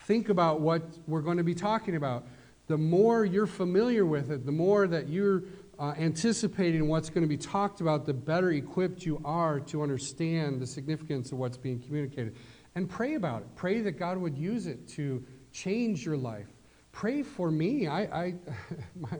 Think 0.01 0.29
about 0.29 0.61
what 0.61 0.83
we're 1.07 1.23
going 1.23 1.37
to 1.37 1.43
be 1.43 1.55
talking 1.55 1.95
about. 1.95 2.27
The 2.67 2.77
more 2.77 3.25
you're 3.25 3.47
familiar 3.47 4.05
with 4.05 4.29
it, 4.29 4.45
the 4.45 4.51
more 4.51 4.85
that 4.85 5.09
you're 5.09 5.45
uh, 5.79 5.95
anticipating 5.97 6.87
what's 6.87 7.09
going 7.09 7.23
to 7.23 7.27
be 7.27 7.37
talked 7.37 7.81
about, 7.81 8.05
the 8.05 8.13
better 8.13 8.51
equipped 8.51 9.03
you 9.03 9.19
are 9.25 9.59
to 9.61 9.81
understand 9.81 10.61
the 10.61 10.67
significance 10.67 11.31
of 11.31 11.39
what's 11.39 11.57
being 11.57 11.79
communicated. 11.79 12.35
And 12.75 12.87
pray 12.87 13.15
about 13.15 13.41
it. 13.41 13.47
Pray 13.55 13.81
that 13.81 13.93
God 13.93 14.19
would 14.19 14.37
use 14.37 14.67
it 14.67 14.87
to 14.89 15.25
change 15.51 16.05
your 16.05 16.17
life. 16.17 16.47
Pray 16.91 17.23
for 17.23 17.51
me. 17.51 17.87
I, 17.87 18.01
I 18.01 18.35
my, 18.99 19.17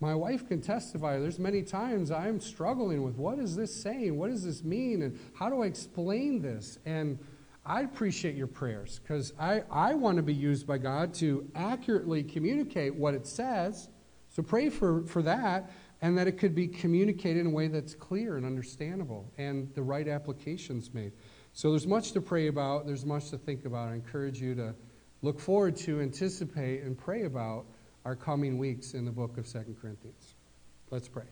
my 0.00 0.14
wife 0.14 0.48
can 0.48 0.60
testify. 0.60 1.18
There's 1.18 1.38
many 1.38 1.62
times 1.62 2.10
I'm 2.10 2.40
struggling 2.40 3.02
with 3.02 3.16
what 3.16 3.38
is 3.38 3.54
this 3.56 3.74
saying? 3.74 4.18
What 4.18 4.30
does 4.30 4.44
this 4.44 4.64
mean? 4.64 5.02
And 5.02 5.18
how 5.34 5.50
do 5.50 5.62
I 5.62 5.66
explain 5.66 6.40
this? 6.40 6.78
And 6.86 7.18
I 7.64 7.82
appreciate 7.82 8.34
your 8.34 8.46
prayers 8.46 9.00
because 9.02 9.34
I, 9.38 9.62
I 9.70 9.94
want 9.94 10.16
to 10.16 10.22
be 10.22 10.34
used 10.34 10.66
by 10.66 10.78
God 10.78 11.12
to 11.14 11.48
accurately 11.54 12.22
communicate 12.22 12.94
what 12.94 13.14
it 13.14 13.26
says. 13.26 13.90
So 14.30 14.42
pray 14.42 14.70
for, 14.70 15.04
for 15.04 15.22
that 15.22 15.70
and 16.00 16.16
that 16.16 16.26
it 16.26 16.38
could 16.38 16.54
be 16.54 16.66
communicated 16.66 17.40
in 17.40 17.48
a 17.48 17.50
way 17.50 17.68
that's 17.68 17.94
clear 17.94 18.38
and 18.38 18.46
understandable 18.46 19.30
and 19.36 19.72
the 19.74 19.82
right 19.82 20.08
applications 20.08 20.94
made. 20.94 21.12
So 21.52 21.70
there's 21.70 21.86
much 21.86 22.12
to 22.12 22.20
pray 22.22 22.46
about, 22.46 22.86
there's 22.86 23.04
much 23.04 23.30
to 23.30 23.38
think 23.38 23.66
about. 23.66 23.88
I 23.88 23.94
encourage 23.94 24.40
you 24.40 24.54
to 24.54 24.74
look 25.22 25.38
forward 25.38 25.76
to, 25.76 26.00
anticipate, 26.00 26.82
and 26.82 26.96
pray 26.96 27.24
about 27.24 27.66
our 28.04 28.16
coming 28.16 28.58
weeks 28.58 28.94
in 28.94 29.04
the 29.04 29.10
book 29.10 29.36
of 29.38 29.46
Second 29.46 29.76
Corinthians. 29.80 30.34
Let's 30.90 31.08
pray. 31.08 31.24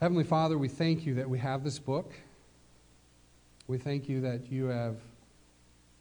Heavenly 0.00 0.24
Father, 0.24 0.56
we 0.56 0.68
thank 0.68 1.04
you 1.04 1.14
that 1.16 1.28
we 1.28 1.38
have 1.38 1.62
this 1.62 1.78
book. 1.78 2.14
We 3.66 3.76
thank 3.76 4.08
you 4.08 4.22
that 4.22 4.50
you 4.50 4.66
have 4.66 4.96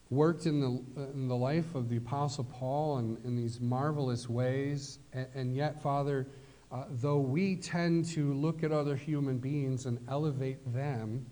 worked 0.09 0.45
in 0.45 0.61
the, 0.61 1.03
in 1.13 1.27
the 1.27 1.35
life 1.35 1.75
of 1.75 1.89
the 1.89 1.97
Apostle 1.97 2.45
Paul 2.45 2.99
in, 2.99 3.17
in 3.25 3.35
these 3.35 3.59
marvelous 3.59 4.29
ways. 4.29 4.99
And, 5.13 5.27
and 5.35 5.55
yet, 5.55 5.81
Father, 5.83 6.27
uh, 6.71 6.85
though 6.89 7.19
we 7.19 7.57
tend 7.57 8.05
to 8.05 8.33
look 8.33 8.63
at 8.63 8.71
other 8.71 8.95
human 8.95 9.37
beings 9.37 9.85
and 9.85 9.99
elevate 10.07 10.73
them, 10.73 11.25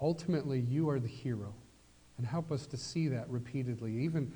ultimately 0.00 0.60
you 0.60 0.88
are 0.88 0.98
the 0.98 1.08
hero. 1.08 1.54
And 2.18 2.26
help 2.26 2.52
us 2.52 2.66
to 2.66 2.76
see 2.76 3.08
that 3.08 3.28
repeatedly. 3.30 3.96
Even, 3.96 4.32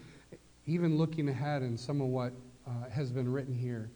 even 0.67 0.97
looking 0.97 1.29
ahead 1.29 1.63
in 1.63 1.77
some 1.77 2.01
of 2.01 2.09
what 2.09 2.33
uh, 2.67 2.89
has 2.91 3.11
been 3.11 3.31
written 3.31 3.55
here, 3.55 3.91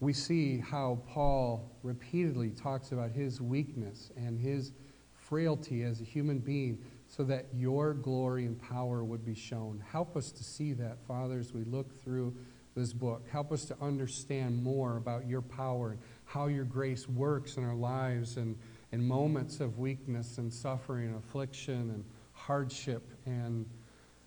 we 0.00 0.12
see 0.12 0.58
how 0.58 1.00
Paul 1.08 1.70
repeatedly 1.82 2.50
talks 2.50 2.92
about 2.92 3.10
his 3.10 3.40
weakness 3.40 4.10
and 4.16 4.38
his 4.38 4.72
frailty 5.12 5.82
as 5.82 6.00
a 6.00 6.04
human 6.04 6.38
being 6.38 6.78
so 7.06 7.24
that 7.24 7.46
your 7.54 7.94
glory 7.94 8.44
and 8.44 8.60
power 8.60 9.04
would 9.04 9.24
be 9.24 9.34
shown. 9.34 9.82
Help 9.90 10.16
us 10.16 10.30
to 10.30 10.44
see 10.44 10.72
that, 10.74 10.98
Father, 11.06 11.38
as 11.38 11.52
we 11.52 11.64
look 11.64 12.02
through 12.02 12.34
this 12.76 12.92
book. 12.92 13.26
Help 13.30 13.50
us 13.50 13.64
to 13.64 13.76
understand 13.80 14.62
more 14.62 14.96
about 14.96 15.26
your 15.26 15.42
power 15.42 15.90
and 15.90 15.98
how 16.24 16.46
your 16.46 16.64
grace 16.64 17.08
works 17.08 17.56
in 17.56 17.64
our 17.64 17.74
lives 17.74 18.36
and 18.36 18.56
in 18.92 19.06
moments 19.06 19.60
of 19.60 19.78
weakness 19.78 20.38
and 20.38 20.52
suffering, 20.52 21.14
affliction 21.14 21.90
and 21.90 22.04
hardship. 22.32 23.02
And 23.26 23.66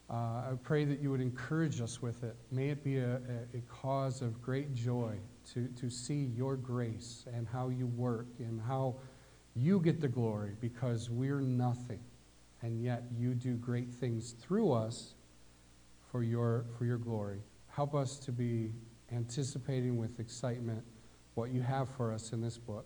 uh, 0.10 0.14
I 0.14 0.54
pray 0.62 0.86
that 0.86 1.00
you 1.00 1.10
would 1.12 1.22
encourage 1.22 1.82
us 1.82 2.02
with 2.02 2.24
it. 2.24 2.36
May 2.52 2.70
it 2.70 2.84
be 2.84 2.98
a, 2.98 3.16
a, 3.16 3.58
a 3.58 3.62
cause 3.70 4.22
of 4.22 4.42
great 4.42 4.74
joy 4.76 5.16
to, 5.54 5.68
to 5.80 5.90
see 5.90 6.30
your 6.36 6.56
grace 6.58 7.26
and 7.34 7.48
how 7.48 7.70
you 7.70 7.88
work 7.88 8.28
and 8.40 8.62
how 8.62 8.96
you 9.56 9.80
get 9.80 10.00
the 10.02 10.08
glory 10.08 10.52
because 10.62 11.10
we're 11.10 11.42
nothing. 11.42 12.00
and 12.62 12.82
yet 12.82 13.04
you 13.18 13.34
do 13.34 13.56
great 13.56 13.92
things 13.92 14.32
through 14.34 14.72
us 14.72 15.16
for 16.12 16.24
your, 16.24 16.66
for 16.78 16.86
your 16.86 16.98
glory. 16.98 17.42
Help 17.68 17.96
us 17.96 18.18
to 18.18 18.32
be 18.32 18.72
anticipating 19.12 19.98
with 19.98 20.20
excitement 20.20 20.84
what 21.36 21.50
you 21.52 21.62
have 21.62 21.90
for 21.90 22.14
us 22.14 22.34
in 22.34 22.42
this 22.42 22.58
book. 22.58 22.86